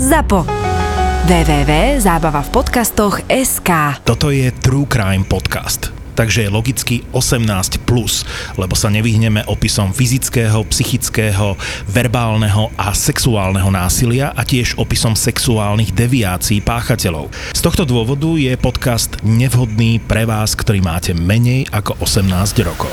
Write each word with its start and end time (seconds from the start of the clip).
ZAPO 0.00 0.48
www.zábava 1.28 2.40
v 2.40 2.50
podcastoch 2.56 3.20
SK 3.28 4.00
Toto 4.00 4.32
je 4.32 4.48
True 4.48 4.88
Crime 4.88 5.28
Podcast 5.28 5.92
takže 6.16 6.48
je 6.48 6.52
logicky 6.52 6.96
18+, 7.16 7.80
plus, 7.84 8.24
lebo 8.60 8.76
sa 8.76 8.92
nevyhneme 8.92 9.40
opisom 9.48 9.88
fyzického, 9.92 10.64
psychického, 10.68 11.56
verbálneho 11.88 12.68
a 12.76 12.92
sexuálneho 12.92 13.72
násilia 13.72 14.32
a 14.36 14.44
tiež 14.44 14.76
opisom 14.76 15.16
sexuálnych 15.16 15.96
deviácií 15.96 16.60
páchateľov. 16.60 17.32
Z 17.56 17.60
tohto 17.64 17.88
dôvodu 17.88 18.36
je 18.36 18.52
podcast 18.60 19.16
nevhodný 19.24 19.96
pre 20.04 20.28
vás, 20.28 20.52
ktorý 20.52 20.84
máte 20.84 21.16
menej 21.16 21.68
ako 21.72 21.96
18 22.04 22.68
rokov. 22.68 22.92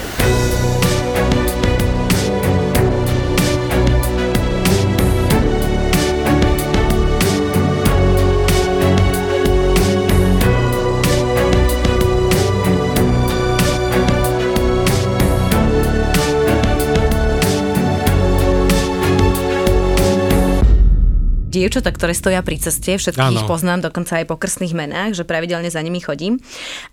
Dievčatá, 21.57 21.89
ktoré 21.89 22.14
stoja 22.14 22.46
pri 22.46 22.61
ceste, 22.61 23.02
všetkých 23.02 23.34
ano. 23.34 23.39
ich 23.42 23.50
poznám, 23.50 23.89
dokonca 23.89 24.21
aj 24.21 24.29
po 24.29 24.38
krstných 24.38 24.78
menách, 24.78 25.18
že 25.18 25.24
pravidelne 25.25 25.68
za 25.74 25.82
nimi 25.82 25.97
chodím. 25.97 26.38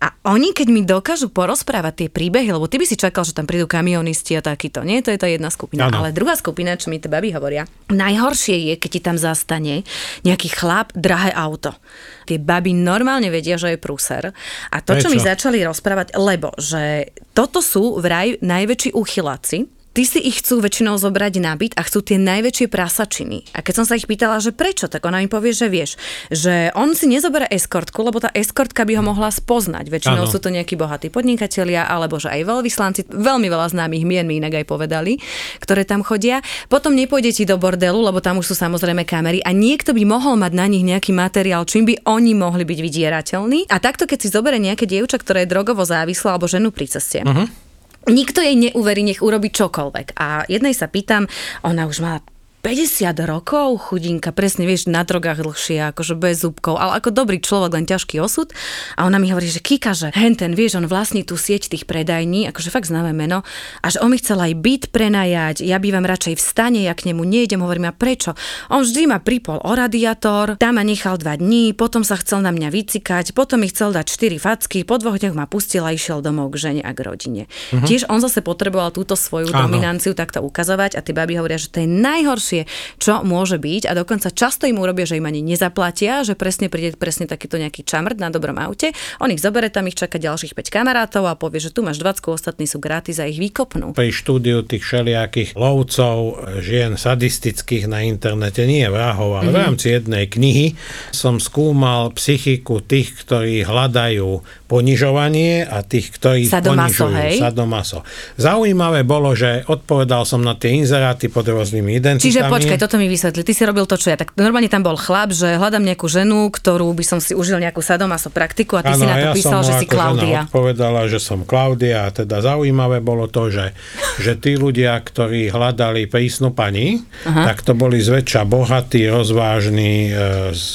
A 0.01 0.17
oni, 0.25 0.57
keď 0.57 0.67
mi 0.73 0.81
dokážu 0.81 1.29
porozprávať 1.29 2.05
tie 2.05 2.09
príbehy, 2.09 2.49
lebo 2.57 2.65
ty 2.65 2.81
by 2.81 2.87
si 2.89 2.97
čakal, 2.97 3.29
že 3.29 3.37
tam 3.37 3.45
prídu 3.45 3.69
kamionisti 3.69 4.33
a 4.35 4.43
takýto, 4.43 4.81
nie? 4.81 5.05
To 5.05 5.13
je 5.13 5.21
tá 5.21 5.29
jedna 5.29 5.53
skupina. 5.53 5.93
Ano. 5.93 6.01
Ale 6.01 6.17
druhá 6.17 6.33
skupina, 6.35 6.81
čo 6.81 6.89
mi 6.89 6.97
tie 6.97 7.13
baby 7.13 7.37
hovoria, 7.37 7.69
najhoršie 7.93 8.73
je, 8.73 8.75
keď 8.81 8.91
ti 8.91 9.01
tam 9.05 9.17
zastane 9.21 9.85
nejaký 10.25 10.49
chlap, 10.49 10.97
drahé 10.97 11.37
auto. 11.37 11.77
Tie 12.25 12.41
baby 12.41 12.73
normálne 12.73 13.29
vedia, 13.29 13.61
že 13.61 13.77
je 13.77 13.79
prúser. 13.79 14.33
A 14.73 14.77
to, 14.81 14.97
Prečo? 14.97 15.07
čo 15.07 15.13
mi 15.13 15.21
začali 15.21 15.61
rozprávať, 15.61 16.17
lebo 16.17 16.57
že 16.57 17.13
toto 17.37 17.61
sú 17.61 18.01
vraj 18.01 18.41
najväčší 18.41 18.97
uchyláci, 18.97 19.74
Ty 19.95 20.03
si 20.03 20.19
ich 20.27 20.43
chcú 20.43 20.59
väčšinou 20.59 20.99
zobrať 20.99 21.39
na 21.39 21.55
byt 21.55 21.79
a 21.79 21.87
chcú 21.87 22.03
tie 22.03 22.19
najväčšie 22.19 22.67
prasačiny. 22.67 23.47
A 23.55 23.63
keď 23.63 23.75
som 23.79 23.87
sa 23.87 23.95
ich 23.95 24.11
pýtala, 24.11 24.43
že 24.43 24.51
prečo, 24.51 24.91
tak 24.91 25.07
ona 25.07 25.23
mi 25.23 25.31
povie, 25.31 25.55
že 25.55 25.71
vieš, 25.71 25.95
že 26.35 26.75
on 26.75 26.99
si 26.99 27.07
nezoberá 27.07 27.47
eskortku, 27.47 28.03
lebo 28.03 28.19
tá 28.19 28.27
eskortka 28.35 28.83
by 28.83 28.99
ho 28.99 29.07
mohla 29.07 29.31
spoznať. 29.31 29.87
Väčšinou 29.95 30.27
ano. 30.27 30.33
sú 30.35 30.43
to 30.43 30.51
nejakí 30.51 30.75
bohatí 30.75 31.15
podnikatelia, 31.15 31.87
alebo 31.87 32.19
že 32.19 32.27
aj 32.27 32.43
veľvyslanci, 32.43 33.01
veľmi 33.07 33.47
veľa 33.47 33.71
známych 33.71 34.03
mien 34.03 34.27
mi 34.27 34.43
inak 34.43 34.59
aj 34.59 34.67
povedali, 34.67 35.23
ktoré 35.63 35.87
tam 35.87 36.03
chodia. 36.03 36.43
Potom 36.67 36.91
nepôjde 36.99 37.31
ti 37.31 37.45
do 37.47 37.55
bordelu, 37.55 38.03
lebo 38.03 38.19
tam 38.19 38.43
už 38.43 38.51
sú 38.51 38.55
samozrejme 38.59 39.07
kamery 39.07 39.47
a 39.47 39.55
niekto 39.55 39.95
by 39.95 40.03
mohol 40.03 40.35
mať 40.35 40.59
na 40.59 40.67
nich 40.67 40.83
nejaký 40.83 41.15
materiál, 41.15 41.63
čím 41.71 41.87
by 41.87 42.03
oni 42.03 42.35
mohli 42.35 42.67
byť 42.67 42.79
vydierateľní. 42.83 43.71
A 43.71 43.79
takto, 43.79 44.11
keď 44.11 44.27
si 44.27 44.35
zoberie 44.35 44.59
nejaké 44.59 44.91
dievča, 44.91 45.23
ktoré 45.23 45.47
je 45.47 45.55
drogovo 45.55 45.87
závislé 45.87 46.35
alebo 46.35 46.51
ženu 46.51 46.75
pri 46.75 46.91
ceste, 46.91 47.23
uh-huh 47.23 47.64
Nikto 48.09 48.45
jej 48.45 48.57
neuverí, 48.57 49.03
nech 49.07 49.25
urobí 49.25 49.49
čokoľvek. 49.49 50.19
A 50.21 50.45
jednej 50.45 50.77
sa 50.77 50.93
pýtam, 50.93 51.25
ona 51.65 51.89
už 51.89 52.05
má 52.05 52.21
50 52.65 53.13
rokov, 53.29 53.77
chudinka, 53.77 54.33
presne 54.33 54.65
vieš, 54.65 54.89
na 54.89 55.05
drogách 55.05 55.45
dlhšie, 55.45 55.93
akože 55.93 56.17
bez 56.17 56.41
zúbkov, 56.41 56.81
ale 56.81 56.97
ako 56.97 57.13
dobrý 57.13 57.37
človek, 57.37 57.77
len 57.77 57.85
ťažký 57.85 58.17
osud. 58.25 58.57
A 58.97 59.05
ona 59.05 59.21
mi 59.21 59.29
hovorí, 59.29 59.53
že 59.53 59.61
Kika, 59.61 59.93
že 59.93 60.09
henten, 60.17 60.57
vieš, 60.57 60.81
on 60.81 60.89
vlastní 60.89 61.29
tú 61.29 61.37
sieť 61.37 61.69
tých 61.69 61.85
predajní, 61.85 62.49
akože 62.49 62.73
fakt 62.73 62.89
známe 62.89 63.13
meno, 63.13 63.45
a 63.85 63.87
že 63.93 64.01
on 64.01 64.09
mi 64.09 64.17
chcel 64.17 64.41
aj 64.41 64.57
byt 64.57 64.83
prenajať, 64.97 65.61
ja 65.61 65.77
bývam 65.77 66.09
radšej 66.09 66.41
v 66.41 66.43
stane, 66.43 66.81
ja 66.81 66.97
k 66.97 67.13
nemu 67.13 67.21
nejdem, 67.21 67.61
hovorím, 67.61 67.85
a 67.85 67.93
prečo? 67.93 68.33
On 68.73 68.81
vždy 68.81 69.13
ma 69.13 69.21
pripol 69.21 69.61
o 69.61 69.73
radiátor, 69.77 70.57
tam 70.57 70.81
ma 70.81 70.85
nechal 70.89 71.21
dva 71.21 71.37
dní, 71.37 71.77
potom 71.77 72.01
sa 72.01 72.17
chcel 72.17 72.41
na 72.41 72.49
mňa 72.49 72.73
vycikať, 72.73 73.37
potom 73.37 73.61
mi 73.61 73.69
chcel 73.69 73.93
dať 73.93 74.09
4 74.09 74.41
facky, 74.41 74.89
po 74.89 74.97
dvoch 74.97 75.21
dňoch 75.21 75.37
ma 75.37 75.45
pustil 75.45 75.85
a 75.85 75.93
išiel 75.93 76.25
domov 76.25 76.57
k 76.57 76.73
žene 76.73 76.81
a 76.81 76.97
k 76.97 77.05
rodine. 77.05 77.45
Uh-huh. 77.45 77.85
Tiež 77.85 78.09
on 78.09 78.25
zase 78.25 78.41
potreboval 78.41 78.89
túto 78.89 79.21
svoju 79.21 79.53
Áno. 79.53 79.69
dominanciu 79.69 80.17
takto 80.17 80.41
ukazovať 80.41 80.97
a 80.97 81.05
tie 81.05 81.13
baby 81.13 81.37
hovoria, 81.37 81.61
že 81.61 81.69
to 81.69 81.85
je 81.85 81.89
najhoršie 81.93 82.54
najhoršie, 82.55 82.63
čo 83.03 83.27
môže 83.27 83.59
byť 83.59 83.91
a 83.91 83.93
dokonca 83.99 84.31
často 84.31 84.71
im 84.71 84.79
urobia, 84.79 85.07
že 85.09 85.19
im 85.19 85.27
ani 85.27 85.43
nezaplatia, 85.43 86.23
že 86.23 86.39
presne 86.39 86.71
príde 86.71 86.95
presne 86.95 87.27
takýto 87.27 87.59
nejaký 87.59 87.83
čamrt 87.83 88.19
na 88.23 88.31
dobrom 88.31 88.57
aute, 88.63 88.95
on 89.19 89.35
ich 89.35 89.43
zobere, 89.43 89.71
tam 89.71 89.91
ich 89.91 89.99
čaká 89.99 90.23
ďalších 90.23 90.55
5 90.55 90.71
kamarátov 90.71 91.27
a 91.27 91.35
povie, 91.35 91.59
že 91.59 91.75
tu 91.75 91.83
máš 91.83 91.99
20, 91.99 92.23
ostatní 92.31 92.71
sú 92.71 92.79
gratis 92.79 93.19
a 93.19 93.27
ich 93.27 93.41
vykopnú. 93.41 93.97
Pri 93.99 94.15
štúdiu 94.15 94.63
tých 94.63 94.87
všelijakých 94.87 95.59
lovcov 95.59 96.47
žien 96.63 96.95
sadistických 96.95 97.91
na 97.91 98.07
internete, 98.07 98.63
nie 98.65 98.87
vrahov, 98.87 99.43
ale 99.43 99.51
mm-hmm. 99.51 99.55
v 99.55 99.59
mhm. 99.59 99.65
rámci 99.67 99.87
jednej 99.91 100.25
knihy 100.31 100.67
som 101.11 101.43
skúmal 101.43 102.15
psychiku 102.15 102.79
tých, 102.85 103.17
ktorí 103.25 103.67
hľadajú 103.67 104.45
ponižovanie 104.69 105.63
a 105.65 105.87
tých, 105.87 106.11
ktorí 106.19 106.51
Sadomaso, 106.51 107.07
ponižujú. 107.07 107.15
Hej? 107.15 107.37
Sadomaso. 107.39 107.99
Zaujímavé 108.35 109.07
bolo, 109.07 109.31
že 109.39 109.63
odpovedal 109.71 110.27
som 110.27 110.43
na 110.43 110.59
tie 110.59 110.75
inzeráty 110.75 111.31
pod 111.31 111.47
rôznymi 111.47 111.95
identitami. 111.95 112.27
Čiže 112.27 112.44
počkaj, 112.51 112.79
toto 112.81 112.97
mi 112.97 113.07
vysvetli. 113.07 113.45
Ty 113.45 113.53
si 113.53 113.63
robil 113.65 113.85
to, 113.85 113.97
čo 113.97 114.13
ja. 114.13 114.17
Tak 114.19 114.35
normálne 114.37 114.69
tam 114.69 114.83
bol 114.83 114.97
chlap, 114.99 115.31
že 115.31 115.57
hľadám 115.57 115.85
nejakú 115.85 116.07
ženu, 116.11 116.49
ktorú 116.49 116.91
by 116.97 117.05
som 117.05 117.19
si 117.23 117.37
užil 117.37 117.61
nejakú 117.61 117.81
sadomaso 117.85 118.33
praktiku 118.33 118.81
a 118.81 118.83
ty 118.83 118.97
ano, 118.97 119.01
si 119.01 119.07
na 119.07 119.17
to 119.17 119.29
ja 119.31 119.35
písal, 119.35 119.61
že 119.63 119.73
si 119.81 119.87
Klaudia. 119.87 120.49
odpovedala, 120.49 121.07
že 121.07 121.19
som 121.21 121.45
Klaudia 121.47 122.09
a 122.09 122.13
teda 122.13 122.41
zaujímavé 122.41 123.05
bolo 123.05 123.29
to, 123.29 123.53
že, 123.53 123.77
že 124.21 124.37
tí 124.41 124.57
ľudia, 124.59 124.97
ktorí 125.01 125.53
hľadali 125.53 126.09
prísnu 126.09 126.53
pani, 126.55 127.01
Aha. 127.29 127.53
tak 127.53 127.63
to 127.63 127.73
boli 127.77 128.01
zväčša 128.01 128.47
bohatí, 128.49 129.07
rozvážni, 129.09 130.11
e, 130.11 130.53
z, 130.53 130.67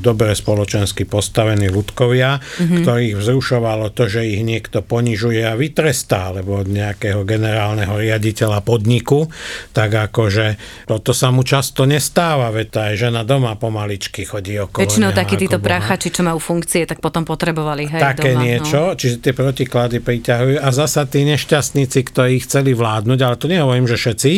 dobre 0.00 0.34
spoločensky 0.36 1.06
postavení 1.08 1.68
ľudkovia, 1.70 2.38
mm-hmm. 2.38 2.82
ktorých 2.82 3.14
vzrušovalo 3.18 3.90
to, 3.94 4.06
že 4.06 4.26
ich 4.26 4.42
niekto 4.42 4.84
ponižuje 4.84 5.42
a 5.44 5.56
vytrestá, 5.58 6.34
alebo 6.34 6.60
od 6.60 6.68
nejakého 6.68 7.22
generálneho 7.26 7.96
riaditeľa 7.98 8.60
podniku, 8.62 9.28
tak 9.72 9.94
akože 9.94 10.60
toto 10.94 11.10
sa 11.10 11.34
mu 11.34 11.42
často 11.42 11.82
nestáva, 11.90 12.54
veď 12.54 12.66
tá 12.70 12.80
aj 12.94 12.94
žena 12.94 13.26
doma 13.26 13.58
pomaličky 13.58 14.22
chodí 14.22 14.54
okolo. 14.62 14.86
Väčšinou 14.86 15.10
takí 15.10 15.34
títo 15.34 15.58
prachači, 15.58 16.14
čo 16.14 16.22
majú 16.22 16.38
funkcie, 16.38 16.86
tak 16.86 17.02
potom 17.02 17.26
potrebovali, 17.26 17.90
hej, 17.90 17.98
Také 17.98 18.38
doma, 18.38 18.46
niečo, 18.46 18.80
no. 18.92 18.94
čiže 18.94 19.18
tie 19.18 19.34
protiklady 19.34 19.98
priťahujú 19.98 20.62
a 20.62 20.68
zasa 20.70 21.02
tí 21.10 21.26
nešťastníci, 21.26 21.98
ktorí 22.14 22.46
chceli 22.46 22.78
vládnuť, 22.78 23.18
ale 23.26 23.34
to 23.34 23.50
nehovorím, 23.50 23.90
že 23.90 23.98
všetci, 23.98 24.32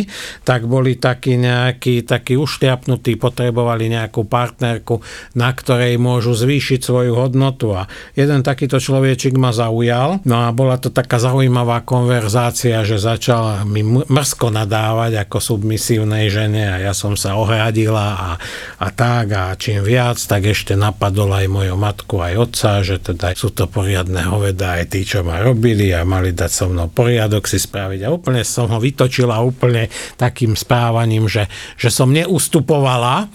tak 0.48 0.64
boli 0.64 0.96
takí 0.96 1.36
nejakí, 1.36 2.08
takí 2.08 2.40
ušliapnutí, 2.40 3.20
potrebovali 3.20 3.92
nejakú 3.92 4.24
partnerku, 4.24 5.04
na 5.36 5.52
ktorej 5.52 6.00
môžu 6.00 6.32
zvýšiť 6.32 6.80
svoju 6.80 7.12
hodnotu 7.12 7.76
a 7.76 7.84
jeden 8.16 8.40
takýto 8.40 8.80
človečik 8.80 9.36
ma 9.36 9.52
zaujal. 9.52 10.24
No 10.24 10.46
a 10.46 10.54
bola 10.54 10.80
to 10.80 10.88
taká 10.88 11.20
zaujímavá 11.20 11.84
konverzácia, 11.84 12.80
že 12.86 12.96
začal 12.96 13.66
mi 13.68 13.84
mrzko 13.84 14.54
nadávať 14.54 15.26
ako 15.26 15.36
submisívnej 15.42 16.30
žene 16.30 16.45
a 16.54 16.78
ja 16.78 16.92
som 16.94 17.18
sa 17.18 17.34
ohradila 17.34 18.06
a, 18.14 18.30
a 18.78 18.86
tak 18.94 19.26
a 19.34 19.58
čím 19.58 19.82
viac, 19.82 20.20
tak 20.22 20.46
ešte 20.46 20.78
napadol 20.78 21.34
aj 21.34 21.46
moju 21.50 21.74
matku, 21.74 22.22
aj 22.22 22.34
otca, 22.38 22.70
že 22.86 23.02
teda 23.02 23.34
sú 23.34 23.50
to 23.50 23.66
poriadne 23.66 24.22
hoveda 24.22 24.78
aj 24.78 24.94
tí, 24.94 25.02
čo 25.02 25.26
ma 25.26 25.42
robili 25.42 25.90
a 25.90 26.06
mali 26.06 26.30
dať 26.30 26.50
so 26.52 26.66
mnou 26.70 26.86
poriadok 26.92 27.50
si 27.50 27.58
spraviť 27.58 28.06
a 28.06 28.12
úplne 28.14 28.46
som 28.46 28.70
ho 28.70 28.78
vytočila 28.78 29.42
úplne 29.42 29.90
takým 30.14 30.54
správaním, 30.54 31.26
že, 31.26 31.50
že 31.74 31.90
som 31.90 32.12
neustupovala 32.12 33.26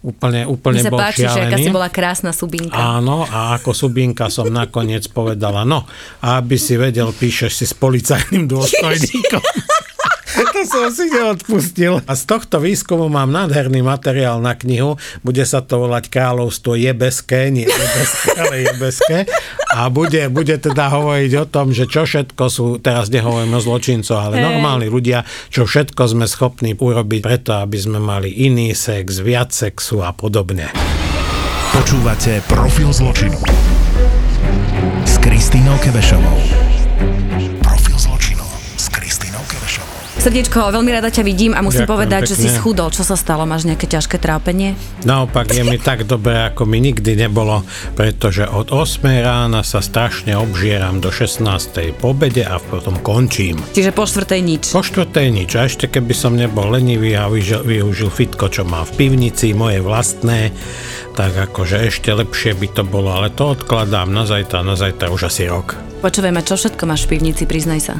úplne, 0.00 0.48
úplne 0.48 0.80
bol 0.88 0.96
páči, 0.96 1.28
šialený. 1.28 1.36
že 1.36 1.40
aká 1.44 1.56
si 1.60 1.70
bola 1.70 1.88
krásna 1.92 2.32
subinka. 2.32 2.72
Áno, 2.72 3.28
a 3.28 3.60
ako 3.60 3.76
subinka 3.76 4.32
som 4.32 4.48
nakoniec 4.48 5.04
povedala, 5.12 5.68
no, 5.68 5.84
aby 6.24 6.56
si 6.56 6.80
vedel, 6.80 7.12
píšeš 7.12 7.52
si 7.52 7.64
s 7.68 7.74
policajným 7.76 8.48
dôstojníkom. 8.48 9.44
to 10.54 10.60
som 10.66 10.88
si 10.92 11.10
neodpustil. 11.10 12.00
A 12.04 12.12
z 12.16 12.22
tohto 12.24 12.60
výskumu 12.62 13.12
mám 13.12 13.30
nádherný 13.30 13.84
materiál 13.84 14.40
na 14.40 14.56
knihu. 14.56 14.96
Bude 15.20 15.44
sa 15.44 15.60
to 15.60 15.86
volať 15.86 16.08
Kráľovstvo 16.08 16.76
jebeské, 16.76 17.52
nie 17.52 17.68
jebeské, 17.68 18.28
ale 18.42 18.54
jebeské. 18.64 19.18
A 19.70 19.86
bude, 19.92 20.26
bude 20.32 20.56
teda 20.58 20.90
hovoriť 20.90 21.32
o 21.38 21.44
tom, 21.46 21.70
že 21.70 21.86
čo 21.86 22.08
všetko 22.08 22.44
sú, 22.50 22.66
teraz 22.82 23.12
nehovorím 23.12 23.54
o 23.54 23.60
zločincoch, 23.62 24.18
ale 24.18 24.40
hey. 24.40 24.44
normálni 24.44 24.88
ľudia, 24.90 25.22
čo 25.52 25.68
všetko 25.68 26.02
sme 26.10 26.26
schopní 26.26 26.74
urobiť 26.74 27.20
preto, 27.22 27.60
aby 27.60 27.78
sme 27.78 27.98
mali 28.02 28.32
iný 28.32 28.72
sex, 28.74 29.20
viac 29.22 29.54
sexu 29.54 30.02
a 30.02 30.10
podobne. 30.10 30.72
Počúvate 31.70 32.42
Profil 32.50 32.90
zločinu 32.90 33.38
s 35.06 35.14
Kristýnou 35.22 35.78
Kebešovou. 35.78 36.79
Srdiečko, 40.20 40.68
veľmi 40.76 40.92
rada 40.92 41.08
ťa 41.08 41.24
vidím 41.24 41.56
a 41.56 41.64
musím 41.64 41.88
Ďakujem 41.88 41.96
povedať, 41.96 42.20
pekne. 42.28 42.32
že 42.36 42.36
si 42.36 42.48
schudol. 42.52 42.92
Čo 42.92 43.08
sa 43.08 43.16
stalo? 43.16 43.48
Máš 43.48 43.64
nejaké 43.64 43.88
ťažké 43.88 44.20
trápenie? 44.20 44.76
Naopak 45.08 45.48
je 45.48 45.64
mi 45.64 45.80
tak 45.80 46.04
dobre, 46.04 46.36
ako 46.44 46.68
mi 46.68 46.76
nikdy 46.76 47.16
nebolo, 47.16 47.64
pretože 47.96 48.44
od 48.44 48.68
8 48.68 49.00
rána 49.00 49.64
sa 49.64 49.80
strašne 49.80 50.36
obžieram 50.36 51.00
do 51.00 51.08
16. 51.08 51.96
po 51.96 52.12
obede 52.12 52.44
a 52.44 52.60
potom 52.60 53.00
končím. 53.00 53.64
Čiže 53.72 53.96
po 53.96 54.04
štvrtej 54.04 54.40
nič? 54.44 54.62
Po 54.76 54.84
štvrtej 54.84 55.28
nič. 55.32 55.56
A 55.56 55.64
ešte 55.64 55.88
keby 55.88 56.12
som 56.12 56.36
nebol 56.36 56.68
lenivý 56.68 57.16
a 57.16 57.24
využil, 57.24 57.64
využil 57.64 58.12
fitko, 58.12 58.52
čo 58.52 58.68
mám 58.68 58.84
v 58.92 59.00
pivnici, 59.00 59.56
moje 59.56 59.80
vlastné, 59.80 60.52
tak 61.20 61.52
akože 61.52 61.84
ešte 61.84 62.16
lepšie 62.16 62.56
by 62.56 62.68
to 62.72 62.80
bolo, 62.80 63.12
ale 63.12 63.28
to 63.28 63.52
odkladám 63.52 64.08
na 64.08 64.24
zajtra, 64.24 64.64
na 64.64 64.72
zajtra 64.72 65.12
už 65.12 65.28
asi 65.28 65.44
rok. 65.44 65.76
Počujeme, 66.00 66.40
čo 66.40 66.56
všetko 66.56 66.88
máš 66.88 67.04
v 67.04 67.12
pivnici, 67.12 67.44
priznaj 67.44 67.92
sa. 67.92 67.94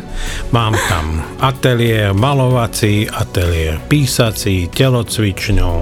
Mám 0.56 0.72
tam 0.88 1.20
ateliér 1.36 2.16
malovací, 2.16 3.04
ateliér 3.04 3.76
písací, 3.92 4.72
telocvičňu, 4.72 5.72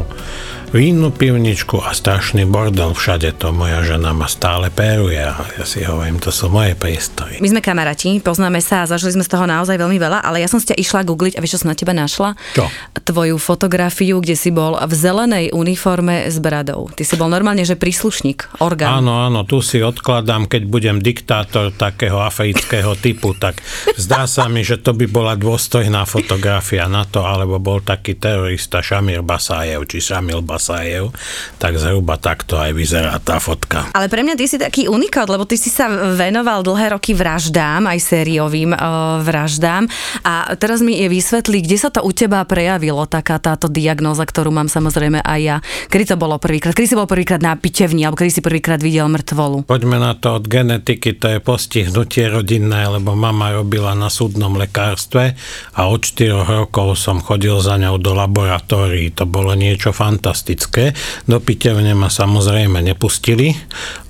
vínu 0.68 1.08
pivničku 1.08 1.80
a 1.80 1.96
strašný 1.96 2.44
bordel 2.44 2.92
všade 2.92 3.32
to 3.40 3.56
moja 3.56 3.80
žena 3.80 4.12
ma 4.12 4.28
stále 4.28 4.68
péruje 4.68 5.16
a 5.16 5.32
ja 5.56 5.64
si 5.64 5.80
hovorím, 5.80 6.20
to 6.20 6.28
sú 6.28 6.52
moje 6.52 6.76
priestory. 6.76 7.40
My 7.40 7.48
sme 7.48 7.64
kamaráti, 7.64 8.20
poznáme 8.20 8.60
sa 8.60 8.84
a 8.84 8.88
zažili 8.90 9.16
sme 9.16 9.24
z 9.24 9.32
toho 9.32 9.48
naozaj 9.48 9.80
veľmi 9.80 9.96
veľa, 9.96 10.20
ale 10.20 10.44
ja 10.44 10.48
som 10.50 10.60
si 10.60 10.68
ťa 10.68 10.76
išla 10.76 11.08
googliť 11.08 11.34
a 11.36 11.40
vieš, 11.40 11.56
čo 11.56 11.60
som 11.64 11.72
na 11.72 11.78
teba 11.78 11.96
našla? 11.96 12.36
Čo? 12.52 12.68
Tvoju 13.00 13.40
fotografiu, 13.40 14.20
kde 14.20 14.36
si 14.36 14.52
bol 14.52 14.76
v 14.76 14.92
zelenej 14.92 15.56
uniforme 15.56 16.28
s 16.28 16.36
bradou. 16.36 16.92
Ty 16.92 17.02
si 17.08 17.16
bol 17.16 17.32
normálne, 17.32 17.64
že 17.64 17.72
príslušník, 17.72 18.60
orgán. 18.60 19.00
Áno, 19.00 19.24
áno, 19.24 19.48
tu 19.48 19.64
si 19.64 19.80
odkladám, 19.80 20.52
keď 20.52 20.62
budem 20.68 20.96
diktátor 21.00 21.72
takého 21.72 22.20
afrického 22.20 22.92
typu, 23.00 23.32
tak 23.32 23.64
zdá 23.96 24.28
sa 24.28 24.44
mi, 24.52 24.60
že 24.60 24.76
to 24.76 24.92
by 24.92 25.08
bola 25.08 25.32
dôstojná 25.32 26.04
fotografia 26.04 26.84
na 26.92 27.08
to, 27.08 27.24
alebo 27.24 27.56
bol 27.56 27.80
taký 27.80 28.20
terorista 28.20 28.84
Šamir 28.84 29.24
Basajev, 29.24 29.88
či 29.88 30.04
Šamil 30.04 30.44
Basajev 30.44 30.57
Basajev, 30.58 31.14
tak 31.62 31.78
zhruba 31.78 32.18
takto 32.18 32.58
aj 32.58 32.74
vyzerá 32.74 33.14
tá 33.22 33.38
fotka. 33.38 33.94
Ale 33.94 34.10
pre 34.10 34.26
mňa 34.26 34.34
ty 34.34 34.50
si 34.50 34.58
taký 34.58 34.90
unikát, 34.90 35.30
lebo 35.30 35.46
ty 35.46 35.54
si 35.54 35.70
sa 35.70 35.86
venoval 36.18 36.66
dlhé 36.66 36.98
roky 36.98 37.14
vraždám, 37.14 37.86
aj 37.86 37.98
sériovým 38.02 38.74
uh, 38.74 39.22
vraždám 39.22 39.86
a 40.26 40.58
teraz 40.58 40.82
mi 40.82 40.98
je 40.98 41.06
vysvetlí, 41.06 41.62
kde 41.62 41.78
sa 41.78 41.94
to 41.94 42.02
u 42.02 42.10
teba 42.10 42.42
prejavilo, 42.42 43.06
taká 43.06 43.38
táto 43.38 43.70
diagnóza, 43.70 44.26
ktorú 44.26 44.50
mám 44.50 44.66
samozrejme 44.66 45.22
aj 45.22 45.40
ja. 45.40 45.56
Kedy 45.86 46.12
to 46.12 46.16
bolo 46.18 46.42
prvýkrát? 46.42 46.74
Kedy 46.74 46.90
si 46.90 46.98
bol 46.98 47.06
prvýkrát 47.06 47.38
na 47.38 47.54
pitevni, 47.54 48.02
alebo 48.02 48.18
kedy 48.18 48.34
si 48.34 48.42
prvýkrát 48.42 48.82
videl 48.82 49.06
mŕtvolu? 49.06 49.70
Poďme 49.70 50.02
na 50.02 50.18
to 50.18 50.42
od 50.42 50.50
genetiky, 50.50 51.14
to 51.14 51.30
je 51.30 51.38
postihnutie 51.38 52.26
rodinné, 52.26 52.90
lebo 52.90 53.14
mama 53.14 53.54
robila 53.54 53.94
na 53.94 54.10
súdnom 54.10 54.58
lekárstve 54.58 55.38
a 55.78 55.86
od 55.86 56.02
4 56.02 56.34
rokov 56.66 56.98
som 56.98 57.22
chodil 57.22 57.54
za 57.62 57.78
ňou 57.78 58.02
do 58.02 58.10
laboratórií. 58.18 59.14
To 59.14 59.28
bolo 59.28 59.54
niečo 59.54 59.94
fantastické 59.94 60.47
fantastické. 60.48 60.96
Do 61.28 61.40
pitevne 61.44 61.92
ma 61.92 62.08
samozrejme 62.08 62.80
nepustili 62.80 63.52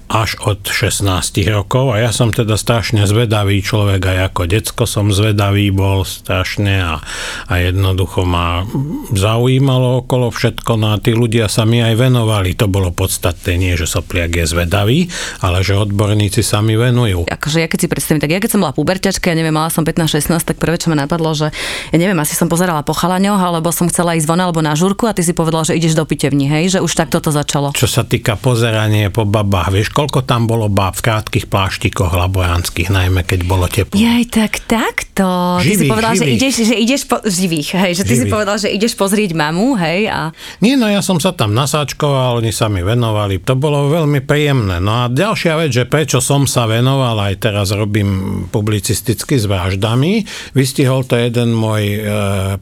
až 0.08 0.40
od 0.40 0.64
16 0.64 1.04
rokov 1.52 1.92
a 1.92 2.00
ja 2.00 2.10
som 2.10 2.32
teda 2.32 2.56
strašne 2.56 3.04
zvedavý 3.04 3.60
človek 3.60 4.00
aj 4.00 4.18
ako 4.32 4.42
decko 4.48 4.84
som 4.88 5.12
zvedavý 5.12 5.68
bol 5.68 6.08
strašne 6.08 6.80
a, 6.80 6.94
a 7.44 7.54
jednoducho 7.60 8.24
ma 8.24 8.64
zaujímalo 9.12 10.04
okolo 10.04 10.32
všetko 10.32 10.80
no 10.80 10.96
a 10.96 11.00
tí 11.00 11.12
ľudia 11.12 11.52
sa 11.52 11.68
mi 11.68 11.84
aj 11.84 11.94
venovali. 12.00 12.56
To 12.56 12.66
bolo 12.72 12.88
podstatné, 12.88 13.60
nie 13.60 13.76
že 13.76 13.84
sopliak 13.84 14.32
je 14.32 14.44
zvedavý, 14.48 15.12
ale 15.44 15.60
že 15.60 15.76
odborníci 15.76 16.40
sa 16.40 16.64
mi 16.64 16.74
venujú. 16.74 17.28
Akože 17.28 17.60
ja 17.60 17.68
keď 17.68 17.78
si 17.84 17.88
predstavím, 17.92 18.20
tak 18.24 18.32
ja 18.32 18.40
keď 18.40 18.50
som 18.56 18.60
bola 18.64 18.72
puberťačka, 18.72 19.28
ja 19.28 19.36
neviem, 19.36 19.52
mala 19.52 19.68
som 19.68 19.84
15-16, 19.84 20.40
tak 20.40 20.56
prvé, 20.56 20.80
čo 20.80 20.88
ma 20.88 20.96
napadlo, 20.96 21.36
že 21.36 21.52
ja 21.92 21.96
neviem, 22.00 22.16
asi 22.16 22.32
som 22.32 22.48
pozerala 22.48 22.80
po 22.80 22.96
chalaňoch, 22.96 23.38
alebo 23.38 23.68
som 23.70 23.86
chcela 23.92 24.16
ísť 24.16 24.24
von 24.24 24.40
alebo 24.40 24.64
na 24.64 24.72
žurku 24.72 25.04
a 25.04 25.12
ty 25.12 25.20
si 25.20 25.36
povedal, 25.36 25.68
že 25.68 25.76
ideš 25.76 25.92
do 25.92 26.08
pitevní, 26.08 26.48
hej, 26.48 26.64
že 26.74 26.78
už 26.80 26.96
takto 26.96 27.20
to 27.20 27.28
začalo. 27.28 27.76
Čo 27.76 27.90
sa 27.90 28.02
týka 28.08 28.40
pozerania 28.40 29.12
po 29.12 29.28
babách, 29.28 29.68
vieš, 29.74 29.88
koľko 29.98 30.22
tam 30.22 30.46
bolo 30.46 30.70
báb 30.70 30.94
v 30.94 31.10
krátkých 31.10 31.50
pláštikoch 31.50 32.14
laboránskych, 32.14 32.86
najmä 32.86 33.26
keď 33.26 33.40
bolo 33.42 33.66
teplo. 33.66 33.98
Jaj, 33.98 34.30
tak 34.30 34.62
takto. 34.70 35.58
Živých, 35.58 35.66
ty 35.66 35.72
si 35.74 35.90
povedal, 35.90 36.12
živých. 36.14 36.22
že 36.22 36.36
ideš, 36.38 36.54
že 36.62 36.76
ideš 36.78 37.02
po, 37.10 37.16
živých, 37.26 37.68
hej, 37.74 37.92
že 37.98 38.02
ty 38.06 38.14
živých. 38.14 38.30
si 38.30 38.30
povedal, 38.30 38.56
že 38.62 38.68
ideš 38.70 38.94
pozrieť 38.94 39.34
mamu, 39.34 39.74
hej, 39.74 40.06
a... 40.06 40.30
Nie, 40.62 40.78
no 40.78 40.86
ja 40.86 41.02
som 41.02 41.18
sa 41.18 41.34
tam 41.34 41.50
nasáčkoval, 41.50 42.38
oni 42.38 42.54
sa 42.54 42.70
mi 42.70 42.86
venovali, 42.86 43.42
to 43.42 43.58
bolo 43.58 43.90
veľmi 43.90 44.22
príjemné. 44.22 44.78
No 44.78 45.02
a 45.02 45.10
ďalšia 45.10 45.58
vec, 45.58 45.74
že 45.74 45.90
prečo 45.90 46.22
som 46.22 46.46
sa 46.46 46.70
venoval, 46.70 47.18
aj 47.18 47.34
teraz 47.42 47.74
robím 47.74 48.46
publicisticky 48.54 49.34
s 49.34 49.50
vraždami, 49.50 50.22
vystihol 50.54 51.10
to 51.10 51.18
jeden 51.18 51.58
môj 51.58 51.82
e, 51.82 51.98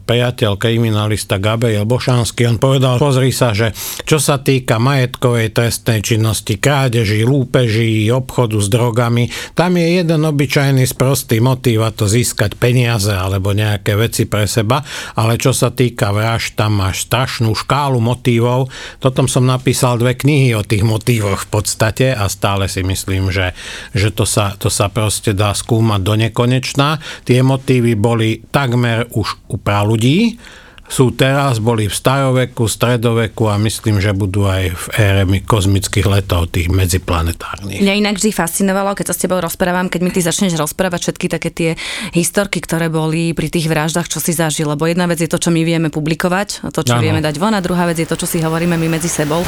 priateľ, 0.01 0.57
kriminalista 0.57 1.37
Gabriel 1.37 1.85
Bošanský, 1.85 2.49
on 2.49 2.57
povedal, 2.57 2.97
pozri 2.97 3.29
sa, 3.29 3.53
že 3.53 3.77
čo 4.09 4.17
sa 4.17 4.41
týka 4.41 4.81
majetkovej 4.81 5.53
trestnej 5.53 6.01
činnosti, 6.01 6.57
krádeží, 6.57 7.26
lúpe, 7.27 7.67
krádeží, 7.67 8.07
obchodu 8.11 8.57
s 8.63 8.71
drogami. 8.71 9.27
Tam 9.51 9.75
je 9.75 9.99
jeden 9.99 10.23
obyčajný 10.23 10.87
sprostý 10.87 11.43
motív 11.43 11.83
a 11.83 11.91
to 11.91 12.07
získať 12.07 12.55
peniaze 12.55 13.11
alebo 13.11 13.51
nejaké 13.51 13.99
veci 13.99 14.23
pre 14.23 14.47
seba, 14.47 14.79
ale 15.19 15.35
čo 15.35 15.51
sa 15.51 15.75
týka 15.75 16.15
vražd, 16.15 16.55
tam 16.55 16.79
máš 16.79 17.03
strašnú 17.11 17.51
škálu 17.51 17.99
motívov. 17.99 18.71
Potom 19.03 19.27
som 19.27 19.43
napísal 19.43 19.99
dve 19.99 20.15
knihy 20.15 20.55
o 20.55 20.63
tých 20.63 20.87
motívoch 20.87 21.43
v 21.43 21.59
podstate 21.59 22.15
a 22.15 22.31
stále 22.31 22.71
si 22.71 22.87
myslím, 22.87 23.27
že, 23.35 23.51
že 23.91 24.15
to, 24.15 24.23
sa, 24.23 24.55
to 24.55 24.71
sa 24.71 24.87
proste 24.87 25.35
dá 25.35 25.51
skúmať 25.51 25.99
do 25.99 26.13
nekonečná. 26.15 27.03
Tie 27.27 27.43
motívy 27.43 27.99
boli 27.99 28.39
takmer 28.47 29.11
už 29.11 29.51
u 29.51 29.57
ľudí, 29.59 30.39
sú 30.87 31.11
teraz, 31.11 31.59
boli 31.59 31.91
v 31.91 31.95
staroveku, 31.95 32.63
stredoveku 32.65 33.51
a 33.51 33.59
myslím, 33.59 33.99
že 33.99 34.15
budú 34.15 34.47
aj 34.47 34.63
v 34.71 34.85
ére 34.95 35.23
kozmických 35.43 36.07
letov, 36.07 36.47
tých 36.47 36.71
medziplanetárnych. 36.71 37.83
Mňa 37.83 37.93
inak 37.99 38.15
vždy 38.15 38.31
fascinovalo, 38.31 38.95
keď 38.95 39.11
sa 39.11 39.15
s 39.15 39.21
tebou 39.27 39.43
rozprávam, 39.43 39.91
keď 39.91 39.99
mi 39.99 40.11
ty 40.15 40.23
začneš 40.23 40.55
rozprávať 40.55 41.11
všetky 41.11 41.27
také 41.27 41.49
tie 41.51 41.69
historky, 42.15 42.63
ktoré 42.63 42.87
boli 42.87 43.35
pri 43.35 43.51
tých 43.51 43.67
vraždách, 43.67 44.07
čo 44.07 44.23
si 44.23 44.31
zažil. 44.31 44.71
Lebo 44.71 44.87
jedna 44.87 45.11
vec 45.11 45.19
je 45.19 45.27
to, 45.27 45.37
čo 45.37 45.51
my 45.51 45.61
vieme 45.67 45.91
publikovať, 45.91 46.71
to, 46.71 46.81
čo 46.87 46.95
ano. 46.95 47.03
vieme 47.03 47.19
dať 47.19 47.35
von, 47.35 47.51
a 47.51 47.59
druhá 47.59 47.83
vec 47.83 47.99
je 47.99 48.07
to, 48.07 48.15
čo 48.15 48.27
si 48.27 48.39
hovoríme 48.39 48.79
my 48.79 48.87
medzi 48.87 49.11
sebou. 49.11 49.43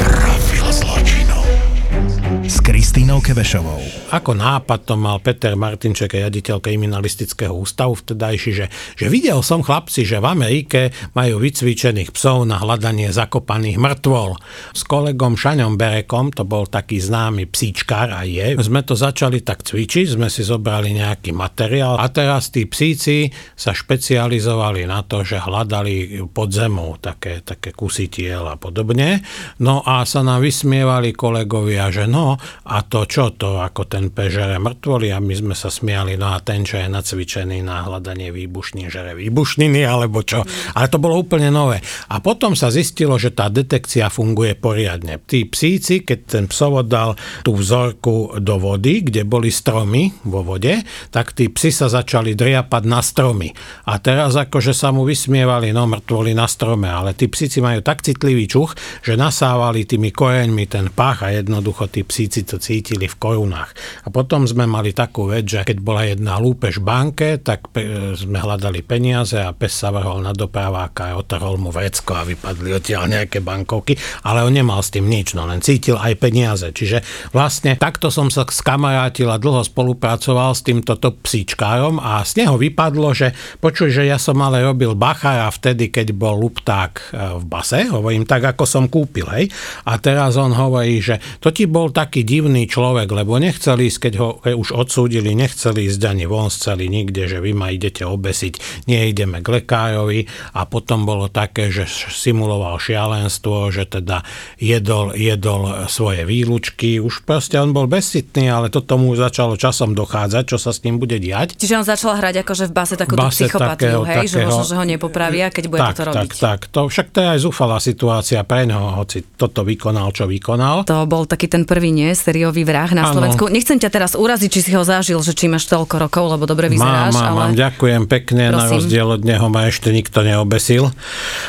Kristínou 2.70 3.18
Kevešovou 3.18 4.00
ako 4.10 4.34
nápad 4.34 4.80
to 4.90 4.94
mal 4.98 5.22
Peter 5.22 5.54
Martinček, 5.54 6.18
riaditeľ 6.18 6.58
kriminalistického 6.58 7.54
ústavu 7.54 7.94
vtedajší, 7.94 8.50
že, 8.50 8.66
že 8.98 9.06
videl 9.06 9.38
som 9.46 9.62
chlapci, 9.62 10.02
že 10.02 10.18
v 10.18 10.26
Amerike 10.26 10.90
majú 11.14 11.38
vycvičených 11.38 12.10
psov 12.10 12.42
na 12.42 12.58
hľadanie 12.58 13.14
zakopaných 13.14 13.78
mŕtvol. 13.78 14.34
S 14.74 14.82
kolegom 14.82 15.38
Šaňom 15.38 15.78
Berekom, 15.78 16.34
to 16.34 16.42
bol 16.42 16.66
taký 16.66 16.98
známy 16.98 17.46
psíčkár 17.46 18.10
a 18.10 18.26
je, 18.26 18.58
sme 18.58 18.82
to 18.82 18.98
začali 18.98 19.46
tak 19.46 19.62
cvičiť, 19.62 20.18
sme 20.18 20.26
si 20.26 20.42
zobrali 20.42 20.90
nejaký 20.98 21.30
materiál 21.30 22.02
a 22.02 22.10
teraz 22.10 22.50
tí 22.50 22.66
psíci 22.66 23.30
sa 23.54 23.70
špecializovali 23.70 24.90
na 24.90 25.06
to, 25.06 25.22
že 25.22 25.38
hľadali 25.38 26.26
pod 26.34 26.50
zemou 26.50 26.98
také, 26.98 27.46
také 27.46 27.70
kusy 27.70 28.10
tiel 28.10 28.42
a 28.42 28.58
podobne. 28.58 29.22
No 29.62 29.86
a 29.86 30.02
sa 30.02 30.26
nám 30.26 30.42
vysmievali 30.42 31.14
kolegovia, 31.14 31.94
že 31.94 32.10
no 32.10 32.42
a 32.68 32.84
to 32.84 33.08
čo 33.08 33.32
to, 33.34 33.56
ako 33.64 33.88
ten 33.88 34.12
pežere 34.12 34.60
mŕtvoly 34.60 35.08
a 35.10 35.18
my 35.18 35.32
sme 35.32 35.54
sa 35.56 35.72
smiali, 35.72 36.20
no 36.20 36.36
a 36.36 36.44
ten, 36.44 36.62
čo 36.68 36.76
je 36.76 36.92
nacvičený 36.92 37.64
na 37.64 37.88
hľadanie 37.88 38.28
výbušnín, 38.28 38.92
žere 38.92 39.16
výbušniny, 39.16 39.80
alebo 39.80 40.20
čo. 40.20 40.44
Ale 40.76 40.86
to 40.92 41.00
bolo 41.00 41.16
úplne 41.16 41.48
nové. 41.48 41.80
A 42.12 42.20
potom 42.20 42.52
sa 42.52 42.68
zistilo, 42.68 43.16
že 43.16 43.32
tá 43.32 43.48
detekcia 43.48 44.12
funguje 44.12 44.52
poriadne. 44.60 45.16
Tí 45.24 45.48
psíci, 45.48 46.04
keď 46.04 46.18
ten 46.28 46.44
psovod 46.46 46.84
dal 46.84 47.16
tú 47.40 47.56
vzorku 47.56 48.36
do 48.44 48.56
vody, 48.60 49.08
kde 49.08 49.24
boli 49.24 49.48
stromy 49.48 50.12
vo 50.28 50.44
vode, 50.44 50.84
tak 51.08 51.32
tí 51.32 51.48
psi 51.48 51.70
sa 51.72 51.86
začali 51.88 52.36
driapať 52.36 52.82
na 52.84 53.00
stromy. 53.00 53.48
A 53.88 53.96
teraz 53.98 54.36
akože 54.36 54.76
sa 54.76 54.92
mu 54.92 55.08
vysmievali, 55.08 55.72
no 55.72 55.88
mŕtvoly 55.88 56.36
na 56.36 56.44
strome, 56.44 56.92
ale 56.92 57.16
tí 57.16 57.26
psíci 57.26 57.64
majú 57.64 57.80
tak 57.80 58.04
citlivý 58.04 58.44
čuch, 58.44 58.76
že 59.00 59.16
nasávali 59.16 59.88
tými 59.88 60.12
koreňmi 60.12 60.64
ten 60.68 60.92
pach 60.92 61.24
a 61.24 61.32
jednoducho 61.32 61.88
tí 61.88 62.04
psíci 62.04 62.39
to 62.44 62.56
cítili 62.58 63.06
v 63.06 63.16
korunách. 63.16 63.72
A 64.04 64.08
potom 64.08 64.44
sme 64.44 64.64
mali 64.66 64.92
takú 64.92 65.30
vec, 65.30 65.46
že 65.46 65.64
keď 65.64 65.78
bola 65.80 66.06
jedna 66.06 66.36
lúpež 66.40 66.80
v 66.80 66.86
banke, 66.86 67.28
tak 67.40 67.70
sme 68.16 68.38
hľadali 68.40 68.82
peniaze 68.84 69.38
a 69.38 69.54
pes 69.54 69.72
sa 69.72 69.92
vrhol 69.94 70.24
na 70.24 70.32
dopraváka 70.34 71.12
a 71.12 71.18
otrhol 71.18 71.56
mu 71.60 71.70
vrecko 71.70 72.16
a 72.16 72.26
vypadli 72.26 72.70
odtiaľ 72.76 73.04
nejaké 73.06 73.40
bankovky, 73.40 73.96
ale 74.26 74.44
on 74.44 74.52
nemal 74.52 74.80
s 74.80 74.92
tým 74.92 75.06
nič, 75.06 75.34
no 75.36 75.46
len 75.46 75.62
cítil 75.64 75.96
aj 75.96 76.18
peniaze. 76.18 76.68
Čiže 76.70 77.30
vlastne 77.34 77.76
takto 77.76 78.08
som 78.12 78.28
sa 78.28 78.44
skamarátil 78.48 79.30
a 79.30 79.40
dlho 79.40 79.62
spolupracoval 79.64 80.52
s 80.52 80.62
týmto 80.66 80.96
psíčkárom 80.98 82.02
a 82.02 82.22
z 82.26 82.44
neho 82.44 82.56
vypadlo, 82.60 83.14
že 83.14 83.32
počuj, 83.58 83.92
že 83.92 84.08
ja 84.08 84.18
som 84.20 84.38
ale 84.42 84.62
robil 84.64 84.94
bachara 84.94 85.48
vtedy, 85.50 85.88
keď 85.88 86.12
bol 86.14 86.36
lupták 86.38 86.92
e, 86.98 87.02
v 87.40 87.44
base, 87.46 87.88
hovorím 87.88 88.24
tak, 88.26 88.56
ako 88.56 88.64
som 88.66 88.84
kúpil, 88.86 89.26
hej. 89.34 89.48
A 89.86 89.96
teraz 89.98 90.36
on 90.36 90.52
hovorí, 90.52 91.00
že 91.00 91.18
to 91.40 91.50
ti 91.50 91.66
bol 91.66 91.90
taký 91.90 92.22
divný 92.30 92.70
človek, 92.70 93.10
lebo 93.10 93.42
nechcel 93.42 93.74
ísť, 93.82 93.98
keď 94.06 94.14
ho 94.22 94.28
už 94.46 94.70
odsúdili, 94.70 95.34
nechceli 95.34 95.90
ísť 95.90 96.02
ani 96.06 96.30
von 96.30 96.46
celý 96.46 96.86
nikde, 96.86 97.26
že 97.26 97.42
vy 97.42 97.50
ma 97.50 97.74
idete 97.74 98.06
obesiť, 98.06 98.86
nie 98.86 99.10
ideme 99.10 99.42
k 99.42 99.48
lekárovi 99.58 100.30
a 100.54 100.62
potom 100.70 101.02
bolo 101.02 101.26
také, 101.26 101.74
že 101.74 101.90
simuloval 101.90 102.78
šialenstvo, 102.78 103.74
že 103.74 103.90
teda 103.90 104.22
jedol, 104.62 105.18
jedol 105.18 105.90
svoje 105.90 106.22
výlučky, 106.22 107.02
už 107.02 107.26
proste 107.26 107.58
on 107.58 107.74
bol 107.74 107.90
bezsitný, 107.90 108.46
ale 108.46 108.70
to 108.70 108.78
tomu 108.86 109.10
začalo 109.18 109.58
časom 109.58 109.98
dochádzať, 109.98 110.44
čo 110.54 110.58
sa 110.62 110.70
s 110.70 110.86
ním 110.86 111.02
bude 111.02 111.18
diať. 111.18 111.58
Čiže 111.58 111.82
on 111.82 111.86
začal 111.86 112.14
hrať 112.14 112.46
akože 112.46 112.64
v 112.70 112.72
base 112.76 112.94
takú 112.94 113.18
base 113.18 113.48
psychopatiu, 113.48 113.74
takého, 113.74 114.00
hej, 114.06 114.26
takého, 114.26 114.30
že 114.30 114.38
možno, 114.46 114.64
že 114.68 114.74
ho 114.76 114.84
nepopravia, 114.86 115.46
keď 115.48 115.64
bude 115.66 115.80
tak, 115.80 115.94
toto 115.96 116.02
robiť. 116.12 116.30
Tak, 116.30 116.38
tak, 116.38 116.60
to, 116.70 116.80
však 116.86 117.06
to 117.10 117.18
je 117.24 117.28
aj 117.32 117.38
zúfalá 117.40 117.78
situácia 117.80 118.40
pre 118.44 118.68
neho, 118.68 119.00
hoci 119.00 119.24
toto 119.34 119.64
vykonal, 119.64 120.12
čo 120.12 120.28
vykonal. 120.28 120.84
To 120.84 121.08
bol 121.08 121.24
taký 121.24 121.48
ten 121.48 121.64
prvý 121.64 121.90
nie, 121.90 122.12
sériový 122.20 122.68
vrah 122.68 122.92
na 122.92 123.08
ano. 123.08 123.16
Slovensku. 123.16 123.48
Nechcem 123.48 123.80
ťa 123.80 123.88
teraz 123.88 124.12
uraziť, 124.12 124.50
či 124.52 124.60
si 124.60 124.70
ho 124.76 124.84
zažil, 124.84 125.16
že 125.24 125.32
či 125.32 125.48
máš 125.48 125.64
toľko 125.72 125.96
rokov, 125.96 126.24
lebo 126.36 126.44
dobre 126.44 126.68
vyzeráš. 126.68 127.16
Mám, 127.16 127.24
mám, 127.24 127.32
ale... 127.32 127.40
mám, 127.40 127.54
ďakujem 127.56 128.02
pekne, 128.04 128.44
Prosím. 128.52 128.60
na 128.60 128.64
rozdiel 128.68 129.08
od 129.08 129.22
neho 129.24 129.46
ma 129.48 129.62
ešte 129.72 129.88
nikto 129.88 130.20
neobesil. 130.20 130.92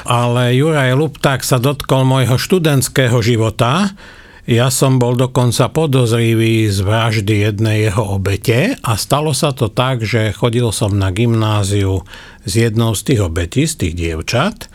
Ale 0.08 0.56
Juraj 0.56 0.96
Lupták 0.96 1.44
sa 1.44 1.60
dotkol 1.60 2.08
môjho 2.08 2.40
študentského 2.40 3.20
života, 3.20 3.92
ja 4.50 4.74
som 4.74 4.98
bol 4.98 5.13
dokonca 5.13 5.70
podozrivý 5.70 6.66
z 6.66 6.82
vraždy 6.82 7.46
jednej 7.46 7.88
jeho 7.88 8.18
obete 8.18 8.74
a 8.82 8.98
stalo 8.98 9.38
sa 9.38 9.54
to 9.54 9.70
tak, 9.70 10.01
že 10.01 10.34
chodil 10.34 10.74
som 10.74 10.98
na 10.98 11.13
gymnáziu 11.13 12.01
s 12.42 12.51
jednou 12.58 12.98
z 12.98 13.01
tých 13.06 13.22
obetí, 13.22 13.70
z 13.70 13.86
tých 13.86 13.94
dievčat 13.94 14.66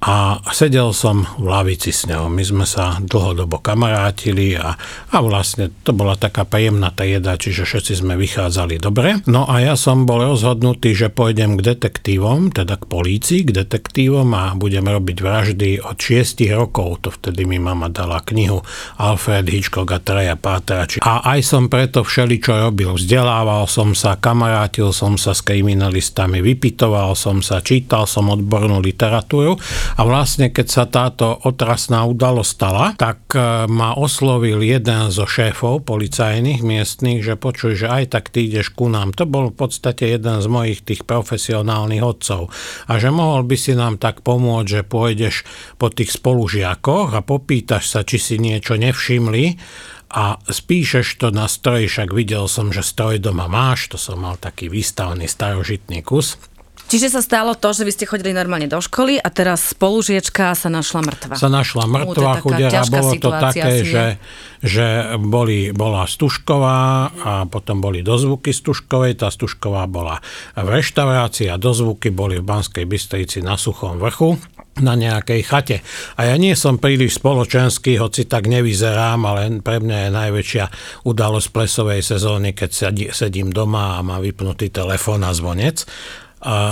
a 0.00 0.40
sedel 0.56 0.96
som 0.96 1.28
v 1.36 1.44
lavici 1.44 1.92
s 1.92 2.08
ňou. 2.08 2.32
My 2.32 2.40
sme 2.40 2.64
sa 2.64 2.96
dlhodobo 2.96 3.60
kamarátili 3.60 4.56
a, 4.56 4.72
a 5.12 5.16
vlastne 5.20 5.68
to 5.84 5.92
bola 5.92 6.16
taká 6.16 6.48
príjemná 6.48 6.88
trieda, 6.88 7.36
čiže 7.36 7.68
všetci 7.68 8.00
sme 8.00 8.16
vychádzali 8.16 8.80
dobre. 8.80 9.20
No 9.28 9.44
a 9.44 9.60
ja 9.60 9.76
som 9.76 10.08
bol 10.08 10.24
rozhodnutý, 10.24 10.96
že 10.96 11.12
pôjdem 11.12 11.60
k 11.60 11.76
detektívom, 11.76 12.48
teda 12.48 12.80
k 12.80 12.88
polícii, 12.88 13.44
k 13.44 13.60
detektívom 13.60 14.32
a 14.32 14.56
budem 14.56 14.88
robiť 14.88 15.20
vraždy 15.20 15.84
od 15.84 16.00
6 16.00 16.48
rokov. 16.56 17.04
To 17.04 17.12
vtedy 17.12 17.44
mi 17.44 17.60
mama 17.60 17.92
dala 17.92 18.24
knihu 18.24 18.64
Alfred 18.96 19.52
Hitchcock 19.52 19.92
a 19.92 20.00
Traja 20.00 20.40
Pátrači. 20.40 21.04
A 21.04 21.28
aj 21.36 21.44
som 21.44 21.68
preto 21.68 22.08
všeli, 22.08 22.40
čo 22.40 22.56
robil. 22.56 22.96
Vzdelával 22.96 23.68
som 23.68 23.92
sa, 23.92 24.16
kamarátil 24.16 24.96
som 24.96 25.20
sa 25.20 25.36
s 25.36 25.44
kriminalistami, 25.44 26.40
vypitoval 26.40 27.12
som 27.12 27.44
sa, 27.44 27.60
čítal 27.60 28.08
som 28.08 28.32
odbornú 28.32 28.80
literatúru 28.80 29.60
a 29.96 30.00
vlastne, 30.06 30.52
keď 30.52 30.66
sa 30.66 30.84
táto 30.86 31.34
otrasná 31.42 32.06
udalosť 32.06 32.50
stala, 32.50 32.86
tak 32.94 33.34
e, 33.34 33.66
ma 33.66 33.96
oslovil 33.96 34.62
jeden 34.62 35.10
zo 35.10 35.26
šéfov 35.26 35.82
policajných 35.86 36.62
miestnych, 36.62 37.24
že 37.24 37.34
počuj, 37.34 37.74
že 37.74 37.88
aj 37.90 38.04
tak 38.14 38.30
ty 38.30 38.46
ideš 38.46 38.74
ku 38.74 38.86
nám. 38.86 39.16
To 39.18 39.26
bol 39.26 39.50
v 39.50 39.56
podstate 39.56 40.10
jeden 40.10 40.38
z 40.38 40.46
mojich 40.46 40.80
tých 40.86 41.02
profesionálnych 41.06 42.04
odcov. 42.04 42.52
A 42.86 43.00
že 43.02 43.10
mohol 43.10 43.46
by 43.46 43.56
si 43.58 43.72
nám 43.74 43.98
tak 43.98 44.22
pomôcť, 44.22 44.68
že 44.68 44.82
pôjdeš 44.86 45.42
po 45.80 45.90
tých 45.90 46.14
spolužiakoch 46.14 47.16
a 47.16 47.20
popýtaš 47.24 47.90
sa, 47.90 48.00
či 48.06 48.18
si 48.20 48.36
niečo 48.38 48.78
nevšimli 48.78 49.58
a 50.10 50.42
spíšeš 50.42 51.22
to 51.22 51.30
na 51.30 51.46
stroj, 51.46 51.86
však 51.86 52.10
videl 52.10 52.50
som, 52.50 52.74
že 52.74 52.82
stroj 52.82 53.22
doma 53.22 53.46
máš, 53.46 53.94
to 53.94 53.98
som 53.98 54.18
mal 54.18 54.34
taký 54.34 54.66
výstavný 54.66 55.30
starožitný 55.30 56.02
kus 56.02 56.34
Čiže 56.90 57.06
sa 57.06 57.22
stalo 57.22 57.54
to, 57.54 57.70
že 57.70 57.86
vy 57.86 57.94
ste 57.94 58.02
chodili 58.02 58.34
normálne 58.34 58.66
do 58.66 58.82
školy 58.82 59.22
a 59.22 59.30
teraz 59.30 59.70
spolužiečka 59.78 60.58
sa 60.58 60.66
našla 60.66 61.06
mŕtva. 61.06 61.34
Sa 61.38 61.46
našla 61.46 61.86
mŕtva, 61.86 62.42
chudera. 62.42 62.82
Bolo 62.90 63.14
to 63.14 63.30
také, 63.30 63.86
že, 63.86 64.18
že 64.58 65.14
boli, 65.22 65.70
bola 65.70 66.10
Stužková 66.10 67.14
a 67.14 67.46
potom 67.46 67.78
boli 67.78 68.02
dozvuky 68.02 68.50
Stužkovej. 68.50 69.22
Tá 69.22 69.30
Stužková 69.30 69.86
bola 69.86 70.18
v 70.58 70.66
reštaurácii 70.66 71.46
a 71.46 71.62
dozvuky 71.62 72.10
boli 72.10 72.42
v 72.42 72.44
Banskej 72.50 72.90
Bystrici 72.90 73.38
na 73.38 73.54
Suchom 73.54 74.02
vrchu 74.02 74.34
na 74.82 74.98
nejakej 74.98 75.40
chate. 75.46 75.76
A 76.18 76.26
ja 76.26 76.34
nie 76.34 76.58
som 76.58 76.82
príliš 76.82 77.22
spoločenský, 77.22 78.02
hoci 78.02 78.26
tak 78.26 78.50
nevyzerám, 78.50 79.20
ale 79.30 79.62
pre 79.62 79.78
mňa 79.78 80.08
je 80.08 80.10
najväčšia 80.10 80.64
udalosť 81.06 81.48
plesovej 81.54 82.02
sezóny, 82.02 82.50
keď 82.50 82.90
sedím 83.14 83.54
doma 83.54 83.98
a 83.98 84.02
mám 84.02 84.26
vypnutý 84.26 84.74
telefón 84.74 85.22
a 85.22 85.30
zvonec 85.30 85.86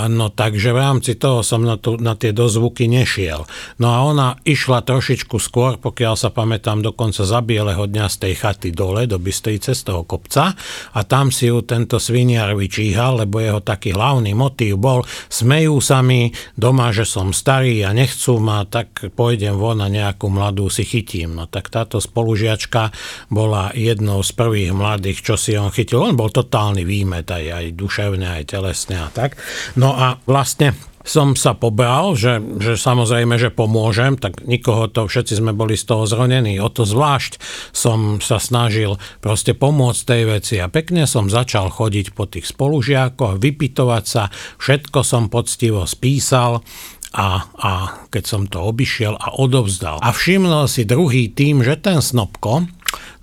no 0.09 0.27
takže 0.33 0.73
v 0.73 0.79
rámci 0.81 1.13
toho 1.13 1.45
som 1.45 1.61
na, 1.61 1.77
tu, 1.77 1.95
na 2.01 2.17
tie 2.17 2.33
dozvuky 2.33 2.89
nešiel. 2.89 3.45
No 3.77 3.87
a 3.93 4.01
ona 4.01 4.27
išla 4.41 4.81
trošičku 4.81 5.37
skôr, 5.37 5.77
pokiaľ 5.77 6.13
sa 6.17 6.33
pamätám, 6.33 6.81
dokonca 6.81 7.21
za 7.21 7.39
bieleho 7.45 7.85
dňa 7.85 8.05
z 8.09 8.15
tej 8.17 8.33
chaty 8.33 8.69
dole 8.73 9.05
do 9.05 9.21
Bystrice, 9.21 9.77
z 9.77 9.81
toho 9.85 10.01
kopca 10.09 10.57
a 10.93 10.99
tam 11.05 11.29
si 11.29 11.53
ju 11.53 11.61
tento 11.61 12.01
sviniar 12.01 12.57
vyčíhal, 12.57 13.25
lebo 13.25 13.37
jeho 13.37 13.61
taký 13.61 13.93
hlavný 13.93 14.33
motív 14.33 14.81
bol, 14.81 15.05
smejú 15.29 15.77
sa 15.77 16.01
mi 16.01 16.33
doma, 16.57 16.89
že 16.89 17.05
som 17.05 17.29
starý 17.29 17.85
a 17.85 17.93
nechcú 17.93 18.41
ma, 18.41 18.65
tak 18.65 19.13
pôjdem 19.13 19.53
von 19.53 19.85
a 19.85 19.89
nejakú 19.91 20.33
mladú 20.33 20.71
si 20.73 20.81
chytím. 20.81 21.37
No 21.37 21.45
tak 21.45 21.69
táto 21.69 22.01
spolužiačka 22.01 22.89
bola 23.29 23.69
jednou 23.77 24.25
z 24.25 24.31
prvých 24.33 24.73
mladých, 24.73 25.21
čo 25.21 25.35
si 25.37 25.53
on 25.53 25.69
chytil. 25.69 26.01
On 26.01 26.17
bol 26.17 26.33
totálny 26.33 26.81
výmet 26.81 27.29
aj, 27.29 27.45
aj 27.53 27.65
duševne, 27.77 28.27
aj 28.41 28.43
telesne 28.49 28.97
a 28.97 29.09
tak. 29.13 29.37
No 29.75 29.95
a 29.95 30.21
vlastne 30.27 30.75
som 31.09 31.33
sa 31.33 31.57
pobral, 31.57 32.13
že, 32.13 32.37
že 32.61 32.77
samozrejme, 32.77 33.39
že 33.39 33.49
pomôžem, 33.49 34.19
tak 34.19 34.45
nikoho 34.45 34.91
to, 34.91 35.09
všetci 35.09 35.41
sme 35.41 35.57
boli 35.57 35.73
z 35.73 35.89
toho 35.89 36.05
zronení. 36.05 36.61
O 36.61 36.69
to 36.69 36.85
zvlášť 36.85 37.41
som 37.73 38.21
sa 38.21 38.37
snažil 38.37 38.99
proste 39.23 39.57
pomôcť 39.57 40.01
tej 40.05 40.23
veci 40.29 40.55
a 40.61 40.69
pekne 40.69 41.09
som 41.09 41.31
začal 41.31 41.73
chodiť 41.73 42.13
po 42.13 42.29
tých 42.29 42.51
spolužiakoch, 42.51 43.41
vypitovať 43.41 44.03
sa, 44.05 44.29
všetko 44.61 44.99
som 45.01 45.33
poctivo 45.33 45.87
spísal, 45.89 46.61
a, 47.09 47.41
a 47.57 47.71
keď 48.13 48.23
som 48.25 48.45
to 48.45 48.61
obišiel 48.61 49.17
a 49.17 49.33
odovzdal. 49.33 49.97
A 49.97 50.13
všimnul 50.13 50.69
si 50.69 50.85
druhý 50.85 51.33
tým, 51.33 51.65
že 51.65 51.73
ten 51.81 52.05
snopko, 52.05 52.69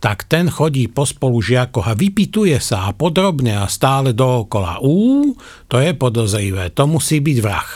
tak 0.01 0.29
ten 0.29 0.53
chodí 0.53 0.87
po 0.87 1.09
spolužiakoch 1.09 1.87
a 1.91 1.99
vypituje 1.99 2.57
sa 2.63 2.91
a 2.91 2.95
podrobne 2.95 3.59
a 3.59 3.67
stále 3.67 4.13
dookola. 4.13 4.79
Ú, 4.85 5.33
to 5.67 5.83
je 5.83 5.93
podozrivé, 5.97 6.71
to 6.71 6.87
musí 6.87 7.19
byť 7.19 7.39
vrah. 7.43 7.71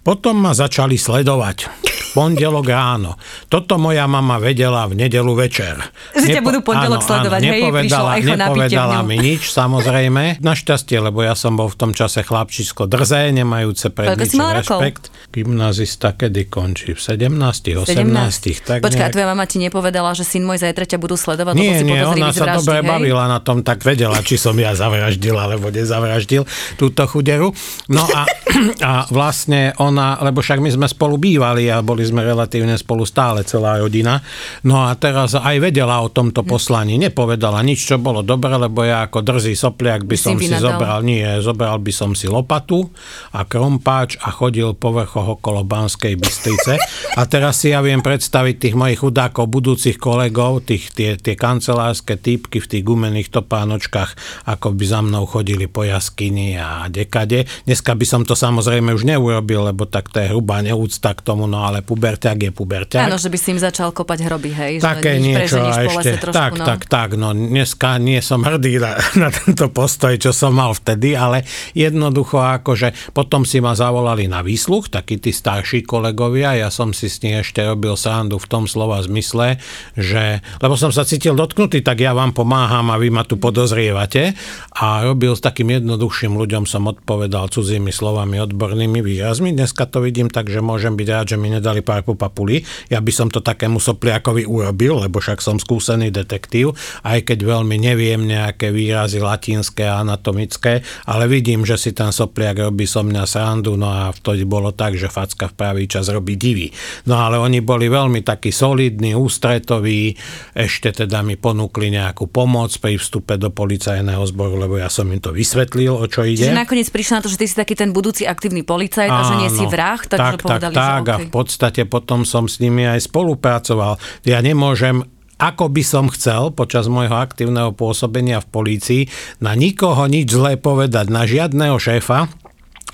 Potom 0.00 0.40
ma 0.40 0.56
začali 0.56 0.96
sledovať 0.96 1.92
pondelok 2.14 2.66
ráno. 2.70 3.18
Toto 3.50 3.74
moja 3.74 4.06
mama 4.06 4.38
vedela 4.38 4.86
v 4.86 4.94
nedelu 5.02 5.32
večer. 5.34 5.74
Že 6.14 6.38
Nepo- 6.38 6.46
budú 6.54 6.60
pondelok 6.62 7.02
áno, 7.02 7.08
sledovať, 7.10 7.40
áno, 7.42 7.50
hej, 7.50 7.62
nepovedala, 7.66 8.10
nepovedala 8.22 8.98
mi 9.02 9.16
nič, 9.18 9.50
samozrejme. 9.50 10.38
Našťastie, 10.38 11.02
lebo 11.02 11.26
ja 11.26 11.34
som 11.34 11.58
bol 11.58 11.66
v 11.66 11.76
tom 11.76 11.90
čase 11.90 12.22
chlapčisko 12.22 12.86
drzé, 12.86 13.34
nemajúce 13.34 13.90
pred 13.90 14.14
ničím 14.14 14.46
rešpekt. 14.62 15.10
Gymnazista 15.34 16.14
kedy 16.14 16.46
končí? 16.46 16.94
V 16.94 17.00
17, 17.02 17.82
18? 17.82 17.90
17. 17.90 18.62
Tak 18.62 18.78
Počkaj, 18.86 19.10
nejak... 19.10 19.14
tvoja 19.18 19.26
mama 19.34 19.44
ti 19.50 19.58
nepovedala, 19.58 20.14
že 20.14 20.22
syn 20.22 20.46
môj 20.46 20.62
zajtra 20.62 20.86
ťa 20.86 20.98
budú 21.02 21.18
sledovať? 21.18 21.58
Nie, 21.58 21.82
nie, 21.82 21.98
ona 21.98 22.30
sa 22.30 22.46
vraždy, 22.46 22.58
dobre 22.62 22.78
hej? 22.78 22.86
bavila 22.86 23.24
na 23.26 23.38
tom, 23.42 23.66
tak 23.66 23.82
vedela, 23.82 24.22
či 24.22 24.38
som 24.38 24.54
ja 24.54 24.78
zavraždil 24.78 25.34
alebo 25.34 25.74
nezavraždil 25.74 26.46
túto 26.78 27.02
chuderu. 27.10 27.50
No 27.90 28.06
a, 28.06 28.22
a 28.90 28.92
vlastne 29.10 29.74
ona, 29.82 30.22
lebo 30.22 30.38
však 30.38 30.62
my 30.62 30.70
sme 30.70 30.86
spolu 30.86 31.18
bývali 31.18 31.66
a 31.66 31.82
boli 31.82 32.03
sme 32.04 32.24
relatívne 32.24 32.76
spolu 32.76 33.08
stále, 33.08 33.42
celá 33.44 33.80
rodina. 33.80 34.20
No 34.64 34.84
a 34.84 34.94
teraz 34.96 35.36
aj 35.36 35.56
vedela 35.60 36.00
o 36.04 36.08
tomto 36.12 36.44
hm. 36.44 36.48
poslaní. 36.48 36.94
Nepovedala 37.00 37.60
nič, 37.64 37.88
čo 37.88 37.96
bolo 38.00 38.20
dobre, 38.20 38.54
lebo 38.54 38.84
ja 38.84 39.08
ako 39.08 39.24
drzý 39.24 39.56
sopliak 39.56 40.04
by 40.04 40.16
som 40.16 40.36
si, 40.36 40.48
si 40.48 40.56
zobral, 40.60 41.00
nie, 41.02 41.24
zobral 41.40 41.80
by 41.80 41.92
som 41.92 42.12
si 42.12 42.28
lopatu 42.30 42.86
a 43.34 43.42
krompáč 43.48 44.20
a 44.20 44.30
chodil 44.30 44.76
po 44.76 44.92
vrchoch 44.94 45.40
okolo 45.40 45.64
Banskej 45.64 46.14
Bystrice. 46.20 46.76
A 47.14 47.22
teraz 47.24 47.62
si 47.62 47.70
ja 47.70 47.80
viem 47.80 48.02
predstaviť 48.02 48.54
tých 48.58 48.74
mojich 48.74 49.00
chudákov, 49.00 49.50
budúcich 49.50 49.96
kolegov, 49.98 50.66
tých, 50.66 50.90
tie, 50.92 51.16
tie 51.16 51.34
kancelárske 51.38 52.18
typky 52.18 52.58
v 52.58 52.70
tých 52.70 52.84
gumených 52.84 53.30
topánočkách, 53.30 54.44
ako 54.50 54.74
by 54.74 54.84
za 54.84 55.00
mnou 55.04 55.24
chodili 55.24 55.66
po 55.70 55.86
jaskyni 55.86 56.58
a 56.58 56.86
dekade. 56.90 57.46
Dneska 57.64 57.94
by 57.94 58.06
som 58.06 58.22
to 58.26 58.34
samozrejme 58.36 58.92
už 58.92 59.06
neurobil, 59.06 59.70
lebo 59.70 59.86
tak 59.86 60.10
to 60.10 60.20
je 60.20 60.30
hrubá 60.30 60.60
neúcta 60.60 61.14
k 61.14 61.24
tomu, 61.24 61.46
no 61.46 61.64
ale 61.64 61.80
puberťák 61.94 62.38
je 62.42 62.50
puberťák. 62.50 63.06
Áno, 63.06 63.14
že 63.14 63.30
by 63.30 63.38
si 63.38 63.54
im 63.54 63.60
začal 63.62 63.94
kopať 63.94 64.26
hroby, 64.26 64.50
hej. 64.50 64.72
Také 64.82 65.16
že 65.16 65.22
niečo 65.22 65.62
a 65.62 65.86
ešte, 65.86 66.18
trošku, 66.18 66.34
tak, 66.34 66.52
no. 66.58 66.66
tak, 66.66 66.80
tak, 66.90 67.10
no 67.14 67.30
dneska 67.30 68.02
nie 68.02 68.18
som 68.18 68.42
hrdý 68.42 68.82
na, 68.82 68.98
na 69.22 69.30
tento 69.30 69.70
postoj, 69.70 70.18
čo 70.18 70.34
som 70.34 70.58
mal 70.58 70.74
vtedy, 70.74 71.14
ale 71.14 71.46
jednoducho 71.78 72.42
akože 72.42 73.14
potom 73.14 73.46
si 73.46 73.62
ma 73.62 73.78
zavolali 73.78 74.26
na 74.26 74.42
výsluch, 74.42 74.90
takí 74.90 75.22
tí 75.22 75.30
starší 75.30 75.86
kolegovia, 75.86 76.58
ja 76.58 76.68
som 76.74 76.90
si 76.90 77.06
s 77.06 77.22
nich 77.22 77.46
ešte 77.46 77.62
robil 77.62 77.94
srandu 77.94 78.42
v 78.42 78.50
tom 78.50 78.66
slova 78.66 78.98
zmysle, 78.98 79.62
že, 79.94 80.42
lebo 80.58 80.74
som 80.74 80.90
sa 80.90 81.06
cítil 81.06 81.38
dotknutý, 81.38 81.86
tak 81.86 82.02
ja 82.02 82.10
vám 82.10 82.34
pomáham 82.34 82.90
a 82.90 82.98
vy 82.98 83.14
ma 83.14 83.22
tu 83.22 83.38
podozrievate 83.38 84.34
a 84.74 85.06
robil 85.06 85.38
s 85.38 85.44
takým 85.44 85.70
jednoduchším 85.70 86.34
ľuďom 86.34 86.66
som 86.66 86.90
odpovedal 86.90 87.52
cudzími 87.52 87.94
slovami, 87.94 88.42
odbornými 88.42 88.98
výrazmi. 89.04 89.54
Dneska 89.54 89.86
to 89.86 90.02
vidím 90.02 90.32
tak, 90.32 90.50
že 90.50 90.64
môžem 90.64 90.98
byť 90.98 91.08
rád, 91.12 91.26
že 91.30 91.36
mi 91.36 91.52
nedali 91.52 91.83
pár 91.84 92.00
po 92.02 92.16
papuli. 92.16 92.64
Ja 92.88 93.04
by 93.04 93.12
som 93.12 93.28
to 93.28 93.44
takému 93.44 93.76
sopliakovi 93.76 94.48
urobil, 94.48 95.04
lebo 95.04 95.20
však 95.20 95.44
som 95.44 95.60
skúsený 95.60 96.08
detektív, 96.08 96.72
aj 97.04 97.28
keď 97.28 97.44
veľmi 97.44 97.76
neviem 97.76 98.24
nejaké 98.24 98.72
výrazy 98.72 99.20
latinské 99.20 99.84
a 99.84 100.00
anatomické, 100.00 100.80
ale 101.04 101.28
vidím, 101.28 101.68
že 101.68 101.76
si 101.76 101.90
ten 101.92 102.08
sopliak 102.08 102.72
robí 102.72 102.88
so 102.88 103.04
mňa 103.04 103.24
srandu, 103.28 103.76
no 103.76 103.92
a 103.92 104.08
vtedy 104.10 104.48
bolo 104.48 104.72
tak, 104.72 104.96
že 104.96 105.12
facka 105.12 105.52
v 105.52 105.54
pravý 105.60 105.84
čas 105.84 106.08
robí 106.08 106.40
divy. 106.40 106.72
No 107.04 107.20
ale 107.20 107.36
oni 107.36 107.60
boli 107.60 107.92
veľmi 107.92 108.24
takí 108.24 108.48
solidní, 108.48 109.12
ústretoví, 109.12 110.16
ešte 110.56 111.04
teda 111.04 111.20
mi 111.20 111.36
ponúkli 111.36 111.92
nejakú 111.92 112.30
pomoc 112.30 112.72
pri 112.80 112.96
vstupe 112.96 113.36
do 113.36 113.52
policajného 113.52 114.24
zboru, 114.30 114.56
lebo 114.56 114.80
ja 114.80 114.88
som 114.88 115.04
im 115.12 115.20
to 115.20 115.34
vysvetlil, 115.34 115.98
o 115.98 116.06
čo 116.08 116.24
ide. 116.24 116.48
Čiže 116.48 116.56
nakoniec 116.56 116.88
prišlo 116.88 117.20
na 117.20 117.22
to, 117.26 117.30
že 117.30 117.38
ty 117.42 117.46
si 117.50 117.56
taký 117.58 117.74
ten 117.74 117.90
budúci 117.90 118.24
aktívny 118.24 118.62
policajt 118.62 119.10
a 119.10 119.22
že 119.26 119.34
nie 119.42 119.50
si 119.50 119.64
vrah, 119.66 119.98
takže 119.98 120.38
tak, 120.38 120.42
povedali, 120.42 120.74
tak, 120.74 121.02
že 121.02 121.10
okay. 121.10 121.12
a 121.12 121.16
v 121.18 121.28
podstate 121.28 121.73
potom 121.82 122.22
som 122.22 122.46
s 122.46 122.62
nimi 122.62 122.86
aj 122.86 123.10
spolupracoval. 123.10 123.98
Ja 124.22 124.38
nemôžem 124.38 125.02
ako 125.34 125.66
by 125.66 125.82
som 125.82 126.06
chcel 126.14 126.54
počas 126.54 126.86
môjho 126.86 127.18
aktívneho 127.18 127.74
pôsobenia 127.74 128.38
v 128.38 128.50
polícii 128.54 129.02
na 129.42 129.58
nikoho 129.58 130.06
nič 130.06 130.30
zlé 130.30 130.54
povedať, 130.54 131.10
na 131.10 131.26
žiadného 131.26 131.74
šéfa, 131.74 132.30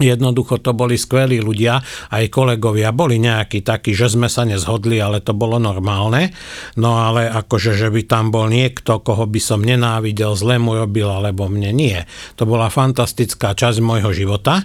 Jednoducho 0.01 0.65
to 0.65 0.73
boli 0.73 0.97
skvelí 0.97 1.45
ľudia, 1.45 1.85
aj 2.09 2.33
kolegovia 2.33 2.89
boli 2.89 3.21
nejakí 3.21 3.61
takí, 3.61 3.93
že 3.93 4.09
sme 4.09 4.33
sa 4.33 4.49
nezhodli, 4.49 4.97
ale 4.97 5.21
to 5.21 5.37
bolo 5.37 5.61
normálne. 5.61 6.33
No 6.81 6.97
ale 6.97 7.29
akože, 7.29 7.77
že 7.77 7.93
by 7.93 8.09
tam 8.09 8.33
bol 8.33 8.49
niekto, 8.49 9.05
koho 9.05 9.29
by 9.29 9.37
som 9.37 9.61
nenávidel, 9.61 10.33
zle 10.33 10.57
mu 10.57 10.73
robil, 10.73 11.05
alebo 11.05 11.53
mne 11.53 11.77
nie. 11.77 12.01
To 12.41 12.49
bola 12.49 12.73
fantastická 12.73 13.53
časť 13.53 13.85
môjho 13.85 14.17
života. 14.17 14.65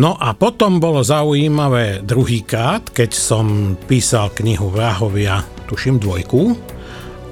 No 0.00 0.16
a 0.16 0.32
potom 0.32 0.80
bolo 0.80 1.04
zaujímavé 1.04 2.00
druhýkrát, 2.00 2.88
keď 2.88 3.10
som 3.12 3.76
písal 3.84 4.32
knihu 4.32 4.72
Vrahovia, 4.72 5.44
tuším 5.68 6.00
dvojku, 6.00 6.56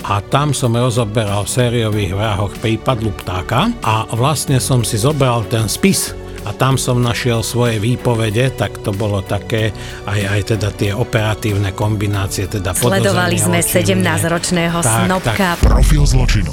a 0.07 0.23
tam 0.23 0.55
som 0.55 0.79
rozoberal 0.79 1.43
v 1.43 1.55
sériových 1.59 2.13
vrahoch 2.15 2.55
prípad 2.63 3.03
Luptáka 3.03 3.75
a 3.83 4.07
vlastne 4.15 4.63
som 4.63 4.87
si 4.87 4.95
zobral 4.95 5.43
ten 5.51 5.67
spis 5.67 6.15
a 6.47 6.51
tam 6.55 6.79
som 6.79 7.01
našiel 7.03 7.43
svoje 7.43 7.83
výpovede, 7.83 8.55
tak 8.55 8.83
to 8.83 8.95
bolo 8.95 9.25
také 9.25 9.75
aj, 10.07 10.21
aj 10.23 10.41
teda 10.55 10.69
tie 10.75 10.91
operatívne 10.95 11.75
kombinácie. 11.75 12.47
Teda 12.47 12.75
Sledovali 12.75 13.39
sme 13.39 13.59
17-ročného 13.59 14.79
snobka. 14.83 15.59
Tak. 15.59 15.65
Profil 15.65 16.03
zločinu. 16.07 16.53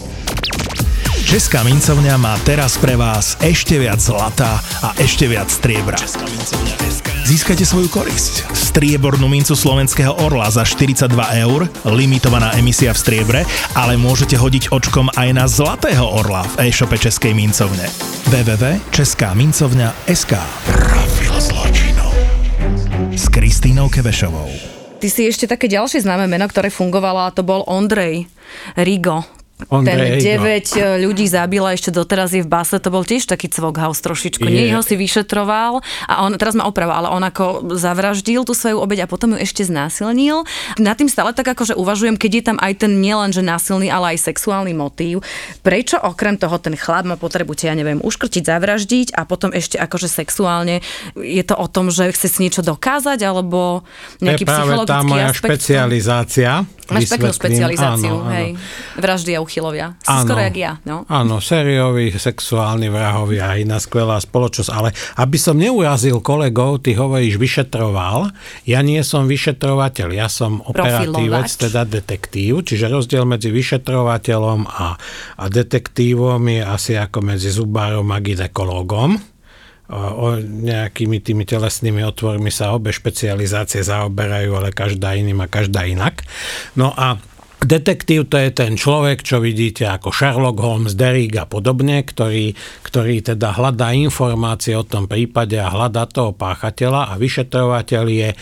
Česká 1.26 1.66
mincovňa 1.66 2.22
má 2.22 2.38
teraz 2.46 2.78
pre 2.78 2.94
vás 2.94 3.34
ešte 3.42 3.82
viac 3.82 3.98
zlata 3.98 4.62
a 4.86 4.94
ešte 5.02 5.26
viac 5.26 5.50
striebra. 5.50 5.98
Získajte 7.26 7.66
svoju 7.66 7.90
korisť. 7.90 8.46
Striebornú 8.54 9.26
mincu 9.26 9.58
slovenského 9.58 10.14
orla 10.22 10.46
za 10.54 10.62
42 10.62 11.10
eur, 11.42 11.66
limitovaná 11.90 12.54
emisia 12.54 12.94
v 12.94 13.02
striebre, 13.02 13.42
ale 13.74 13.98
môžete 13.98 14.38
hodiť 14.38 14.70
očkom 14.70 15.10
aj 15.18 15.30
na 15.34 15.50
zlatého 15.50 16.06
orla 16.06 16.46
v 16.46 16.70
e-shope 16.70 16.94
Českej 16.94 17.34
mincovne. 17.34 17.90
www.českámincovňa.sk 18.30 20.34
Profil 20.70 21.34
zločinov 21.42 22.14
s 23.18 23.26
Kristínou 23.34 23.90
Kevešovou. 23.90 24.54
Ty 25.02 25.08
si 25.10 25.26
ešte 25.26 25.50
také 25.50 25.66
ďalšie 25.74 26.06
známe 26.06 26.30
meno, 26.30 26.46
ktoré 26.46 26.70
fungovalo 26.70 27.26
a 27.26 27.34
to 27.34 27.42
bol 27.42 27.66
Ondrej 27.66 28.30
Rigo. 28.78 29.35
Ondrej, 29.72 30.20
ten 30.20 30.44
9 30.44 30.44
no. 30.44 30.84
E, 30.84 31.08
ľudí 31.08 31.26
zabila, 31.32 31.72
ešte 31.72 31.88
doteraz 31.88 32.36
je 32.36 32.44
v 32.44 32.50
base, 32.52 32.76
to 32.76 32.92
bol 32.92 33.08
tiež 33.08 33.24
taký 33.24 33.48
cvokhaus 33.48 34.04
trošičku. 34.04 34.44
Je. 34.44 34.52
Nie, 34.52 34.76
ho 34.76 34.84
si 34.84 35.00
vyšetroval 35.00 35.80
a 36.12 36.14
on, 36.28 36.36
teraz 36.36 36.60
ma 36.60 36.68
oprava, 36.68 37.00
ale 37.00 37.08
on 37.08 37.24
ako 37.24 37.72
zavraždil 37.72 38.44
tú 38.44 38.52
svoju 38.52 38.84
obeď 38.84 39.08
a 39.08 39.12
potom 39.12 39.32
ju 39.32 39.40
ešte 39.40 39.64
znásilnil. 39.64 40.44
Na 40.76 40.92
tým 40.92 41.08
stále 41.08 41.32
tak 41.32 41.56
akože 41.56 41.72
uvažujem, 41.80 42.20
keď 42.20 42.32
je 42.36 42.44
tam 42.52 42.58
aj 42.60 42.84
ten 42.84 43.00
nielen, 43.00 43.32
že 43.32 43.40
násilný, 43.40 43.88
ale 43.88 44.20
aj 44.20 44.28
sexuálny 44.28 44.76
motív. 44.76 45.24
Prečo 45.64 46.04
okrem 46.04 46.36
toho 46.36 46.60
ten 46.60 46.76
chlap 46.76 47.08
má 47.08 47.16
potrebu 47.16 47.56
ja 47.56 47.72
neviem, 47.72 48.04
uškrtiť, 48.04 48.44
zavraždiť 48.44 49.08
a 49.16 49.24
potom 49.24 49.56
ešte 49.56 49.80
akože 49.80 50.12
sexuálne 50.12 50.84
je 51.16 51.44
to 51.48 51.56
o 51.56 51.66
tom, 51.72 51.88
že 51.88 52.12
chce 52.12 52.28
si 52.28 52.44
niečo 52.44 52.60
dokázať 52.60 53.24
alebo 53.24 53.88
nejaký 54.20 54.44
to 54.44 54.52
je 54.52 54.52
práve 54.52 54.74
tá 54.84 55.00
moja 55.02 55.32
aspekt? 55.32 55.64
špecializácia. 55.64 56.68
Máš 56.86 57.10
peknú 57.10 57.34
špecializáciu, 57.34 58.14
áno, 58.22 58.30
hej. 58.30 58.54
Vraždy 59.00 59.34
a 59.34 59.42
uchylovia. 59.46 59.94
Áno, 60.10 60.26
skoro 60.26 60.42
jak 60.42 60.58
ja. 60.58 60.72
No. 60.90 61.06
Áno, 61.06 61.38
sérioví 61.38 62.10
sexuálni 62.18 62.90
vrahovia, 62.90 63.62
iná 63.62 63.78
skvelá 63.78 64.18
spoločnosť. 64.18 64.72
Ale 64.74 64.90
aby 65.22 65.38
som 65.38 65.56
neurazil 65.62 66.18
kolegov, 66.26 66.82
ty 66.82 66.98
hovoríš 66.98 67.38
vyšetroval. 67.38 68.34
Ja 68.66 68.82
nie 68.82 69.06
som 69.06 69.30
vyšetrovateľ, 69.30 70.08
ja 70.18 70.26
som 70.26 70.66
operatívec, 70.66 71.46
teda 71.54 71.86
detektív. 71.86 72.66
Čiže 72.66 72.90
rozdiel 72.90 73.30
medzi 73.30 73.54
vyšetrovateľom 73.54 74.66
a, 74.66 74.98
a 75.38 75.44
detektívom 75.46 76.42
je 76.50 76.62
asi 76.66 76.98
ako 76.98 77.22
medzi 77.22 77.54
zubárom 77.54 78.10
a 78.10 78.18
ginekologom 78.18 79.36
o 79.94 80.42
nejakými 80.42 81.22
tými 81.22 81.46
telesnými 81.46 82.02
otvormi 82.10 82.50
sa 82.50 82.74
obe 82.74 82.90
špecializácie 82.90 83.86
zaoberajú, 83.86 84.58
ale 84.58 84.74
každá 84.74 85.14
iným 85.14 85.46
a 85.46 85.52
každá 85.52 85.86
inak. 85.86 86.26
No 86.74 86.90
a 86.90 87.22
Detektív 87.64 88.28
to 88.28 88.36
je 88.36 88.52
ten 88.52 88.76
človek, 88.76 89.24
čo 89.24 89.40
vidíte 89.40 89.88
ako 89.88 90.12
Sherlock 90.12 90.60
Holmes, 90.60 90.94
Derrick 90.94 91.34
a 91.40 91.48
podobne, 91.48 92.04
ktorý, 92.04 92.52
ktorý 92.84 93.24
teda 93.24 93.56
hľadá 93.56 93.96
informácie 93.96 94.76
o 94.76 94.84
tom 94.84 95.08
prípade 95.08 95.56
a 95.56 95.72
hľadá 95.72 96.06
toho 96.06 96.36
páchateľa 96.36 97.10
a 97.10 97.14
vyšetrovateľ 97.16 98.04
je 98.12 98.30
uh, 98.36 98.38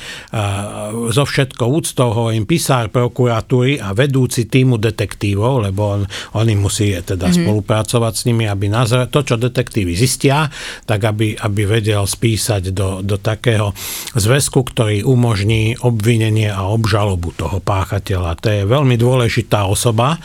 zo 1.14 1.24
všetkou 1.24 1.70
úctou 1.70 2.10
hovorím 2.10 2.50
pisár 2.50 2.90
prokuratúry 2.90 3.78
a 3.78 3.94
vedúci 3.94 4.50
týmu 4.50 4.82
detektívov, 4.82 5.70
lebo 5.70 5.82
on, 6.00 6.02
oni 6.36 6.58
musí 6.58 6.92
teda 6.98 7.30
mm-hmm. 7.30 7.46
spolupracovať 7.46 8.14
s 8.18 8.24
nimi, 8.28 8.50
aby 8.50 8.66
nazr- 8.68 9.08
to, 9.08 9.22
čo 9.24 9.38
detektívy 9.38 9.94
zistia, 9.94 10.50
tak 10.90 11.06
aby, 11.06 11.38
aby 11.38 11.62
vedel 11.70 12.04
spísať 12.04 12.74
do, 12.74 13.06
do 13.06 13.22
takého 13.22 13.72
zväzku, 14.18 14.68
ktorý 14.68 15.06
umožní 15.06 15.78
obvinenie 15.80 16.50
a 16.50 16.66
obžalobu 16.68 17.32
toho 17.38 17.62
páchateľa. 17.62 18.42
To 18.42 18.48
je 18.50 18.62
veľmi 18.66 18.96
dôležitá 19.04 19.68
osoba 19.68 20.16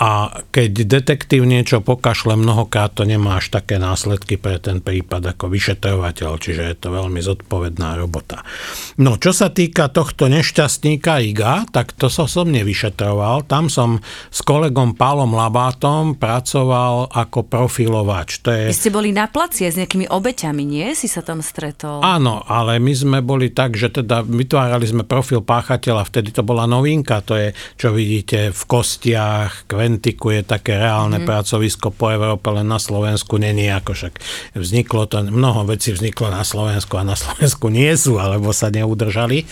a 0.00 0.42
keď 0.50 0.88
detektív 0.88 1.44
niečo 1.44 1.84
pokašle, 1.84 2.34
mnohokrát 2.34 2.96
to 2.96 3.04
nemá 3.04 3.38
až 3.38 3.52
také 3.52 3.76
následky 3.76 4.40
pre 4.40 4.58
ten 4.58 4.80
prípad 4.82 5.36
ako 5.36 5.52
vyšetrovateľ, 5.52 6.30
čiže 6.40 6.62
je 6.64 6.76
to 6.76 6.88
veľmi 6.90 7.20
zodpovedná 7.20 7.94
robota. 7.96 8.42
No, 8.98 9.20
čo 9.20 9.30
sa 9.36 9.52
týka 9.52 9.92
tohto 9.92 10.26
nešťastníka 10.32 11.22
Iga, 11.22 11.68
tak 11.70 11.94
to 11.94 12.08
som 12.08 12.26
som 12.26 12.48
nevyšetroval. 12.48 13.44
Tam 13.46 13.68
som 13.68 14.00
s 14.32 14.40
kolegom 14.40 14.96
Pálom 14.96 15.36
Labátom 15.36 16.16
pracoval 16.16 17.12
ako 17.12 17.46
profilovač. 17.46 18.40
To 18.42 18.50
je... 18.50 18.72
Vy 18.72 18.76
ste 18.76 18.90
boli 18.90 19.12
na 19.12 19.28
placie 19.28 19.68
s 19.68 19.78
nejakými 19.78 20.08
obeťami, 20.08 20.62
nie? 20.64 20.88
Si 20.96 21.06
sa 21.06 21.20
tam 21.20 21.44
stretol? 21.44 22.00
Áno, 22.00 22.42
ale 22.48 22.80
my 22.80 22.92
sme 22.92 23.18
boli 23.20 23.52
tak, 23.52 23.76
že 23.76 23.92
teda 23.92 24.24
vytvárali 24.24 24.84
sme 24.88 25.04
profil 25.04 25.44
páchateľa, 25.44 26.08
vtedy 26.08 26.32
to 26.32 26.42
bola 26.42 26.64
novinka, 26.64 27.20
to 27.22 27.36
je, 27.36 27.48
čo 27.76 27.92
vidíte 27.92 28.50
v 28.50 28.62
kostiach, 28.66 29.68
Ventiku 29.92 30.32
je 30.32 30.40
také 30.40 30.80
reálne 30.80 31.20
mm. 31.20 31.28
pracovisko 31.28 31.92
po 31.92 32.08
Európe, 32.08 32.48
len 32.48 32.64
na 32.64 32.80
Slovensku 32.80 33.36
není, 33.36 33.68
ako 33.68 33.92
však 33.92 34.14
vzniklo 34.56 35.04
to, 35.04 35.28
mnoho 35.28 35.68
vecí 35.68 35.92
vzniklo 35.92 36.32
na 36.32 36.42
Slovensku 36.42 36.96
a 36.96 37.04
na 37.04 37.12
Slovensku 37.12 37.68
nie 37.68 37.92
sú, 37.92 38.16
alebo 38.16 38.56
sa 38.56 38.72
neudržali, 38.72 39.44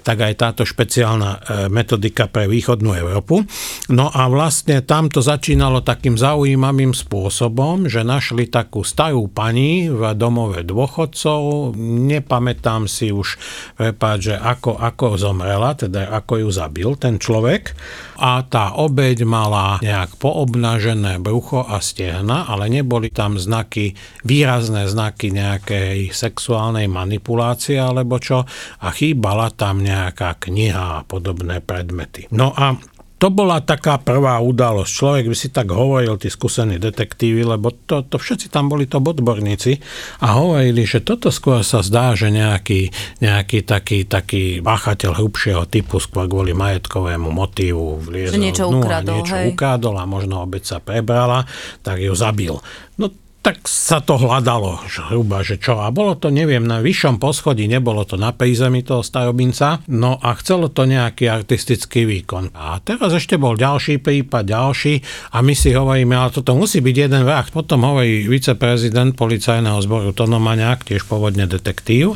tak 0.00 0.24
aj 0.24 0.32
táto 0.40 0.62
špeciálna 0.64 1.30
e, 1.30 1.38
metodika 1.68 2.24
pre 2.24 2.48
východnú 2.48 2.96
Európu. 2.96 3.44
No 3.92 4.08
a 4.08 4.26
vlastne 4.32 4.80
tam 4.80 5.12
to 5.12 5.20
začínalo 5.20 5.84
takým 5.84 6.16
zaujímavým 6.16 6.96
spôsobom, 6.96 7.86
že 7.86 8.00
našli 8.00 8.48
takú 8.48 8.82
starú 8.82 9.28
pani 9.28 9.92
v 9.92 10.16
domove 10.16 10.64
dôchodcov, 10.64 11.72
nepamätám 11.78 12.88
si 12.88 13.12
už, 13.12 13.36
prepáč, 13.76 14.32
že 14.32 14.36
ako, 14.40 14.80
ako 14.80 15.20
zomrela, 15.20 15.76
teda 15.76 16.08
ako 16.16 16.46
ju 16.46 16.48
zabil 16.48 16.90
ten 16.96 17.20
človek 17.20 17.76
a 18.22 18.46
tá 18.46 18.78
obeď 18.78 19.26
mala 19.26 19.82
nejak 19.82 20.14
poobnažené 20.22 21.18
brucho 21.18 21.66
a 21.66 21.82
stehna, 21.82 22.46
ale 22.46 22.70
neboli 22.70 23.10
tam 23.10 23.34
znaky, 23.34 23.98
výrazné 24.22 24.86
znaky 24.86 25.34
nejakej 25.34 26.14
sexuálnej 26.14 26.86
manipulácie 26.86 27.82
alebo 27.82 28.22
čo 28.22 28.46
a 28.78 28.88
chýbala 28.94 29.50
tam 29.50 29.82
nejaká 29.82 30.38
kniha 30.38 31.02
a 31.02 31.04
podobné 31.04 31.58
predmety. 31.58 32.30
No 32.30 32.54
a 32.54 32.78
to 33.22 33.30
bola 33.30 33.62
taká 33.62 34.02
prvá 34.02 34.42
udalosť. 34.42 34.90
Človek 34.90 35.24
by 35.30 35.36
si 35.38 35.48
tak 35.54 35.70
hovoril, 35.70 36.18
tí 36.18 36.26
skúsení 36.26 36.82
detektívy, 36.82 37.46
lebo 37.46 37.70
to, 37.70 38.02
to 38.02 38.18
všetci 38.18 38.50
tam 38.50 38.66
boli 38.66 38.90
to 38.90 38.98
odborníci 38.98 39.78
a 40.26 40.34
hovorili, 40.42 40.82
že 40.82 41.06
toto 41.06 41.30
skôr 41.30 41.62
sa 41.62 41.86
zdá, 41.86 42.18
že 42.18 42.34
nejaký, 42.34 42.90
nejaký 43.22 43.62
taký, 43.62 44.10
taký 44.10 44.58
báchateľ 44.58 45.22
hrubšieho 45.22 45.70
typu 45.70 46.02
skôr 46.02 46.26
kvôli 46.26 46.50
majetkovému 46.50 47.30
motívu 47.30 48.02
vliezol 48.02 48.34
že 48.34 48.42
niečo 48.42 48.66
ukradol, 48.66 49.22
niečo 49.22 49.38
hej. 49.38 49.54
ukradol 49.54 49.94
a 50.02 50.04
možno 50.08 50.42
obec 50.42 50.66
sa 50.66 50.82
prebrala, 50.82 51.46
tak 51.86 52.02
ju 52.02 52.10
zabil. 52.18 52.58
No 52.98 53.06
tak 53.42 53.66
sa 53.66 53.98
to 53.98 54.22
hľadalo 54.22 54.78
hruba, 55.10 55.42
že 55.42 55.58
čo. 55.58 55.82
A 55.82 55.90
bolo 55.90 56.14
to, 56.14 56.30
neviem, 56.30 56.62
na 56.62 56.78
vyššom 56.78 57.18
poschodí, 57.18 57.66
nebolo 57.66 58.06
to 58.06 58.14
na 58.14 58.30
prízemí 58.30 58.86
toho 58.86 59.02
starobinca, 59.02 59.82
no 59.90 60.14
a 60.22 60.38
chcelo 60.38 60.70
to 60.70 60.86
nejaký 60.86 61.26
artistický 61.26 62.06
výkon. 62.06 62.54
A 62.54 62.78
teraz 62.78 63.10
ešte 63.10 63.34
bol 63.42 63.58
ďalší 63.58 63.98
prípad, 63.98 64.46
ďalší 64.46 64.94
a 65.34 65.42
my 65.42 65.58
si 65.58 65.74
hovoríme, 65.74 66.14
ale 66.14 66.30
toto 66.30 66.54
musí 66.54 66.78
byť 66.78 66.96
jeden 67.10 67.26
vrah. 67.26 67.42
Potom 67.50 67.82
hovorí 67.82 68.30
viceprezident 68.30 69.18
policajného 69.18 69.78
zboru 69.82 70.14
Tono 70.14 70.38
tiež 70.38 71.02
pôvodne 71.10 71.50
detektív, 71.50 72.14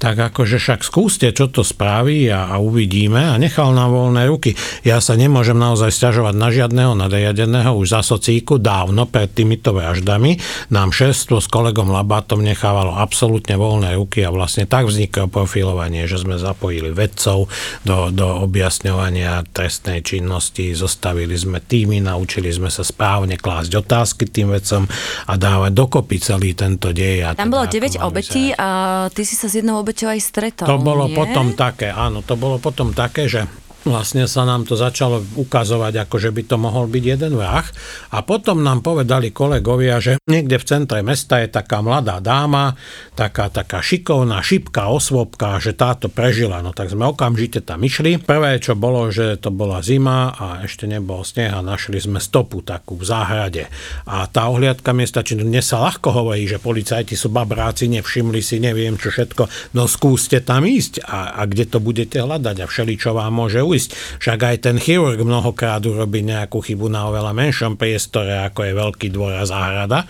tak 0.00 0.16
akože 0.16 0.56
však 0.56 0.80
skúste, 0.80 1.28
čo 1.36 1.52
to 1.52 1.60
spraví 1.60 2.32
a, 2.32 2.48
a 2.48 2.56
uvidíme 2.56 3.20
a 3.20 3.36
nechal 3.36 3.76
nám 3.76 3.92
voľné 3.92 4.24
ruky. 4.24 4.56
Ja 4.88 5.04
sa 5.04 5.20
nemôžem 5.20 5.60
naozaj 5.60 5.92
stiažovať 5.92 6.32
na 6.32 6.48
žiadneho 6.48 6.96
nadriadeného 6.96 7.76
už 7.76 7.92
za 7.92 8.00
socíku 8.00 8.56
dávno 8.56 9.04
pred 9.04 9.28
týmito 9.28 9.76
vraždami, 9.76 10.40
nám 10.68 10.94
šestvo 10.94 11.40
s 11.40 11.48
kolegom 11.48 11.90
Labátom 11.90 12.44
nechávalo 12.44 12.94
absolútne 12.94 13.56
voľné 13.56 13.96
ruky 13.98 14.22
a 14.22 14.30
vlastne 14.30 14.68
tak 14.68 14.86
vzniklo 14.86 15.26
profilovanie, 15.26 16.04
že 16.06 16.20
sme 16.20 16.36
zapojili 16.38 16.92
vedcov 16.92 17.48
do, 17.82 17.96
do 18.12 18.26
objasňovania 18.44 19.42
trestnej 19.50 20.04
činnosti, 20.04 20.76
zostavili 20.76 21.34
sme 21.34 21.58
týmy, 21.58 22.04
naučili 22.04 22.52
sme 22.52 22.68
sa 22.68 22.84
správne 22.84 23.40
klásť 23.40 23.72
otázky 23.80 24.28
tým 24.28 24.52
vedcom 24.52 24.86
a 25.26 25.34
dávať 25.34 25.72
dokopy 25.72 26.16
celý 26.20 26.52
tento 26.52 26.92
dej. 26.92 27.24
Tam 27.34 27.48
teda 27.48 27.54
bolo 27.54 27.64
9 27.66 27.98
obetí 28.04 28.52
a 28.54 28.68
ty 29.10 29.22
si 29.24 29.34
sa 29.34 29.48
s 29.48 29.58
jednou 29.58 29.80
obeťou 29.80 30.12
aj 30.12 30.20
stretol, 30.20 30.66
To 30.68 30.78
bolo 30.78 31.08
nie? 31.08 31.16
potom 31.16 31.56
také, 31.56 31.90
áno, 31.90 32.20
to 32.20 32.36
bolo 32.36 32.60
potom 32.60 32.92
také, 32.92 33.26
že 33.26 33.48
vlastne 33.82 34.30
sa 34.30 34.46
nám 34.46 34.66
to 34.66 34.78
začalo 34.78 35.22
ukazovať, 35.38 36.06
ako 36.06 36.16
že 36.18 36.30
by 36.30 36.42
to 36.46 36.56
mohol 36.58 36.86
byť 36.86 37.04
jeden 37.04 37.32
vrah. 37.34 37.66
A 38.14 38.22
potom 38.22 38.62
nám 38.62 38.82
povedali 38.82 39.34
kolegovia, 39.34 39.98
že 39.98 40.18
niekde 40.30 40.58
v 40.58 40.68
centre 40.68 41.00
mesta 41.02 41.42
je 41.42 41.50
taká 41.50 41.82
mladá 41.82 42.22
dáma, 42.22 42.78
taká, 43.18 43.50
taká 43.50 43.82
šikovná, 43.82 44.40
šipká 44.40 44.88
osvobka, 44.90 45.58
že 45.58 45.74
táto 45.74 46.06
prežila. 46.06 46.62
No 46.62 46.70
tak 46.70 46.94
sme 46.94 47.10
okamžite 47.10 47.64
tam 47.66 47.82
išli. 47.82 48.22
Prvé, 48.22 48.62
čo 48.62 48.78
bolo, 48.78 49.10
že 49.10 49.38
to 49.38 49.50
bola 49.50 49.82
zima 49.82 50.32
a 50.32 50.46
ešte 50.62 50.86
nebol 50.86 51.26
sneh 51.26 51.50
a 51.50 51.64
našli 51.64 51.98
sme 51.98 52.22
stopu 52.22 52.62
takú 52.62 52.94
v 52.94 53.04
záhrade. 53.04 53.64
A 54.06 54.26
tá 54.30 54.46
ohliadka 54.46 54.94
miesta, 54.94 55.26
či 55.26 55.38
dnes 55.38 55.66
sa 55.66 55.82
ľahko 55.82 56.14
hovorí, 56.14 56.46
že 56.46 56.62
policajti 56.62 57.18
sú 57.18 57.34
babráci, 57.34 57.90
nevšimli 57.90 58.40
si, 58.40 58.62
neviem 58.62 58.94
čo 58.94 59.10
všetko. 59.10 59.74
No 59.74 59.90
skúste 59.90 60.38
tam 60.40 60.62
ísť 60.62 61.02
a, 61.04 61.42
a 61.42 61.42
kde 61.48 61.64
to 61.66 61.78
budete 61.82 62.22
hľadať 62.22 62.56
a 62.62 62.66
všeli, 62.70 62.94
čo 62.94 63.16
vám 63.16 63.34
môže 63.34 63.60
uísť. 63.72 64.20
Však 64.20 64.40
aj 64.44 64.56
ten 64.68 64.76
chirurg 64.76 65.16
mnohokrát 65.24 65.80
urobí 65.88 66.20
nejakú 66.20 66.60
chybu 66.60 66.92
na 66.92 67.08
oveľa 67.08 67.32
menšom 67.32 67.80
priestore, 67.80 68.36
ako 68.52 68.60
je 68.68 68.72
veľký 68.76 69.08
dvor 69.08 69.32
a 69.32 69.48
záhrada. 69.48 70.04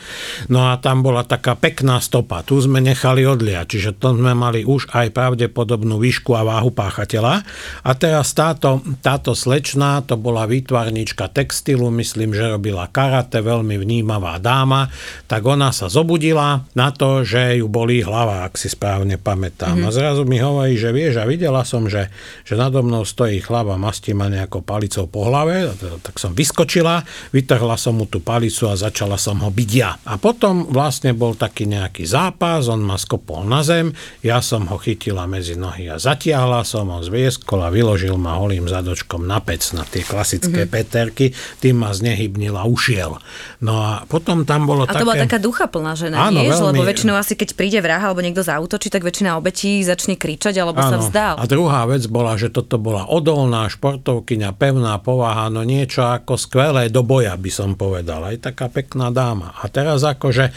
No 0.51 0.75
a 0.75 0.83
tam 0.83 1.07
bola 1.07 1.22
taká 1.22 1.55
pekná 1.55 2.03
stopa. 2.03 2.42
Tu 2.42 2.59
sme 2.59 2.83
nechali 2.83 3.22
odliať, 3.22 3.79
čiže 3.79 3.90
to 4.03 4.18
sme 4.18 4.35
mali 4.35 4.66
už 4.66 4.90
aj 4.90 5.14
pravdepodobnú 5.14 6.03
výšku 6.03 6.35
a 6.35 6.42
váhu 6.42 6.75
páchateľa. 6.75 7.46
A 7.87 7.90
teraz 7.94 8.35
táto, 8.35 8.83
táto 8.98 9.38
slečná, 9.38 10.03
to 10.03 10.18
bola 10.18 10.51
výtvarníčka 10.51 11.31
textilu, 11.31 11.92
myslím, 11.94 12.35
že 12.35 12.51
robila 12.51 12.90
karate, 12.90 13.38
veľmi 13.38 13.79
vnímavá 13.79 14.42
dáma, 14.42 14.90
tak 15.31 15.46
ona 15.46 15.70
sa 15.70 15.87
zobudila 15.87 16.66
na 16.75 16.88
to, 16.90 17.22
že 17.22 17.62
ju 17.62 17.70
bolí 17.70 18.03
hlava, 18.03 18.48
ak 18.48 18.59
si 18.59 18.66
správne 18.72 19.20
pamätám. 19.20 19.79
Mm-hmm. 19.79 19.92
A 19.92 19.94
zrazu 19.94 20.22
mi 20.27 20.40
hovorí, 20.40 20.75
že 20.75 20.90
vieš, 20.90 21.20
a 21.20 21.29
videla 21.29 21.62
som, 21.62 21.87
že, 21.87 22.09
že 22.42 22.57
nado 22.57 22.81
mnou 22.81 23.05
stojí 23.05 23.38
chlap 23.38 23.52
a 23.61 23.77
mastí 23.77 24.17
ma 24.17 24.33
nejakou 24.33 24.65
palicou 24.65 25.05
po 25.05 25.29
hlave, 25.29 25.69
tak 26.01 26.17
som 26.17 26.33
vyskočila, 26.33 27.05
vytrhla 27.37 27.77
som 27.77 28.01
mu 28.01 28.09
tú 28.09 28.25
palicu 28.25 28.73
a 28.73 28.79
začala 28.81 29.21
som 29.21 29.37
ho 29.45 29.53
byť 29.53 29.71
ja. 29.77 30.01
A 30.09 30.17
potom 30.17 30.73
vlastne 30.73 31.12
bol 31.12 31.37
taký 31.37 31.69
nejaký 31.69 32.09
zápas, 32.09 32.73
on 32.73 32.81
ma 32.81 32.97
skopol 32.97 33.45
na 33.45 33.61
zem, 33.61 33.93
ja 34.23 34.41
som 34.41 34.65
ho 34.71 34.81
chytila 34.81 35.29
medzi 35.29 35.59
nohy 35.59 35.93
a 35.93 36.01
zatiahla 36.01 36.65
som 36.65 36.88
ho 36.88 37.03
zvieskol 37.03 37.61
a 37.61 37.69
vyložil 37.69 38.17
ma 38.17 38.38
holým 38.38 38.71
zadočkom 38.71 39.27
na 39.27 39.43
pec, 39.43 39.61
na 39.75 39.83
tie 39.83 40.07
klasické 40.07 40.65
mm-hmm. 40.65 40.73
peterky, 40.73 41.27
tým 41.59 41.83
ma 41.83 41.91
znehybnil 41.91 42.55
a 42.55 42.65
ušiel. 42.65 43.19
No 43.61 43.75
a 43.83 43.93
potom 44.07 44.47
tam 44.47 44.65
bolo 44.65 44.87
a 44.87 44.95
také... 44.95 45.03
to 45.03 45.09
bola 45.11 45.19
taká 45.27 45.38
ducha 45.43 45.67
plná 45.67 45.93
žena, 45.99 46.31
Áno, 46.31 46.41
nie? 46.41 46.49
veľmi- 46.49 46.79
Lebo 46.79 46.87
väčšinou 46.87 47.19
asi 47.19 47.35
keď 47.35 47.59
príde 47.59 47.79
vrah 47.83 47.99
alebo 47.99 48.23
niekto 48.23 48.47
zautočí, 48.47 48.87
tak 48.87 49.03
väčšina 49.03 49.35
obetí 49.35 49.83
začne 49.83 50.15
kričať 50.15 50.55
alebo 50.62 50.79
sa 50.79 50.97
Áno. 50.97 51.03
vzdá. 51.03 51.27
A 51.35 51.45
druhá 51.51 51.83
vec 51.91 52.07
bola, 52.07 52.38
že 52.38 52.55
toto 52.55 52.79
bola 52.79 53.11
odolná 53.11 53.41
športovkyňa, 53.48 54.55
pevná 54.55 55.00
povaha, 55.00 55.48
no 55.48 55.64
niečo 55.66 56.07
ako 56.07 56.38
skvelé 56.38 56.92
do 56.92 57.02
boja 57.02 57.35
by 57.35 57.50
som 57.50 57.74
povedal. 57.74 58.28
Aj 58.28 58.37
taká 58.38 58.68
pekná 58.68 59.09
dáma. 59.09 59.57
A 59.59 59.66
teraz 59.72 60.05
akože 60.07 60.52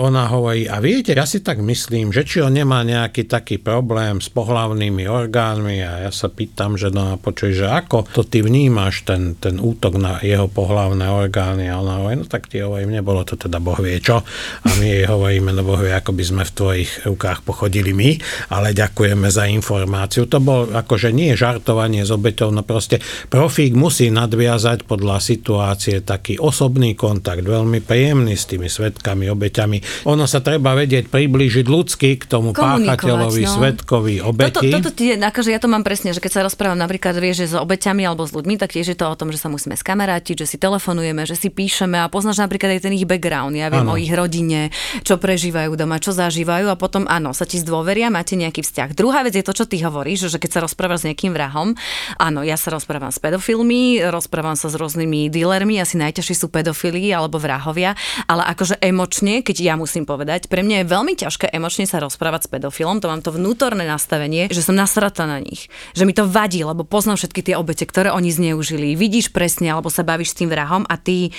ona 0.00 0.24
hovorí, 0.32 0.64
a 0.64 0.80
viete, 0.80 1.12
ja 1.12 1.28
si 1.28 1.44
tak 1.44 1.60
myslím, 1.60 2.10
že 2.10 2.24
či 2.24 2.40
on 2.40 2.56
nemá 2.56 2.80
nejaký 2.80 3.28
taký 3.28 3.60
problém 3.60 4.18
s 4.18 4.32
pohlavnými 4.32 5.04
orgánmi 5.04 5.84
a 5.84 6.08
ja 6.08 6.10
sa 6.12 6.32
pýtam, 6.32 6.80
že 6.80 6.88
no 6.88 7.12
a 7.12 7.20
počuj, 7.20 7.52
že 7.52 7.68
ako 7.68 8.08
to 8.08 8.24
ty 8.24 8.40
vnímaš, 8.40 9.04
ten, 9.04 9.36
ten 9.36 9.60
útok 9.60 10.00
na 10.00 10.18
jeho 10.24 10.48
pohlavné 10.48 11.04
orgány 11.12 11.68
a 11.68 11.78
ona 11.78 12.00
hovorí, 12.00 12.16
no 12.20 12.26
tak 12.26 12.48
ti 12.48 12.64
hovorím, 12.64 12.96
nebolo 12.96 13.22
to 13.28 13.36
teda 13.36 13.60
Boh 13.60 13.76
vie 13.76 14.00
čo 14.00 14.24
a 14.64 14.68
my 14.80 14.86
jej 14.86 15.04
hovoríme, 15.04 15.52
no 15.52 15.62
Boh 15.62 15.80
vie, 15.80 15.92
ako 15.92 16.16
by 16.16 16.24
sme 16.24 16.42
v 16.48 16.52
tvojich 16.54 16.90
rukách 17.04 17.44
pochodili 17.44 17.92
my, 17.92 18.10
ale 18.54 18.72
ďakujeme 18.72 19.28
za 19.28 19.44
informáciu. 19.46 20.24
To 20.30 20.38
bol 20.40 20.70
akože 20.72 21.12
nie 21.12 21.36
žartovanie 21.36 22.08
s 22.08 22.10
obeťou, 22.14 22.54
no 22.54 22.64
proste 22.64 23.02
profík 23.28 23.76
musí 23.76 24.08
nadviazať 24.08 24.88
podľa 24.88 25.20
situácie 25.20 26.00
taký 26.00 26.40
osobný 26.40 26.96
kontakt, 26.96 27.44
veľmi 27.44 27.84
príjemný 27.84 28.34
s 28.38 28.48
tými 28.48 28.70
svetkami, 28.70 29.28
obeťami. 29.58 30.06
Ono 30.06 30.24
sa 30.30 30.38
treba 30.38 30.78
vedieť 30.78 31.10
priblížiť 31.10 31.66
ľudsky 31.66 32.22
k 32.22 32.24
tomu 32.30 32.54
páchateľovi, 32.54 33.42
no. 33.42 33.54
svetkovi, 33.58 34.14
Toto, 34.22 34.30
obeti. 34.30 34.70
toto 34.70 34.90
tie, 34.94 35.18
akože 35.18 35.50
ja 35.50 35.58
to 35.58 35.66
mám 35.66 35.82
presne, 35.82 36.14
že 36.14 36.22
keď 36.22 36.30
sa 36.30 36.40
rozprávam 36.46 36.78
napríklad, 36.78 37.18
vieš, 37.18 37.42
že 37.42 37.46
s 37.50 37.54
obeťami 37.58 38.06
alebo 38.06 38.22
s 38.22 38.30
ľuďmi, 38.30 38.54
tak 38.54 38.78
tiež 38.78 38.94
je 38.94 38.98
to 38.98 39.10
o 39.10 39.18
tom, 39.18 39.34
že 39.34 39.42
sa 39.42 39.50
musíme 39.50 39.74
skamarátiť, 39.74 40.46
že 40.46 40.46
si 40.46 40.56
telefonujeme, 40.62 41.26
že 41.26 41.34
si 41.34 41.50
píšeme 41.50 41.98
a 41.98 42.06
poznáš 42.06 42.38
napríklad 42.38 42.78
aj 42.78 42.86
ten 42.86 42.94
ich 42.94 43.08
background. 43.08 43.58
Ja 43.58 43.72
viem 43.72 43.82
Áno. 43.82 43.98
o 43.98 44.00
ich 44.00 44.12
rodine, 44.14 44.70
čo 45.02 45.18
prežívajú 45.18 45.74
doma, 45.74 45.98
čo 45.98 46.14
zažívajú 46.14 46.70
a 46.70 46.78
potom 46.78 47.08
áno, 47.10 47.34
sa 47.34 47.42
ti 47.48 47.58
zdôveria, 47.58 48.12
máte 48.12 48.38
nejaký 48.38 48.62
vzťah. 48.62 48.94
Druhá 48.94 49.26
vec 49.26 49.34
je 49.34 49.42
to, 49.42 49.56
čo 49.56 49.64
ty 49.66 49.82
hovoríš, 49.82 50.30
že 50.30 50.38
keď 50.38 50.50
sa 50.54 50.60
rozprávaš 50.62 51.02
s 51.02 51.06
nejakým 51.10 51.34
vrahom, 51.34 51.74
áno, 52.20 52.46
ja 52.46 52.54
sa 52.54 52.70
rozprávam 52.70 53.10
s 53.10 53.18
pedofilmi, 53.18 54.06
rozprávam 54.06 54.54
sa 54.54 54.70
s 54.70 54.78
rôznymi 54.78 55.32
dealermi, 55.32 55.80
asi 55.80 55.98
najťažší 55.98 56.34
sú 56.36 56.46
pedofili 56.52 57.10
alebo 57.10 57.40
vrahovia, 57.40 57.96
ale 58.28 58.42
akože 58.52 58.78
emočne, 58.84 59.37
keď 59.42 59.56
ja 59.62 59.74
musím 59.74 60.04
povedať, 60.04 60.46
pre 60.46 60.62
mňa 60.64 60.82
je 60.82 60.90
veľmi 60.90 61.14
ťažké 61.18 61.50
emočne 61.50 61.84
sa 61.84 62.02
rozprávať 62.02 62.46
s 62.46 62.52
pedofilom, 62.52 63.00
to 63.02 63.10
mám 63.10 63.22
to 63.24 63.34
vnútorné 63.34 63.84
nastavenie, 63.84 64.50
že 64.50 64.64
som 64.64 64.76
nasratá 64.76 65.24
na 65.26 65.40
nich, 65.42 65.72
že 65.94 66.06
mi 66.06 66.14
to 66.14 66.28
vadí, 66.28 66.62
lebo 66.62 66.86
poznám 66.86 67.18
všetky 67.18 67.40
tie 67.40 67.54
obete, 67.58 67.84
ktoré 67.84 68.14
oni 68.14 68.30
zneužili. 68.30 68.98
Vidíš 68.98 69.34
presne, 69.34 69.72
alebo 69.74 69.92
sa 69.92 70.06
bavíš 70.06 70.34
s 70.34 70.38
tým 70.44 70.50
vrahom 70.52 70.86
a 70.86 70.94
ty 71.00 71.32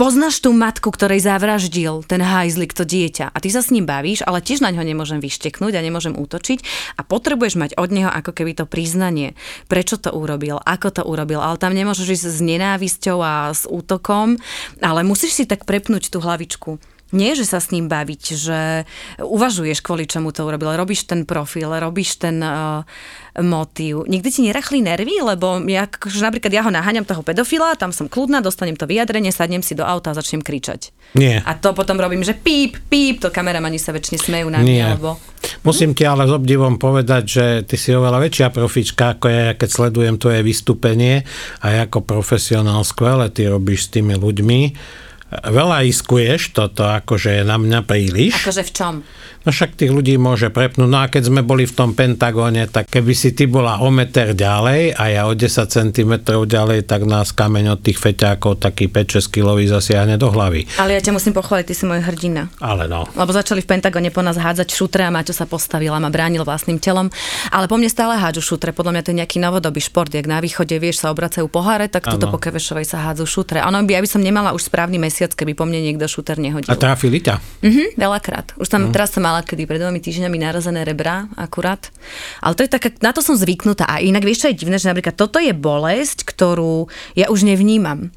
poznáš 0.00 0.40
tú 0.40 0.56
matku, 0.56 0.88
ktorej 0.88 1.28
zavraždil 1.28 2.08
ten 2.08 2.24
hajzlik, 2.24 2.72
to 2.72 2.88
dieťa 2.88 3.28
a 3.28 3.36
ty 3.36 3.52
sa 3.52 3.60
s 3.60 3.68
ním 3.68 3.84
bavíš, 3.84 4.24
ale 4.24 4.40
tiež 4.40 4.64
na 4.64 4.72
ňo 4.72 4.80
nemôžem 4.80 5.20
vyšteknúť 5.20 5.76
a 5.76 5.84
nemôžem 5.84 6.16
útočiť 6.16 6.64
a 6.96 7.04
potrebuješ 7.04 7.60
mať 7.60 7.70
od 7.76 7.92
neho 7.92 8.08
ako 8.08 8.32
keby 8.32 8.56
to 8.56 8.64
priznanie, 8.64 9.36
prečo 9.68 10.00
to 10.00 10.08
urobil, 10.08 10.56
ako 10.64 10.88
to 10.88 11.02
urobil, 11.04 11.44
ale 11.44 11.60
tam 11.60 11.76
nemôžeš 11.76 12.16
ísť 12.16 12.26
s 12.32 12.40
nenávisťou 12.40 13.20
a 13.20 13.52
s 13.52 13.68
útokom, 13.68 14.40
ale 14.80 15.04
musíš 15.04 15.36
si 15.36 15.44
tak 15.44 15.68
prepnúť 15.68 16.08
tú 16.08 16.24
hlavičku. 16.24 16.80
Nie, 17.10 17.34
že 17.34 17.42
sa 17.42 17.58
s 17.58 17.74
ním 17.74 17.90
baviť, 17.90 18.22
že 18.38 18.86
uvažuješ, 19.18 19.82
kvôli 19.82 20.06
čomu 20.06 20.30
to 20.30 20.46
urobil, 20.46 20.70
robíš 20.78 21.10
ten 21.10 21.26
profil, 21.26 21.74
robíš 21.74 22.22
ten 22.22 22.38
uh, 22.38 22.86
motív. 23.42 24.06
Nikdy 24.06 24.28
ti 24.30 24.40
nerachli 24.46 24.78
nervy, 24.78 25.18
lebo 25.18 25.58
ja, 25.66 25.90
akože 25.90 26.22
napríklad 26.22 26.52
ja 26.54 26.62
ho 26.62 26.70
naháňam 26.70 27.02
toho 27.02 27.26
pedofila, 27.26 27.74
tam 27.74 27.90
som 27.90 28.06
kľudná, 28.06 28.38
dostanem 28.38 28.78
to 28.78 28.86
vyjadrenie, 28.86 29.34
sadnem 29.34 29.62
si 29.62 29.74
do 29.74 29.82
auta 29.82 30.14
a 30.14 30.18
začnem 30.18 30.42
kričať. 30.42 30.94
Nie. 31.18 31.42
A 31.42 31.58
to 31.58 31.74
potom 31.74 31.98
robím, 31.98 32.22
že 32.22 32.38
píp, 32.38 32.78
píp, 32.86 33.18
to 33.18 33.34
kameramani 33.34 33.82
sa 33.82 33.90
väčšine 33.90 34.18
smejú 34.18 34.46
na 34.46 34.62
mňa, 34.62 34.86
lebo... 34.94 35.18
Musím 35.66 35.98
ti 35.98 36.06
ale 36.06 36.30
s 36.30 36.32
obdivom 36.32 36.78
povedať, 36.78 37.22
že 37.26 37.44
ty 37.66 37.74
si 37.74 37.90
oveľa 37.90 38.22
väčšia 38.22 38.54
profička, 38.54 39.18
ako 39.18 39.26
ja, 39.26 39.58
keď 39.58 39.68
sledujem 39.68 40.16
tvoje 40.16 40.40
vystúpenie 40.46 41.26
a 41.58 41.84
ako 41.90 42.06
profesionál 42.06 42.86
skvele 42.86 43.26
ty 43.34 43.50
robíš 43.50 43.90
s 43.90 43.98
tými 43.98 44.14
ľuďmi. 44.14 44.60
Veľa 45.30 45.86
iskuješ, 45.86 46.50
toto 46.58 46.82
akože 46.90 47.40
je 47.40 47.42
na 47.46 47.54
mňa 47.54 47.86
príliš. 47.86 48.34
Akože 48.42 48.66
v 48.66 48.72
čom? 48.74 48.94
No 49.40 49.56
však 49.56 49.72
tých 49.80 49.88
ľudí 49.88 50.20
môže 50.20 50.52
prepnúť. 50.52 50.88
No 50.88 51.00
a 51.00 51.08
keď 51.08 51.32
sme 51.32 51.40
boli 51.40 51.64
v 51.64 51.72
tom 51.72 51.96
Pentagóne, 51.96 52.68
tak 52.68 52.92
keby 52.92 53.16
si 53.16 53.32
ty 53.32 53.48
bola 53.48 53.80
o 53.80 53.88
meter 53.88 54.36
ďalej 54.36 54.92
a 55.00 55.04
ja 55.08 55.22
o 55.24 55.32
10 55.32 55.64
cm 55.64 56.12
ďalej, 56.28 56.84
tak 56.84 57.08
nás 57.08 57.32
kameň 57.32 57.72
od 57.72 57.80
tých 57.80 57.96
feťákov 57.96 58.60
taký 58.60 58.92
5-6 58.92 59.32
kilový 59.32 59.64
zasiahne 59.64 60.20
do 60.20 60.28
hlavy. 60.28 60.68
Ale 60.76 60.92
ja 60.92 61.00
ťa 61.00 61.16
musím 61.16 61.32
pochváliť, 61.32 61.64
ty 61.64 61.74
si 61.74 61.88
môj 61.88 62.04
hrdina. 62.04 62.52
Ale 62.60 62.84
no. 62.84 63.08
Lebo 63.16 63.32
začali 63.32 63.64
v 63.64 63.70
Pentagóne 63.72 64.12
po 64.12 64.20
nás 64.20 64.36
hádzať 64.36 64.68
šutre 64.76 65.08
a 65.08 65.10
Maťo 65.10 65.32
sa 65.32 65.48
postavila, 65.48 65.96
ma 65.96 66.12
bránil 66.12 66.44
vlastným 66.44 66.76
telom. 66.76 67.08
Ale 67.48 67.64
po 67.64 67.80
mne 67.80 67.88
stále 67.88 68.20
hádžu 68.20 68.44
šutre. 68.44 68.76
Podľa 68.76 68.92
mňa 68.92 69.02
to 69.08 69.10
je 69.16 69.20
nejaký 69.24 69.38
novodobý 69.40 69.80
šport, 69.80 70.12
jak 70.12 70.28
na 70.28 70.44
východe 70.44 70.76
vieš 70.76 71.00
sa 71.00 71.08
obracajú 71.08 71.48
poháre, 71.48 71.88
tak 71.88 72.04
tuto 72.04 72.28
po 72.28 72.36
Kevešovej 72.36 72.84
sa 72.84 73.08
hádzu 73.08 73.24
šutre. 73.24 73.64
Áno, 73.64 73.80
by, 73.80 74.04
aby 74.04 74.08
som 74.08 74.20
nemala 74.20 74.52
už 74.52 74.68
správny 74.68 75.00
mesiac, 75.00 75.32
keby 75.32 75.56
po 75.56 75.64
mne 75.64 75.80
niekto 75.80 76.04
šuter 76.04 76.36
nehodil. 76.36 76.68
A 76.68 76.76
trafili 76.76 77.24
ťa? 77.24 77.40
Mhm, 77.64 77.96
veľakrát. 77.96 78.52
Už 78.60 78.68
tam, 78.68 78.88
uh-huh. 78.88 78.94
teraz 78.94 79.16
som 79.16 79.24
mala 79.30 79.46
kedy 79.46 79.62
pred 79.70 79.78
dvomi 79.78 80.02
týždňami 80.02 80.42
narazené 80.42 80.82
rebra 80.82 81.30
akurát. 81.38 81.94
Ale 82.42 82.58
to 82.58 82.66
je 82.66 82.70
tak, 82.74 82.98
na 82.98 83.14
to 83.14 83.22
som 83.22 83.38
zvyknutá. 83.38 83.86
A 83.86 84.02
inak 84.02 84.26
vieš, 84.26 84.42
čo 84.42 84.50
je 84.50 84.58
divné, 84.58 84.82
že 84.82 84.90
napríklad 84.90 85.14
toto 85.14 85.38
je 85.38 85.54
bolesť, 85.54 86.26
ktorú 86.26 86.90
ja 87.14 87.30
už 87.30 87.46
nevnímam. 87.46 88.10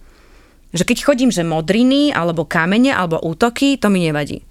Že 0.74 0.90
keď 0.90 0.98
chodím, 1.06 1.30
že 1.30 1.46
modriny, 1.46 2.10
alebo 2.10 2.50
kamene, 2.50 2.90
alebo 2.90 3.22
útoky, 3.22 3.78
to 3.78 3.94
mi 3.94 4.10
nevadí. 4.10 4.42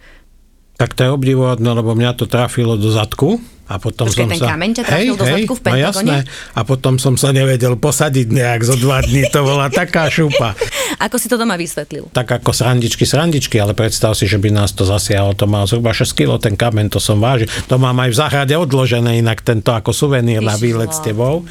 Tak 0.79 0.95
to 0.95 1.03
je 1.03 1.11
obdivuhodné, 1.11 1.67
lebo 1.75 1.99
mňa 1.99 2.15
to 2.15 2.31
trafilo 2.31 2.79
do 2.79 2.95
zadku 2.95 3.43
a 3.71 3.79
potom 3.79 4.11
Počkej, 4.11 4.27
som 4.27 4.29
ten 4.29 4.41
sa... 4.43 4.49
kameň 4.53 4.71
ťa 4.75 4.83
hej, 4.91 5.07
do 5.15 5.25
zadku 5.25 5.55
v 5.55 5.61
No 5.73 5.79
jasné. 5.79 6.17
A 6.53 6.61
potom 6.67 6.99
som 6.99 7.15
sa 7.15 7.31
nevedel 7.31 7.79
posadiť 7.79 8.29
nejak 8.29 8.61
zo 8.67 8.75
dva 8.75 9.01
dní. 9.01 9.25
To 9.31 9.47
bola 9.47 9.71
taká 9.71 10.11
šupa. 10.11 10.59
Ako 11.07 11.17
si 11.17 11.31
to 11.31 11.41
doma 11.41 11.57
vysvetlil? 11.57 12.13
Tak 12.13 12.43
ako 12.43 12.53
srandičky, 12.53 13.09
srandičky, 13.09 13.57
ale 13.59 13.73
predstav 13.73 14.15
si, 14.15 14.29
že 14.29 14.39
by 14.39 14.55
nás 14.55 14.71
to 14.77 14.87
zasiahlo. 14.87 15.35
To 15.35 15.49
má 15.49 15.65
zhruba 15.65 15.91
6 15.91 16.15
kg 16.15 16.39
ten 16.39 16.55
kameň, 16.55 16.93
to 16.93 17.01
som 17.03 17.19
vážil. 17.19 17.51
To 17.67 17.81
mám 17.81 17.97
aj 17.97 18.13
v 18.13 18.17
záhrade 18.23 18.55
odložené 18.55 19.19
inak 19.19 19.41
tento 19.43 19.73
ako 19.73 19.91
suvenír 19.91 20.45
na 20.45 20.55
výlet 20.55 20.93
s 20.93 21.01
tebou. 21.03 21.49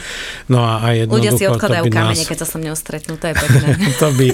No 0.47 0.62
a, 0.62 0.80
a 0.88 1.04
Ľudia 1.04 1.36
si 1.36 1.50
odkladajú 1.50 1.89
kamene, 1.89 2.21
nás... 2.21 2.30
keď 2.30 2.38
sa 2.45 2.47
so 2.47 2.62
mnou 2.62 2.78
stretnú, 2.78 3.17
to 3.17 3.28
je 3.28 3.36
pekné. 3.36 3.67
to, 4.02 4.08
by, 4.13 4.28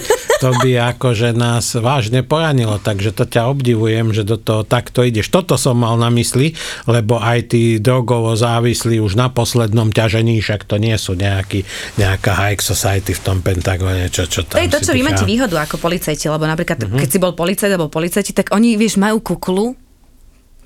to 0.44 0.50
by 0.62 0.72
akože 0.94 1.30
nás 1.34 1.74
vážne 1.74 2.22
poranilo, 2.22 2.78
takže 2.78 3.16
to 3.16 3.26
ťa 3.26 3.50
obdivujem, 3.50 4.14
že 4.14 4.28
do 4.28 4.38
toho 4.38 4.68
takto 4.68 5.02
ideš. 5.02 5.34
Toto 5.34 5.56
som 5.58 5.80
mal 5.80 5.98
na 5.98 6.14
mysli, 6.14 6.54
lebo 6.86 7.18
aj 7.18 7.56
tí 7.56 7.77
drogovo 7.80 8.36
závislí 8.36 9.00
už 9.00 9.18
na 9.18 9.32
poslednom 9.32 9.90
ťažení, 9.94 10.40
však 10.44 10.68
to 10.68 10.78
nie 10.78 10.96
sú 11.00 11.16
nejaký, 11.18 11.64
nejaká 11.98 12.32
high 12.36 12.60
society 12.60 13.16
v 13.16 13.22
tom 13.24 13.38
Pentagone, 13.42 14.12
čo, 14.12 14.28
čo 14.28 14.44
tam 14.46 14.60
To 14.60 14.64
je 14.64 14.74
to, 14.74 14.82
čo 14.84 14.92
vy 14.94 15.02
máte 15.02 15.24
výhodu 15.24 15.56
ako 15.64 15.80
policajti, 15.80 16.28
lebo 16.28 16.46
napríklad, 16.46 16.78
uh-huh. 16.84 17.00
keď 17.00 17.10
si 17.10 17.18
bol 17.18 17.34
policajt 17.34 17.72
alebo 17.74 17.90
policajti, 17.90 18.32
tak 18.36 18.54
oni, 18.54 18.76
vieš, 18.76 19.00
majú 19.00 19.24
kuklu, 19.24 19.78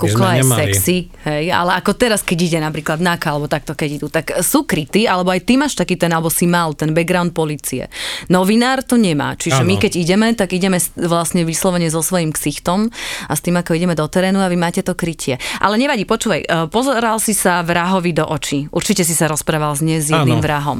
kukla 0.01 0.41
je 0.41 0.43
sexy, 0.43 0.97
hej, 1.29 1.53
ale 1.53 1.77
ako 1.77 1.93
teraz, 1.93 2.25
keď 2.25 2.37
ide 2.41 2.59
napríklad 2.59 2.97
náka, 2.97 3.29
alebo 3.29 3.45
takto, 3.45 3.77
keď 3.77 3.89
idú, 4.01 4.07
tak 4.09 4.41
sú 4.41 4.65
krytí, 4.65 5.05
alebo 5.05 5.29
aj 5.29 5.45
ty 5.45 5.61
máš 5.61 5.77
taký 5.77 5.93
ten, 5.95 6.09
alebo 6.09 6.33
si 6.33 6.49
mal 6.49 6.73
ten 6.73 6.91
background 6.97 7.37
policie. 7.37 7.85
Novinár 8.33 8.81
to 8.81 8.97
nemá, 8.97 9.37
čiže 9.37 9.61
ano. 9.61 9.69
my 9.69 9.75
keď 9.77 9.91
ideme, 10.01 10.27
tak 10.33 10.57
ideme 10.57 10.81
vlastne 10.97 11.45
vyslovene 11.45 11.87
so 11.93 12.01
svojím 12.01 12.33
ksichtom 12.33 12.89
a 13.29 13.33
s 13.37 13.45
tým, 13.45 13.55
ako 13.61 13.77
ideme 13.77 13.93
do 13.93 14.09
terénu 14.09 14.41
a 14.41 14.49
vy 14.49 14.57
máte 14.57 14.81
to 14.81 14.97
krytie. 14.97 15.37
Ale 15.61 15.77
nevadí, 15.77 16.09
počúvaj, 16.09 16.41
e, 16.41 16.47
pozeral 16.73 17.21
si 17.21 17.37
sa 17.37 17.61
vrahovi 17.61 18.11
do 18.17 18.25
očí. 18.25 18.65
Určite 18.73 19.05
si 19.05 19.13
sa 19.13 19.29
rozprával 19.29 19.77
s 19.77 19.83
s 19.83 20.09
jedným 20.09 20.39
ano. 20.39 20.45
vrahom. 20.45 20.79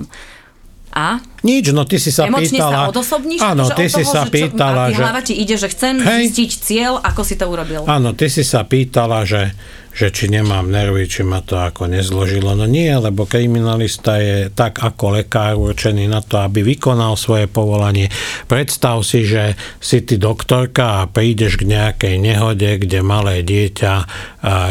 A? 0.92 1.24
Nič, 1.42 1.74
no 1.74 1.90
ty 1.90 1.98
si 1.98 2.14
sa 2.14 2.30
Emočne 2.30 2.62
pýtala... 2.62 2.86
sa 2.86 2.90
odosobníš? 2.94 3.42
Áno, 3.42 3.66
ty 3.74 3.90
si 3.90 4.06
sa 4.06 4.30
že 4.30 4.32
pýtala, 4.32 4.94
čo, 4.94 4.94
že... 4.94 5.02
hlava 5.02 5.22
ti 5.26 5.34
ide, 5.34 5.56
že 5.58 5.68
chcem 5.74 5.98
hej, 5.98 6.30
zistiť 6.30 6.50
cieľ, 6.54 6.94
ako 7.02 7.22
si 7.26 7.34
to 7.34 7.50
urobil. 7.50 7.82
Áno, 7.90 8.14
ty 8.14 8.30
si 8.30 8.46
sa 8.46 8.62
pýtala, 8.62 9.26
že 9.26 9.58
že 9.92 10.08
či 10.08 10.32
nemám 10.32 10.72
nervy, 10.72 11.04
či 11.04 11.22
ma 11.28 11.44
to 11.44 11.60
ako 11.60 11.92
nezložilo. 11.92 12.56
No 12.56 12.64
nie, 12.64 12.88
lebo 12.88 13.28
kriminalista 13.28 14.24
je 14.24 14.48
tak 14.48 14.80
ako 14.80 15.20
lekár 15.20 15.60
určený 15.60 16.08
na 16.08 16.24
to, 16.24 16.40
aby 16.40 16.64
vykonal 16.64 17.20
svoje 17.20 17.52
povolanie. 17.52 18.08
Predstav 18.48 19.04
si, 19.04 19.28
že 19.28 19.60
si 19.84 20.00
ty 20.08 20.16
doktorka 20.16 21.04
a 21.04 21.10
prídeš 21.12 21.60
k 21.60 21.68
nejakej 21.68 22.16
nehode, 22.24 22.80
kde 22.80 23.04
malé 23.04 23.44
dieťa 23.44 23.94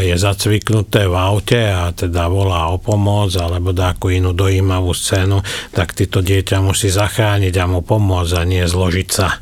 je 0.00 0.14
zacviknuté 0.16 1.04
v 1.04 1.14
aute 1.14 1.60
a 1.68 1.92
teda 1.92 2.26
volá 2.32 2.72
o 2.72 2.80
pomoc 2.80 3.36
alebo 3.36 3.76
dáku 3.76 4.16
inú 4.16 4.32
dojímavú 4.32 4.96
scénu, 4.96 5.44
tak 5.76 5.92
ty 5.92 6.08
to 6.08 6.24
dieťa 6.24 6.59
musí 6.60 6.92
zachrániť 6.92 7.54
a 7.58 7.64
mu 7.66 7.80
pomôcť 7.80 8.32
a 8.38 8.42
nie 8.44 8.64
zložiť 8.64 9.08
sa 9.08 9.40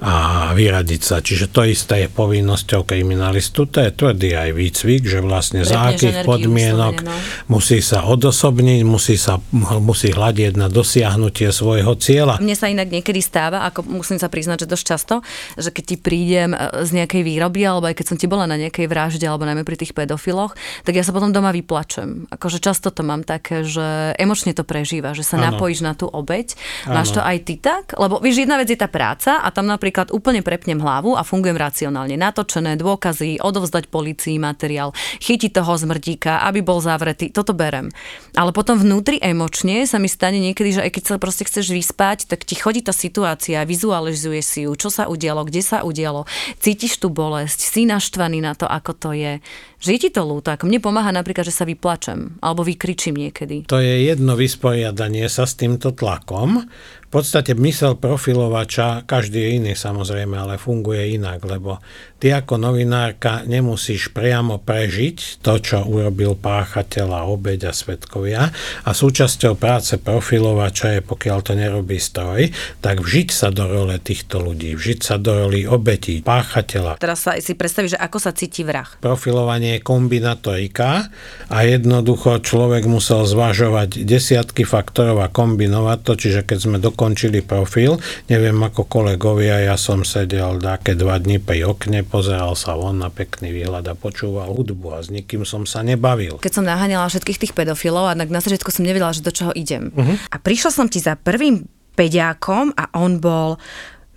a 0.00 0.50
vyradiť 0.56 1.00
sa. 1.04 1.20
Čiže 1.20 1.52
to 1.52 1.60
isté 1.68 2.04
je 2.04 2.08
povinnosťou 2.08 2.88
kriminalistu. 2.88 3.68
To 3.68 3.84
je 3.84 3.92
tvrdý 3.92 4.32
aj 4.32 4.50
výcvik, 4.56 5.04
že 5.04 5.20
vlastne 5.20 5.60
za 5.60 5.92
akých 5.92 6.24
podmienok 6.24 7.04
no. 7.04 7.12
musí 7.52 7.84
sa 7.84 8.08
odosobniť, 8.08 8.80
musí, 8.80 9.20
sa, 9.20 9.36
musí 9.76 10.08
hľadiť 10.08 10.56
na 10.56 10.72
dosiahnutie 10.72 11.52
svojho 11.52 12.00
cieľa. 12.00 12.40
Mne 12.40 12.56
sa 12.56 12.72
inak 12.72 12.88
niekedy 12.88 13.20
stáva, 13.20 13.68
ako 13.68 13.84
musím 13.84 14.16
sa 14.16 14.32
priznať, 14.32 14.64
že 14.64 14.72
dosť 14.72 14.84
často, 14.88 15.14
že 15.60 15.68
keď 15.68 15.84
ti 15.84 15.96
prídem 16.00 16.56
e, 16.56 16.58
z 16.80 16.90
nejakej 16.96 17.20
výroby, 17.20 17.60
alebo 17.68 17.92
aj 17.92 18.00
keď 18.00 18.06
som 18.08 18.16
ti 18.16 18.24
bola 18.24 18.48
na 18.48 18.56
nejakej 18.56 18.88
vražde, 18.88 19.28
alebo 19.28 19.44
najmä 19.44 19.68
pri 19.68 19.76
tých 19.84 19.92
pedofiloch, 19.92 20.56
tak 20.82 20.96
ja 20.96 21.04
sa 21.04 21.12
potom 21.12 21.28
doma 21.28 21.52
vyplačem. 21.52 22.24
Akože 22.32 22.56
často 22.56 22.88
to 22.88 23.04
mám 23.04 23.20
také, 23.20 23.68
že 23.68 24.16
emočne 24.16 24.56
to 24.56 24.64
prežíva, 24.64 25.12
že 25.12 25.28
sa 25.28 25.36
ano. 25.36 25.52
napojíš 25.52 25.84
na 25.84 25.92
tú 25.92 26.08
obeď. 26.08 26.56
Ano. 26.88 27.04
Máš 27.04 27.12
to 27.12 27.20
aj 27.20 27.36
ty 27.44 27.60
tak? 27.60 27.92
Lebo 28.00 28.16
vieš, 28.16 28.48
jedna 28.48 28.56
vec 28.56 28.72
je 28.72 28.80
tá 28.80 28.88
práca 28.88 29.44
a 29.44 29.48
tam 29.52 29.68
napríklad 29.68 29.89
napríklad 29.90 30.14
úplne 30.14 30.46
prepnem 30.46 30.78
hlavu 30.78 31.18
a 31.18 31.26
fungujem 31.26 31.58
racionálne. 31.58 32.14
Natočené 32.14 32.78
dôkazy, 32.78 33.42
odovzdať 33.42 33.90
policii 33.90 34.38
materiál, 34.38 34.94
chytiť 35.18 35.50
toho 35.50 35.74
zmrdíka, 35.74 36.46
aby 36.46 36.62
bol 36.62 36.78
zavretý, 36.78 37.34
toto 37.34 37.58
berem. 37.58 37.90
Ale 38.38 38.54
potom 38.54 38.78
vnútri 38.78 39.18
emočne 39.18 39.82
sa 39.90 39.98
mi 39.98 40.06
stane 40.06 40.38
niekedy, 40.38 40.78
že 40.78 40.84
aj 40.86 40.90
keď 40.94 41.02
sa 41.02 41.16
proste 41.18 41.42
chceš 41.42 41.74
vyspať, 41.74 42.30
tak 42.30 42.46
ti 42.46 42.54
chodí 42.54 42.86
tá 42.86 42.94
situácia, 42.94 43.66
vizualizuje 43.66 44.38
si 44.46 44.70
ju, 44.70 44.78
čo 44.78 44.94
sa 44.94 45.10
udialo, 45.10 45.42
kde 45.42 45.58
sa 45.58 45.82
udialo, 45.82 46.22
cítiš 46.62 47.02
tú 47.02 47.10
bolesť, 47.10 47.58
si 47.58 47.82
naštvaný 47.82 48.38
na 48.38 48.54
to, 48.54 48.70
ako 48.70 48.94
to 48.94 49.10
je. 49.10 49.42
Že 49.82 49.90
je 49.96 50.00
ti 50.06 50.10
to 50.14 50.22
ľúto, 50.22 50.54
ako 50.54 50.70
mne 50.70 50.78
pomáha 50.78 51.10
napríklad, 51.10 51.48
že 51.48 51.56
sa 51.56 51.64
vyplačem 51.66 52.38
alebo 52.44 52.62
vykričím 52.62 53.16
niekedy. 53.16 53.66
To 53.66 53.80
je 53.80 54.06
jedno 54.06 54.36
vysporiadanie 54.38 55.24
sa 55.26 55.48
s 55.48 55.56
týmto 55.56 55.96
tlakom, 55.96 56.68
v 57.10 57.18
podstate 57.18 57.58
mysel 57.58 57.98
profilovača, 57.98 59.02
každý 59.02 59.42
je 59.42 59.50
iný 59.58 59.72
samozrejme, 59.74 60.38
ale 60.38 60.62
funguje 60.62 61.18
inak, 61.18 61.42
lebo 61.42 61.82
ty 62.20 62.36
ako 62.36 62.60
novinárka 62.60 63.48
nemusíš 63.48 64.12
priamo 64.12 64.60
prežiť 64.60 65.40
to, 65.40 65.56
čo 65.56 65.88
urobil 65.88 66.36
páchateľ 66.36 67.08
a 67.16 67.22
obeď 67.24 67.70
a 67.70 67.72
svetkovia 67.72 68.52
a 68.84 68.90
súčasťou 68.92 69.56
práce 69.56 69.96
profilovača 69.96 70.94
je, 70.94 71.00
pokiaľ 71.00 71.38
to 71.40 71.56
nerobí 71.56 71.96
stroj, 71.96 72.52
tak 72.84 73.00
vžiť 73.00 73.28
sa 73.32 73.48
do 73.48 73.64
role 73.64 73.96
týchto 73.96 74.44
ľudí, 74.44 74.76
vžiť 74.76 75.00
sa 75.00 75.16
do 75.16 75.48
roli 75.48 75.64
obetí, 75.64 76.20
páchateľa. 76.20 77.00
Teraz 77.00 77.24
sa 77.24 77.40
si 77.40 77.56
predstavíš, 77.56 77.96
že 77.96 78.02
ako 78.04 78.18
sa 78.20 78.36
cíti 78.36 78.60
vrah. 78.60 78.86
Profilovanie 79.00 79.80
je 79.80 79.86
kombinatorika 79.88 81.08
a 81.48 81.58
jednoducho 81.64 82.44
človek 82.44 82.84
musel 82.84 83.24
zvažovať 83.24 84.04
desiatky 84.04 84.68
faktorov 84.68 85.24
a 85.24 85.32
kombinovať 85.32 85.98
to, 86.04 86.12
čiže 86.20 86.44
keď 86.44 86.58
sme 86.60 86.76
do 86.76 86.90
dokončili 86.90 87.46
profil. 87.46 88.02
Neviem 88.26 88.58
ako 88.58 88.90
kolegovia, 88.90 89.62
ja 89.62 89.78
som 89.78 90.02
sedel 90.02 90.58
také 90.58 90.98
dva 90.98 91.22
dni 91.22 91.38
pri 91.38 91.70
okne, 91.70 92.02
pozeral 92.10 92.58
sa 92.58 92.74
von 92.74 92.98
na 92.98 93.08
pekný 93.08 93.54
výhľad 93.54 93.86
a 93.86 93.94
počúval 93.94 94.50
hudbu 94.50 94.98
a 94.98 94.98
s 94.98 95.08
nikým 95.14 95.46
som 95.46 95.62
sa 95.62 95.86
nebavil. 95.86 96.42
Keď 96.42 96.52
som 96.58 96.66
naháňala 96.66 97.06
všetkých 97.06 97.40
tých 97.46 97.54
pedofilov 97.54 98.10
a 98.10 98.18
na 98.18 98.40
začiatku 98.42 98.74
som 98.74 98.82
nevedela, 98.82 99.14
že 99.14 99.22
do 99.22 99.30
čoho 99.30 99.54
idem. 99.54 99.94
Uh-huh. 99.94 100.18
A 100.34 100.36
prišla 100.42 100.74
som 100.74 100.90
ti 100.90 100.98
za 100.98 101.14
prvým 101.14 101.64
peďákom 101.94 102.74
a 102.74 102.90
on 102.98 103.22
bol 103.22 103.56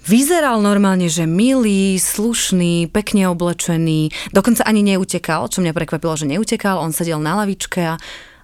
Vyzeral 0.04 0.60
normálne, 0.60 1.08
že 1.08 1.24
milý, 1.24 1.96
slušný, 1.96 2.92
pekne 2.92 3.32
oblečený, 3.32 4.12
dokonca 4.36 4.68
ani 4.68 4.84
neutekal, 4.84 5.48
čo 5.48 5.64
mňa 5.64 5.72
prekvapilo, 5.72 6.20
že 6.20 6.28
neutekal, 6.28 6.76
on 6.76 6.92
sedel 6.92 7.24
na 7.24 7.40
lavičke 7.40 7.80
a 7.80 7.96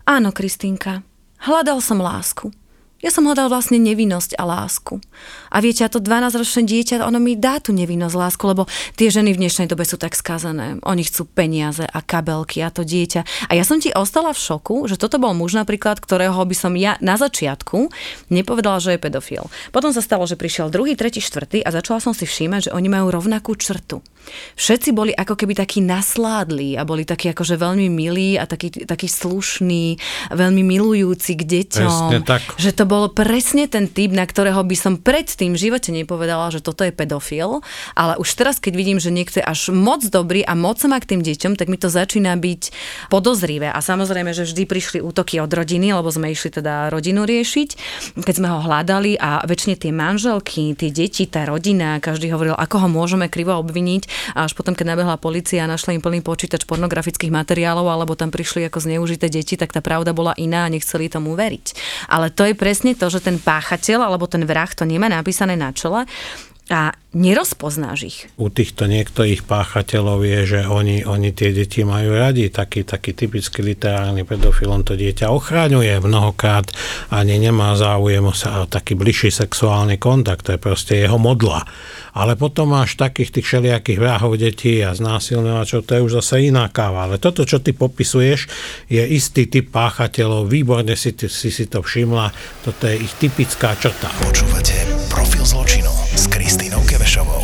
áno, 0.07 0.31
Kristýnka, 0.31 1.03
hľadal 1.43 1.83
som 1.83 1.99
lásku. 1.99 2.55
Ja 2.99 3.15
som 3.15 3.23
hľadal 3.23 3.47
vlastne 3.47 3.79
nevinnosť 3.79 4.35
a 4.35 4.43
lásku. 4.43 4.99
A 5.47 5.63
viete, 5.63 5.87
a 5.87 5.89
to 5.89 6.03
12-ročné 6.03 6.67
dieťa, 6.67 6.99
ono 6.99 7.15
mi 7.23 7.39
dá 7.39 7.63
tú 7.63 7.71
nevinnosť, 7.71 8.11
lásku, 8.11 8.43
lebo 8.43 8.67
tie 8.99 9.07
ženy 9.07 9.31
v 9.31 9.47
dnešnej 9.47 9.71
dobe 9.71 9.87
sú 9.87 9.95
tak 9.95 10.19
skazané. 10.19 10.83
Oni 10.83 11.07
chcú 11.07 11.23
peniaze 11.23 11.87
a 11.87 11.99
kabelky 12.03 12.59
a 12.59 12.67
to 12.67 12.83
dieťa. 12.83 13.47
A 13.47 13.55
ja 13.55 13.63
som 13.63 13.79
ti 13.79 13.95
ostala 13.95 14.35
v 14.35 14.43
šoku, 14.43 14.83
že 14.91 14.99
toto 14.99 15.15
bol 15.15 15.31
muž 15.31 15.55
napríklad, 15.55 16.03
ktorého 16.03 16.43
by 16.43 16.55
som 16.59 16.75
ja 16.75 16.99
na 16.99 17.15
začiatku 17.15 17.87
nepovedala, 18.27 18.83
že 18.83 18.99
je 18.99 18.99
pedofil. 18.99 19.47
Potom 19.71 19.95
sa 19.95 20.03
stalo, 20.03 20.27
že 20.27 20.35
prišiel 20.35 20.67
druhý, 20.67 20.99
tretí, 20.99 21.23
štvrtý 21.23 21.63
a 21.63 21.71
začala 21.71 22.03
som 22.03 22.11
si 22.11 22.27
všímať, 22.27 22.67
že 22.67 22.75
oni 22.75 22.91
majú 22.91 23.15
rovnakú 23.15 23.55
črtu. 23.55 24.03
Všetci 24.55 24.89
boli 24.95 25.11
ako 25.13 25.35
keby 25.35 25.53
takí 25.57 25.79
nasládli 25.83 26.75
a 26.79 26.83
boli 26.87 27.03
takí 27.03 27.31
akože 27.31 27.59
veľmi 27.59 27.87
milí 27.91 28.35
a 28.39 28.45
takí, 28.45 28.71
takí 28.71 29.07
slušní, 29.09 29.99
veľmi 30.33 30.61
milujúci 30.63 31.35
k 31.35 31.43
deťom. 31.43 32.23
tak. 32.23 32.41
Že 32.57 32.71
to 32.75 32.83
bol 32.87 33.03
presne 33.11 33.65
ten 33.67 33.89
typ, 33.89 34.13
na 34.13 34.25
ktorého 34.25 34.61
by 34.63 34.75
som 34.77 34.93
predtým 34.99 35.53
v 35.55 35.61
živote 35.69 35.89
nepovedala, 35.91 36.53
že 36.53 36.63
toto 36.63 36.85
je 36.85 36.93
pedofil, 36.93 37.61
ale 37.95 38.13
už 38.17 38.29
teraz, 38.37 38.57
keď 38.61 38.73
vidím, 38.75 38.99
že 39.01 39.13
niekto 39.13 39.41
je 39.41 39.45
až 39.45 39.71
moc 39.73 40.05
dobrý 40.05 40.45
a 40.45 40.53
moc 40.53 40.81
má 40.85 40.97
k 41.01 41.15
tým 41.15 41.21
deťom, 41.25 41.57
tak 41.57 41.67
mi 41.67 41.77
to 41.79 41.91
začína 41.91 42.35
byť 42.37 42.61
podozrivé. 43.09 43.69
A 43.71 43.79
samozrejme, 43.81 44.31
že 44.31 44.45
vždy 44.45 44.63
prišli 44.69 44.99
útoky 45.01 45.41
od 45.41 45.49
rodiny, 45.49 45.91
lebo 45.95 46.09
sme 46.09 46.31
išli 46.31 46.53
teda 46.53 46.93
rodinu 46.93 47.25
riešiť, 47.25 47.69
keď 48.19 48.35
sme 48.35 48.47
ho 48.51 48.59
hľadali 48.63 49.17
a 49.17 49.43
väčšine 49.43 49.75
tie 49.79 49.91
manželky, 49.91 50.75
tie 50.75 50.89
deti, 50.93 51.25
tá 51.25 51.47
rodina, 51.47 51.97
každý 51.99 52.31
hovoril, 52.33 52.55
ako 52.55 52.85
ho 52.85 52.87
môžeme 52.87 53.31
krivo 53.31 53.55
obviniť 53.59 54.03
a 54.35 54.45
až 54.47 54.53
potom, 54.55 54.75
keď 54.75 54.95
nabehla 54.95 55.21
policia 55.21 55.63
a 55.65 55.71
našla 55.71 55.95
im 55.95 56.03
plný 56.03 56.23
počítač 56.23 56.65
pornografických 56.65 57.31
materiálov 57.33 57.87
alebo 57.87 58.17
tam 58.17 58.29
prišli 58.29 58.67
ako 58.67 58.83
zneužité 58.83 59.31
deti, 59.31 59.55
tak 59.55 59.71
tá 59.75 59.79
pravda 59.83 60.11
bola 60.15 60.33
iná 60.35 60.65
a 60.65 60.71
nechceli 60.71 61.11
tomu 61.11 61.33
veriť. 61.35 61.65
Ale 62.11 62.29
to 62.33 62.47
je 62.47 62.55
presne 62.57 62.95
to, 62.95 63.07
že 63.07 63.23
ten 63.23 63.37
páchateľ 63.39 64.05
alebo 64.05 64.29
ten 64.29 64.43
vrah 64.45 64.69
to 64.69 64.83
nemá 64.87 65.09
napísané 65.09 65.55
na 65.55 65.73
čele 65.73 66.05
a 66.69 66.93
nerozpoznáš 67.09 67.99
ich. 68.05 68.17
U 68.37 68.53
týchto 68.53 68.85
niektorých 68.85 69.41
páchateľov 69.49 70.21
je, 70.21 70.39
že 70.45 70.59
oni, 70.69 71.01
oni 71.09 71.33
tie 71.33 71.49
deti 71.49 71.81
majú 71.81 72.13
radi. 72.13 72.53
Taký, 72.53 72.85
taký 72.85 73.17
typický 73.17 73.65
literárny 73.65 74.21
pedofil, 74.21 74.69
on 74.69 74.85
to 74.85 74.93
dieťa 74.93 75.33
ochráňuje 75.33 75.97
mnohokrát 76.05 76.69
ani 77.09 77.41
nemá 77.41 77.73
záujem 77.73 78.21
o 78.21 78.33
sa, 78.33 78.69
taký 78.69 78.93
bližší 78.93 79.33
sexuálny 79.33 79.97
kontakt. 79.97 80.45
To 80.45 80.53
je 80.53 80.61
proste 80.61 81.01
jeho 81.01 81.17
modla. 81.17 81.65
Ale 82.13 82.37
potom 82.37 82.73
máš 82.73 82.97
takých 82.97 83.41
tých 83.41 83.45
všelijakých 83.45 84.01
vrahov 84.01 84.37
detí 84.37 84.81
a 84.81 84.93
znásilňovačov, 84.93 85.85
to 85.85 85.91
je 85.97 86.01
už 86.05 86.13
zase 86.21 86.49
iná 86.49 86.69
káva. 86.69 87.09
Ale 87.09 87.21
toto, 87.21 87.45
čo 87.45 87.61
ty 87.61 87.73
popisuješ, 87.73 88.49
je 88.89 89.01
istý 89.01 89.49
typ 89.49 89.69
páchateľov. 89.73 90.49
Výborne 90.49 90.93
si, 90.93 91.13
si 91.13 91.49
si 91.49 91.65
to 91.65 91.81
všimla. 91.81 92.33
Toto 92.65 92.85
je 92.85 93.01
ich 93.01 93.13
typická 93.17 93.73
črta. 93.77 94.09
Počúvate 94.21 94.77
Profil 95.09 95.45
zločinu 95.45 95.89
s 96.13 96.29
Kristýnou 96.29 96.81
Kevešovou. 96.99 97.39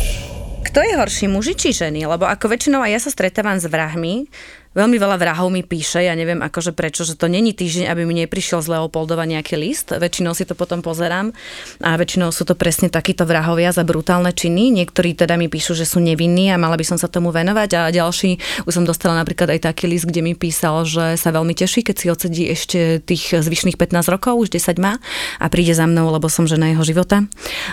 Kto 0.68 0.84
je 0.84 1.00
horší, 1.00 1.32
muži 1.32 1.56
či 1.56 1.72
ženy? 1.72 2.04
Lebo 2.04 2.28
ako 2.28 2.52
väčšinou 2.52 2.84
aj 2.84 2.92
ja 2.92 3.00
sa 3.00 3.08
stretávam 3.08 3.56
s 3.56 3.64
vrahmi, 3.64 4.28
Veľmi 4.76 5.00
veľa 5.00 5.16
vrahov 5.16 5.48
mi 5.48 5.64
píše, 5.64 6.04
ja 6.04 6.12
neviem 6.12 6.44
akože 6.44 6.76
prečo, 6.76 7.08
že 7.08 7.16
to 7.16 7.32
není 7.32 7.56
týždeň, 7.56 7.88
aby 7.88 8.04
mi 8.04 8.12
neprišiel 8.20 8.60
z 8.60 8.76
Leopoldova 8.76 9.24
nejaký 9.24 9.56
list. 9.56 9.88
Väčšinou 9.88 10.36
si 10.36 10.44
to 10.44 10.52
potom 10.52 10.84
pozerám 10.84 11.32
a 11.80 11.96
väčšinou 11.96 12.28
sú 12.28 12.44
to 12.44 12.52
presne 12.52 12.92
takíto 12.92 13.24
vrahovia 13.24 13.72
za 13.72 13.88
brutálne 13.88 14.36
činy. 14.36 14.68
Niektorí 14.76 15.16
teda 15.16 15.40
mi 15.40 15.48
píšu, 15.48 15.72
že 15.72 15.88
sú 15.88 16.04
nevinní 16.04 16.52
a 16.52 16.60
mala 16.60 16.76
by 16.76 16.84
som 16.84 17.00
sa 17.00 17.08
tomu 17.08 17.32
venovať 17.32 17.70
a 17.72 17.80
ďalší, 17.88 18.36
už 18.68 18.72
som 18.76 18.84
dostala 18.84 19.16
napríklad 19.16 19.56
aj 19.56 19.64
taký 19.64 19.88
list, 19.88 20.04
kde 20.04 20.20
mi 20.20 20.36
písal, 20.36 20.84
že 20.84 21.16
sa 21.16 21.32
veľmi 21.32 21.56
teší, 21.56 21.80
keď 21.80 21.96
si 21.96 22.06
odsedí 22.12 22.44
ešte 22.52 23.00
tých 23.00 23.32
zvyšných 23.32 23.80
15 23.80 24.12
rokov, 24.12 24.44
už 24.44 24.60
10 24.60 24.76
má 24.76 25.00
a 25.40 25.46
príde 25.48 25.72
za 25.72 25.88
mnou, 25.88 26.12
lebo 26.12 26.28
som 26.28 26.44
žena 26.44 26.76
jeho 26.76 26.84
života 26.84 27.24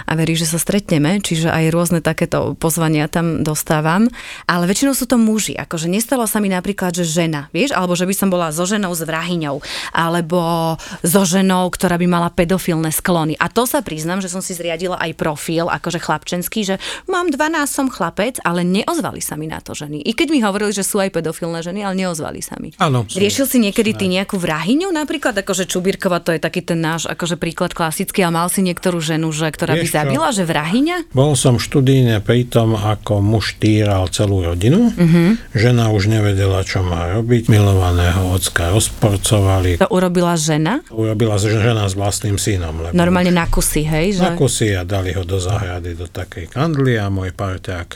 a 0.08 0.12
verí, 0.16 0.40
že 0.40 0.48
sa 0.48 0.56
stretneme, 0.56 1.20
čiže 1.20 1.52
aj 1.52 1.68
rôzne 1.68 2.00
takéto 2.00 2.56
pozvania 2.56 3.12
tam 3.12 3.44
dostávam. 3.44 4.08
Ale 4.48 4.72
väčšinou 4.72 4.96
sú 4.96 5.04
to 5.04 5.20
muži, 5.20 5.60
akože 5.60 5.92
nestalo 5.92 6.24
sa 6.32 6.40
mi 6.40 6.48
napríklad 6.48 6.93
že 6.94 7.06
žena, 7.06 7.50
vieš, 7.50 7.74
alebo 7.74 7.98
že 7.98 8.06
by 8.06 8.16
som 8.16 8.30
bola 8.30 8.54
so 8.54 8.64
ženou 8.64 8.94
s 8.94 9.02
vrahyňou, 9.02 9.60
alebo 9.92 10.78
so 11.02 11.24
ženou, 11.26 11.68
ktorá 11.74 11.98
by 11.98 12.08
mala 12.08 12.30
pedofilné 12.30 12.94
sklony. 12.94 13.34
A 13.42 13.50
to 13.50 13.66
sa 13.66 13.82
priznám, 13.82 14.22
že 14.22 14.30
som 14.30 14.40
si 14.40 14.54
zriadila 14.54 15.02
aj 15.02 15.18
profil, 15.18 15.68
akože 15.68 16.00
chlapčenský, 16.00 16.62
že 16.64 16.76
mám 17.10 17.34
12, 17.34 17.40
som 17.66 17.88
chlapec, 17.90 18.38
ale 18.46 18.62
neozvali 18.62 19.20
sa 19.20 19.34
mi 19.34 19.50
na 19.50 19.60
to 19.60 19.74
ženy. 19.74 20.06
I 20.06 20.14
keď 20.14 20.28
mi 20.30 20.40
hovorili, 20.46 20.70
že 20.70 20.86
sú 20.86 21.02
aj 21.02 21.10
pedofilné 21.10 21.66
ženy, 21.66 21.82
ale 21.82 21.98
neozvali 21.98 22.46
sa 22.46 22.56
mi. 22.62 22.76
Áno. 22.78 23.10
Riešil 23.10 23.50
si 23.50 23.58
niekedy 23.58 23.98
ty 23.98 24.06
nejakú 24.06 24.38
vrahyňu 24.38 24.94
napríklad, 24.94 25.34
akože 25.42 25.66
Čubírkova, 25.66 26.22
to 26.22 26.36
je 26.36 26.40
taký 26.40 26.62
ten 26.62 26.78
náš 26.78 27.10
akože 27.10 27.42
príklad 27.42 27.74
klasický, 27.74 28.22
a 28.22 28.30
mal 28.30 28.48
si 28.54 28.62
niektorú 28.62 29.02
ženu, 29.02 29.34
že, 29.34 29.50
ktorá 29.50 29.74
Vieš 29.74 29.84
by 29.84 29.88
zabila, 29.90 30.28
čo? 30.30 30.38
že 30.38 30.44
vrahyňa? 30.46 30.98
Bol 31.16 31.34
som 31.34 31.58
študíne 31.58 32.22
pri 32.22 32.46
tom, 32.46 32.78
ako 32.78 33.24
muž 33.24 33.58
týral 33.58 34.12
celú 34.12 34.46
rodinu. 34.46 34.94
Uh-huh. 34.94 35.40
Žena 35.56 35.90
už 35.90 36.12
nevedela, 36.12 36.62
čo 36.62 36.83
má 36.84 37.16
robiť. 37.16 37.48
Milovaného 37.48 38.36
ocka 38.36 38.70
rozporcovali. 38.76 39.80
To 39.80 39.90
urobila 39.90 40.36
žena? 40.36 40.84
Urobila 40.92 41.40
žena 41.40 41.88
s 41.88 41.96
vlastným 41.96 42.36
synom. 42.36 42.76
Lebo 42.84 42.94
Normálne 42.94 43.32
na 43.32 43.48
kusy, 43.48 43.88
hej? 43.88 44.20
Že... 44.20 44.24
Na 44.24 44.32
kusy 44.36 44.76
a 44.76 44.84
dali 44.84 45.16
ho 45.16 45.24
do 45.24 45.40
zahrady, 45.40 45.96
do 45.96 46.06
takej 46.06 46.52
kandly 46.52 47.00
a 47.00 47.08
môj 47.08 47.32
parťák 47.32 47.90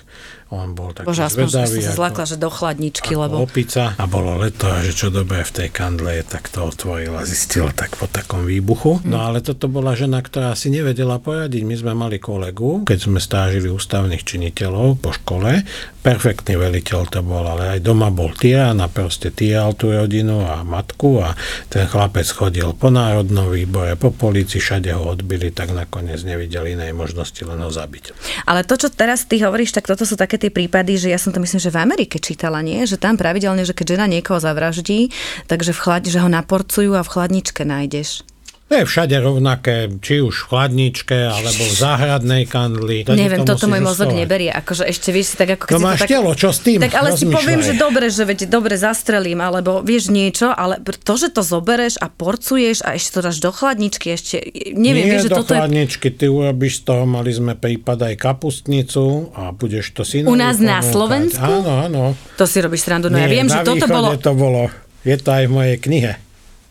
on 0.48 0.72
bol 0.72 0.96
taký 0.96 1.08
Bože, 1.12 1.28
aspoň, 1.28 1.48
zvedavý. 1.52 1.80
Že 1.80 1.88
sa 1.88 1.94
zlakla, 2.00 2.24
že 2.24 2.38
do 2.40 2.50
chladničky, 2.52 3.12
lebo... 3.20 3.44
opica. 3.44 3.94
A 4.00 4.06
bolo 4.08 4.40
leto 4.40 4.72
a 4.72 4.80
že 4.80 4.96
čo 4.96 5.12
dobre 5.12 5.44
v 5.44 5.52
tej 5.52 5.70
kandle 5.76 6.16
je, 6.16 6.24
tak 6.24 6.48
to 6.48 6.64
otvorila, 6.64 7.28
zistila 7.28 7.76
tak 7.76 8.00
po 8.00 8.08
takom 8.08 8.48
výbuchu. 8.48 9.04
No 9.04 9.28
ale 9.28 9.44
toto 9.44 9.68
bola 9.68 9.92
žena, 9.92 10.24
ktorá 10.24 10.56
si 10.56 10.72
nevedela 10.72 11.20
poradiť. 11.20 11.62
My 11.68 11.76
sme 11.76 11.92
mali 11.92 12.18
kolegu, 12.18 12.88
keď 12.88 13.00
sme 13.12 13.20
stážili 13.20 13.68
ústavných 13.68 14.24
činiteľov 14.24 15.04
po 15.04 15.12
škole, 15.12 15.68
perfektný 16.08 16.56
veliteľ 16.56 17.12
to 17.12 17.20
bol, 17.20 17.44
ale 17.44 17.76
aj 17.76 17.80
doma 17.84 18.08
bol 18.08 18.32
tyran 18.32 18.80
a 18.80 18.88
proste 18.88 19.28
týral 19.28 19.76
tú 19.76 19.92
rodinu 19.92 20.48
a 20.48 20.64
matku 20.64 21.20
a 21.20 21.36
ten 21.68 21.84
chlapec 21.84 22.24
chodil 22.24 22.72
po 22.72 22.88
národnom 22.88 23.52
výbore, 23.52 24.00
po 24.00 24.16
policii, 24.16 24.64
všade 24.64 24.96
ho 24.96 25.04
odbili, 25.04 25.52
tak 25.52 25.76
nakoniec 25.76 26.24
nevideli 26.24 26.80
inej 26.80 26.96
možnosti 26.96 27.44
len 27.44 27.60
ho 27.60 27.68
zabiť. 27.68 28.16
Ale 28.48 28.64
to, 28.64 28.80
čo 28.80 28.88
teraz 28.88 29.28
ty 29.28 29.44
hovoríš, 29.44 29.76
tak 29.76 29.84
toto 29.84 30.08
sú 30.08 30.16
také 30.16 30.37
také 30.38 30.54
tie 30.54 30.54
prípady, 30.54 31.02
že 31.02 31.10
ja 31.10 31.18
som 31.18 31.34
to 31.34 31.42
myslím, 31.42 31.58
že 31.58 31.74
v 31.74 31.82
Amerike 31.82 32.22
čítala, 32.22 32.62
nie? 32.62 32.86
Že 32.86 33.02
tam 33.02 33.18
pravidelne, 33.18 33.66
že 33.66 33.74
keď 33.74 33.98
žena 33.98 34.06
niekoho 34.06 34.38
zavraždí, 34.38 35.10
takže 35.50 35.74
v 35.74 35.82
chlad, 35.82 36.06
že 36.06 36.22
ho 36.22 36.30
naporcujú 36.30 36.94
a 36.94 37.02
v 37.02 37.10
chladničke 37.10 37.66
nájdeš. 37.66 38.22
To 38.68 38.76
je 38.76 38.84
všade 38.84 39.16
rovnaké, 39.24 39.88
či 40.04 40.20
už 40.20 40.44
v 40.44 40.46
chladničke, 40.52 41.16
alebo 41.16 41.64
v 41.64 41.76
záhradnej 41.80 42.44
kandli. 42.52 43.08
Neviem, 43.08 43.48
to 43.48 43.56
toto 43.56 43.72
môj 43.72 43.80
mozog 43.80 44.12
neberie. 44.12 44.52
Akože 44.52 44.84
ešte 44.84 45.16
vieš 45.16 45.32
si 45.32 45.36
tak 45.40 45.56
ako... 45.56 45.72
To 45.72 45.80
máš 45.80 46.04
tak, 46.04 46.12
telo, 46.12 46.36
čo 46.36 46.52
s 46.52 46.60
tým? 46.60 46.84
Tak 46.84 46.92
ale 47.00 47.16
si 47.16 47.32
poviem, 47.32 47.64
že 47.64 47.80
dobre, 47.80 48.12
že 48.12 48.28
veď 48.28 48.52
dobre 48.52 48.76
zastrelím, 48.76 49.40
alebo 49.40 49.80
vieš 49.80 50.12
niečo, 50.12 50.52
ale 50.52 50.84
to, 50.84 51.14
že 51.16 51.32
to 51.32 51.48
zobereš 51.48 51.96
a 52.04 52.12
porcuješ 52.12 52.84
a 52.84 53.00
ešte 53.00 53.16
to 53.16 53.20
dáš 53.24 53.40
do 53.40 53.56
chladničky, 53.56 54.12
ešte 54.12 54.36
neviem, 54.76 55.08
Nie 55.08 55.16
vieš, 55.16 55.24
že 55.24 55.32
do 55.32 55.38
toto 55.48 55.56
chladničky, 55.56 56.12
je... 56.12 56.16
ty 56.20 56.26
urobíš 56.28 56.84
z 56.84 56.92
toho, 56.92 57.04
mali 57.08 57.32
sme 57.32 57.56
prípad 57.56 58.04
aj 58.04 58.16
kapustnicu 58.20 59.32
a 59.32 59.56
budeš 59.56 59.96
to 59.96 60.04
si 60.04 60.28
U 60.28 60.36
nás 60.36 60.60
na 60.60 60.84
Slovensku? 60.84 61.40
Áno, 61.40 61.88
áno. 61.88 62.04
To 62.36 62.44
si 62.44 62.60
robíš 62.60 62.84
srandu. 62.84 63.08
No 63.08 63.16
ja 63.16 63.32
viem, 63.32 63.48
že 63.48 63.64
toto 63.64 63.88
bolo... 63.88 64.12
to 64.20 64.36
bolo. 64.36 64.68
Je 65.08 65.16
to 65.16 65.32
aj 65.32 65.48
v 65.48 65.52
mojej 65.56 65.78
knihe. 65.80 66.27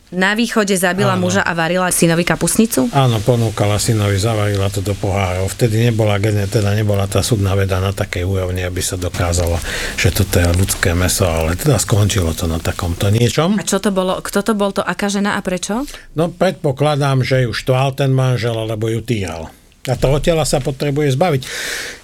Na 0.07 0.39
východe 0.39 0.71
zabila 0.79 1.19
Áno. 1.19 1.27
muža 1.27 1.43
a 1.43 1.51
varila 1.51 1.91
synovi 1.91 2.23
kapusnicu? 2.23 2.87
Áno, 2.95 3.19
ponúkala 3.19 3.75
synovi, 3.75 4.15
zavarila 4.15 4.71
to 4.71 4.79
do 4.79 4.95
pohárov. 4.95 5.51
Vtedy 5.51 5.83
nebola, 5.83 6.15
teda 6.47 6.71
nebola 6.71 7.11
tá 7.11 7.19
súdna 7.19 7.59
veda 7.59 7.83
na 7.83 7.91
takej 7.91 8.23
úrovni, 8.23 8.63
aby 8.63 8.79
sa 8.79 8.95
dokázalo, 8.95 9.59
že 9.99 10.15
toto 10.15 10.39
je 10.39 10.47
ľudské 10.55 10.95
meso, 10.95 11.27
ale 11.27 11.59
teda 11.59 11.75
skončilo 11.75 12.31
to 12.31 12.47
na 12.47 12.55
takomto 12.55 13.11
niečom. 13.11 13.59
A 13.59 13.67
čo 13.67 13.83
to 13.83 13.91
bolo? 13.91 14.23
Kto 14.23 14.47
to 14.47 14.55
bol 14.55 14.71
to? 14.71 14.79
Aká 14.79 15.11
žena 15.11 15.35
a 15.35 15.43
prečo? 15.43 15.83
No 16.15 16.31
predpokladám, 16.31 17.27
že 17.27 17.43
ju 17.43 17.51
štval 17.51 17.99
ten 17.99 18.15
manžel, 18.15 18.55
alebo 18.55 18.87
ju 18.87 19.03
týral. 19.03 19.51
A 19.87 19.95
toho 19.95 20.19
tela 20.19 20.43
sa 20.43 20.59
potrebuje 20.59 21.15
zbaviť. 21.15 21.41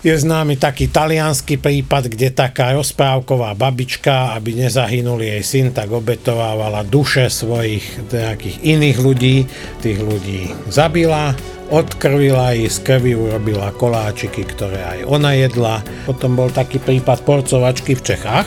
Je 0.03 0.13
známy 0.15 0.55
taký 0.59 0.87
talianský 0.87 1.59
prípad, 1.59 2.11
kde 2.11 2.31
taká 2.31 2.71
rozprávková 2.75 3.55
babička, 3.55 4.35
aby 4.35 4.55
nezahynul 4.55 5.19
jej 5.19 5.43
syn, 5.43 5.75
tak 5.75 5.91
obetovávala 5.91 6.87
duše 6.87 7.27
svojich 7.27 8.11
nejakých 8.11 8.57
iných 8.63 8.97
ľudí. 8.99 9.35
Tých 9.83 9.99
ľudí 9.99 10.51
zabila, 10.71 11.35
odkrvila 11.73 12.53
ich, 12.53 12.69
z 12.69 12.85
krvi 12.85 13.17
urobila 13.17 13.73
koláčiky, 13.73 14.45
ktoré 14.45 14.85
aj 14.85 14.99
ona 15.09 15.33
jedla. 15.33 15.81
Potom 16.05 16.37
bol 16.37 16.53
taký 16.53 16.77
prípad 16.77 17.25
porcovačky 17.25 17.97
v 17.97 18.05
Čechách, 18.13 18.45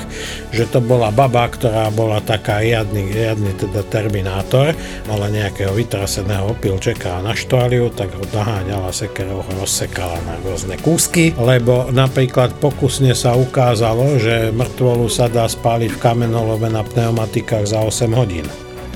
že 0.54 0.70
to 0.70 0.78
bola 0.78 1.10
baba, 1.10 1.50
ktorá 1.50 1.90
bola 1.90 2.22
taká 2.22 2.62
riadny, 2.62 3.10
riadny 3.10 3.50
teda 3.58 3.82
terminátor, 3.90 4.78
mala 5.10 5.26
nejakého 5.26 5.74
vytraseného 5.74 6.54
opilčeka 6.54 7.18
a 7.18 7.24
naštvali 7.26 7.82
tak 7.98 8.14
ho 8.14 8.24
naháňala 8.30 8.94
sekerou, 8.94 9.42
ho 9.42 9.52
rozsekala 9.58 10.16
na 10.22 10.38
rôzne 10.46 10.78
kúsky, 10.78 11.34
lebo 11.34 11.90
napríklad 11.90 12.54
pokusne 12.62 13.10
sa 13.16 13.34
ukázalo, 13.34 14.20
že 14.22 14.54
mŕtvolu 14.54 15.10
sa 15.10 15.26
dá 15.26 15.48
spáliť 15.50 15.90
v 15.96 16.00
kamenolove 16.00 16.68
na 16.70 16.86
pneumatikách 16.86 17.66
za 17.66 17.82
8 17.82 18.12
hodín. 18.14 18.46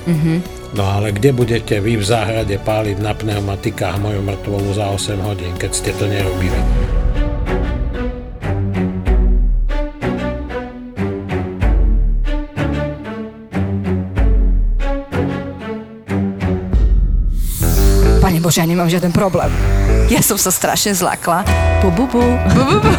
Mm-hmm. 0.07 0.60
No 0.71 0.87
ale 0.87 1.11
kde 1.11 1.35
budete 1.35 1.83
vy 1.83 1.99
v 1.99 2.05
záhrade 2.07 2.55
páliť 2.63 3.03
na 3.03 3.11
pneumatikách 3.11 3.99
moju 3.99 4.23
mŕtvolu 4.23 4.71
za 4.79 4.87
8 4.95 5.19
hodín, 5.27 5.51
keď 5.59 5.71
ste 5.75 5.91
to 5.99 6.07
nerobili? 6.07 6.55
Pane 18.23 18.39
Bože, 18.39 18.63
ja 18.63 18.67
nemám 18.71 18.87
žiaden 18.87 19.11
problém. 19.11 19.51
Ja 20.07 20.23
som 20.23 20.39
sa 20.39 20.55
strašne 20.55 20.95
zlakla. 20.95 21.43
Bu, 21.83 21.91
bu, 21.91 22.07
bu. 22.07 22.23
Bu, 22.55 22.63
bu, 22.63 22.77
bu. 22.79 22.93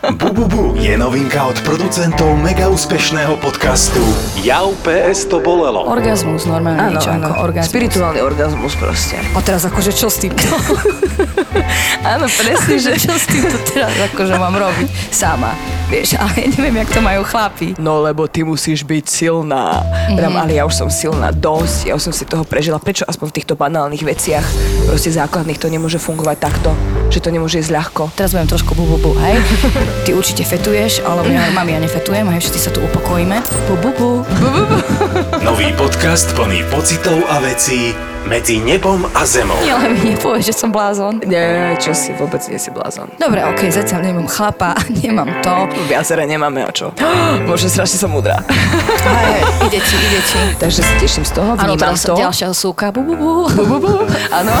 Bu, 0.00 0.32
bu, 0.32 0.48
bu 0.48 0.64
je 0.80 0.96
novinka 0.98 1.44
od 1.44 1.60
producentov 1.60 2.32
mega 2.40 2.72
úspešného 2.72 3.36
podcastu 3.36 4.00
Jau 4.40 4.72
PS 4.80 5.28
to 5.28 5.44
bolelo. 5.44 5.84
Orgazmus, 5.84 6.48
normálne 6.48 6.88
áno, 6.88 6.96
niečo 6.96 7.12
áno. 7.12 7.28
ako 7.28 7.32
orgazmus. 7.44 7.68
Spirituálny 7.68 8.20
orgazmus 8.24 8.72
proste. 8.80 9.20
A 9.36 9.44
teraz 9.44 9.68
akože 9.68 9.92
čo 9.92 10.08
s 10.08 10.24
týmto? 10.24 10.48
áno, 12.16 12.24
presne, 12.32 12.80
že 12.80 12.96
čo 12.96 13.12
s 13.12 13.28
týmto 13.28 13.60
teraz 13.68 13.92
akože 13.92 14.40
mám 14.40 14.56
robiť 14.56 14.88
sama. 15.12 15.52
Vieš, 15.92 16.16
ale 16.16 16.32
ja 16.38 16.48
neviem, 16.48 16.80
jak 16.80 16.90
to 16.96 17.00
majú 17.04 17.20
chlapi. 17.26 17.76
No 17.76 18.00
lebo 18.00 18.24
ty 18.24 18.40
musíš 18.40 18.80
byť 18.88 19.04
silná. 19.04 19.84
Mm-hmm. 20.16 20.32
ale 20.32 20.56
ja 20.56 20.64
už 20.64 20.80
som 20.80 20.88
silná 20.88 21.28
dosť, 21.28 21.92
ja 21.92 21.92
už 21.92 22.08
som 22.08 22.14
si 22.16 22.24
toho 22.24 22.48
prežila. 22.48 22.80
Prečo 22.80 23.04
aspoň 23.04 23.26
v 23.28 23.36
týchto 23.36 23.52
banálnych 23.52 24.00
veciach, 24.00 24.46
proste 24.88 25.12
základných, 25.12 25.60
to 25.60 25.68
nemôže 25.68 26.00
fungovať 26.00 26.36
takto, 26.40 26.72
že 27.10 27.18
to 27.18 27.34
nemôže 27.34 27.58
ísť 27.58 27.74
ľahko. 27.74 28.14
Teraz 28.14 28.30
budem 28.32 28.46
trošku 28.46 28.78
bu, 28.78 28.86
bu, 28.86 28.96
bu, 29.02 29.12
hej? 29.18 29.42
Ty 30.06 30.14
určite 30.14 30.46
fetuješ, 30.46 31.02
ale 31.02 31.26
ja, 31.26 31.50
mami, 31.50 31.74
ja 31.74 31.82
nefetujem, 31.82 32.24
hej, 32.30 32.40
všetci 32.46 32.60
sa 32.62 32.70
tu 32.70 32.78
upokojíme. 32.86 33.42
Bu, 33.66 33.74
bu, 33.82 33.90
bu. 33.98 34.10
bu, 34.22 34.48
bu, 34.48 34.62
bu. 34.70 34.76
Nový 35.50 35.74
podcast 35.74 36.30
plný 36.38 36.62
pocitov 36.70 37.18
a 37.26 37.42
vecí 37.42 37.92
medzi 38.28 38.60
nebom 38.60 39.06
a 39.14 39.22
zemou. 39.24 39.56
Nie, 39.64 39.72
ale 39.72 39.96
mi 39.96 40.12
nepovieš, 40.12 40.52
že 40.52 40.54
som 40.54 40.68
blázon. 40.68 41.24
Nie, 41.24 41.76
čo 41.80 41.96
si, 41.96 42.12
vôbec 42.12 42.42
nie 42.48 42.60
si 42.60 42.68
blázon. 42.68 43.08
Dobre, 43.16 43.40
okej, 43.44 43.68
okay, 43.68 43.76
zatiaľ 43.76 44.00
nemám 44.12 44.28
chlapa, 44.28 44.76
nemám 45.04 45.30
to. 45.40 45.54
Viacere 45.88 46.28
nemáme 46.28 46.66
o 46.68 46.72
čo. 46.72 46.92
Bože, 47.48 47.72
strašne 47.72 47.96
som 47.96 48.10
múdra. 48.12 48.44
Hej, 49.24 49.42
ide 49.70 49.80
ti, 49.80 49.96
ide 49.96 50.20
ti. 50.24 50.40
Takže 50.60 50.80
sa 50.84 50.94
teším 51.00 51.24
z 51.24 51.32
toho, 51.32 51.50
vnímam 51.56 51.96
ano, 51.96 51.96
to. 51.96 52.14
ďalšia 52.16 52.52
súka, 52.52 52.92
bu, 52.92 53.00
bu, 53.06 53.14
bu. 53.16 53.30
bu, 53.48 53.62
bu, 53.64 53.76
bu. 53.80 53.92
Áno. 54.34 54.54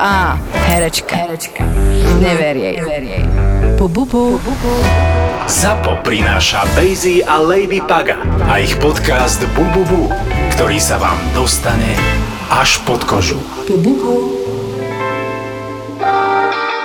Á, 0.00 0.36
herečka. 0.66 1.14
Herečka. 1.14 1.62
Never 2.18 2.54
jej. 2.58 2.76
Never 2.82 3.02
jej. 3.02 3.24
Bu, 3.78 3.86
bu, 3.86 4.02
bu. 4.04 4.42
bu, 4.42 4.52
bu. 4.58 4.72
ZAPO 5.44 6.00
prináša 6.00 6.64
Bejzy 6.72 7.20
a 7.20 7.36
Lady 7.36 7.76
Paga 7.84 8.16
a 8.48 8.64
ich 8.64 8.80
podcast 8.80 9.44
Bububu, 9.52 10.08
ktorý 10.56 10.80
sa 10.80 10.96
vám 10.96 11.20
dostane 11.36 12.23
až 12.50 12.76
pod 12.84 13.04
kožu. 13.04 13.42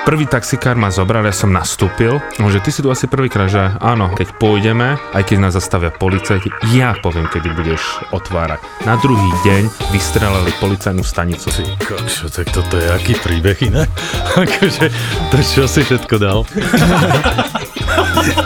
Prvý 0.09 0.25
taxikár 0.25 0.73
ma 0.73 0.89
zobral, 0.89 1.21
ja 1.21 1.29
som 1.29 1.53
nastúpil, 1.53 2.17
že 2.33 2.57
ty 2.65 2.73
si 2.73 2.81
tu 2.81 2.89
asi 2.89 3.05
prvýkrát, 3.05 3.45
že 3.45 3.61
áno, 3.77 4.09
keď 4.17 4.41
pôjdeme, 4.41 4.97
aj 5.13 5.21
keď 5.21 5.37
nás 5.37 5.53
zastavia 5.53 5.93
policajti, 5.93 6.49
ja 6.73 6.97
poviem, 6.97 7.29
kedy 7.29 7.53
budeš 7.53 8.01
otvárať. 8.09 8.57
Na 8.89 8.97
druhý 8.97 9.29
deň 9.45 9.69
vystrelali 9.93 10.49
policajnú 10.57 11.05
stanicu. 11.05 11.53
Ty 11.53 11.61
kokšo, 11.77 12.25
tak 12.33 12.49
toto 12.49 12.81
je 12.81 12.89
aký 12.89 13.21
príbeh 13.21 13.61
iné? 13.69 13.85
akože, 14.49 14.89
to 15.29 15.37
čo 15.45 15.69
si 15.69 15.85
všetko 15.85 16.15
dal? 16.17 16.41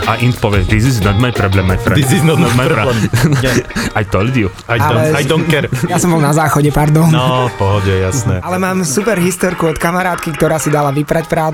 A 0.04 0.20
Int 0.20 0.36
povie, 0.36 0.68
this 0.68 0.84
is 0.84 1.00
not 1.00 1.16
my 1.16 1.32
problem, 1.32 1.64
my 1.64 1.80
friend. 1.80 1.96
This 1.96 2.12
is 2.12 2.20
not, 2.20 2.36
not 2.36 2.52
my 2.60 2.68
problem. 2.68 3.08
I 4.00 4.04
told 4.04 4.36
you. 4.36 4.52
I 4.68 4.76
don't, 4.76 5.00
Ale... 5.00 5.16
I 5.16 5.24
don't 5.24 5.46
care. 5.48 5.64
Ja 5.92 5.96
som 6.00 6.12
bol 6.12 6.20
na 6.20 6.34
záchode, 6.34 6.68
pardon. 6.74 7.08
No, 7.08 7.48
pohode, 7.56 7.92
jasné. 7.92 8.42
Ale 8.42 8.58
mám 8.58 8.82
super 8.82 9.16
historku 9.16 9.70
od 9.70 9.78
kamarátky, 9.78 10.34
ktorá 10.34 10.58
si 10.58 10.68
dala 10.68 10.90
vyprať 10.90 11.24
prádlo 11.30 11.53